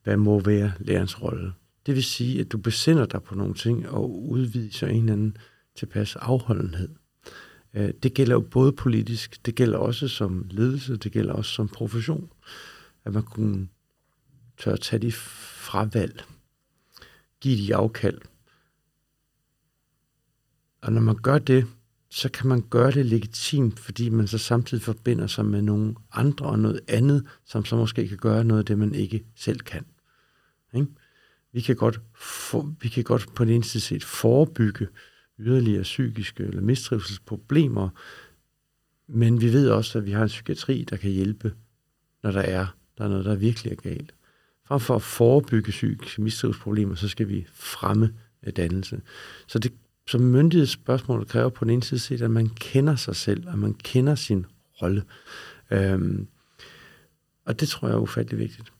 [0.03, 1.53] Hvad må være lærerens rolle?
[1.85, 5.37] Det vil sige, at du besinder dig på nogle ting og udviser en eller anden
[5.75, 6.89] tilpas afholdenhed.
[7.73, 11.67] Øh, det gælder jo både politisk, det gælder også som ledelse, det gælder også som
[11.67, 12.31] profession.
[13.05, 13.67] At man kunne
[14.57, 16.23] tør tage de fravalg,
[17.41, 18.17] give de afkald.
[20.81, 21.67] Og når man gør det,
[22.09, 26.45] så kan man gøre det legitimt, fordi man så samtidig forbinder sig med nogle andre
[26.45, 29.85] og noget andet, som så måske kan gøre noget af det, man ikke selv kan.
[30.73, 30.87] Ikke?
[31.51, 34.87] Vi, kan godt for, vi kan godt på den ene side set forebygge
[35.39, 37.89] yderligere psykiske eller mistrivselsproblemer,
[39.07, 41.53] men vi ved også, at vi har en psykiatri, der kan hjælpe,
[42.23, 42.67] når der er,
[42.97, 44.13] der er noget, der virkelig er galt.
[44.65, 48.13] Frem for at forebygge psykiske mistrivselsproblemer, så skal vi fremme
[48.55, 49.01] dannelse.
[49.47, 49.73] Så det,
[50.09, 53.73] så myndighedsspørgsmålet kræver på den ene side set, at man kender sig selv, at man
[53.73, 54.45] kender sin
[54.81, 55.03] rolle.
[55.71, 56.27] Øhm,
[57.45, 58.73] og det tror jeg er ufattelig vigtigt.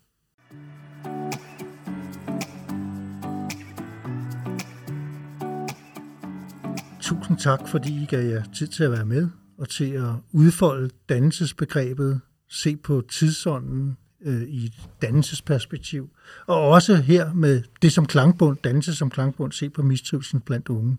[7.02, 10.90] Tusind tak, fordi I gav jer tid til at være med og til at udfolde
[11.10, 16.10] dannelsesbegrebet, se på tidsånden øh, i et dannelsesperspektiv,
[16.48, 20.98] og også her med det som klangbund, dannelse som klangbund, se på mistrivelsen blandt unge.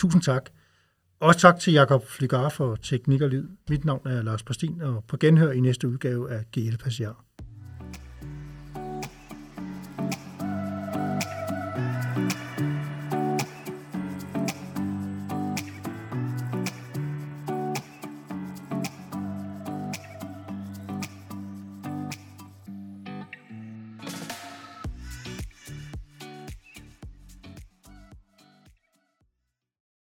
[0.00, 0.50] Tusind tak.
[1.20, 3.48] Også tak til Jakob Flygar for teknik og lyd.
[3.70, 7.24] Mit navn er Lars Pastin, og på genhør i næste udgave af GL Passiar.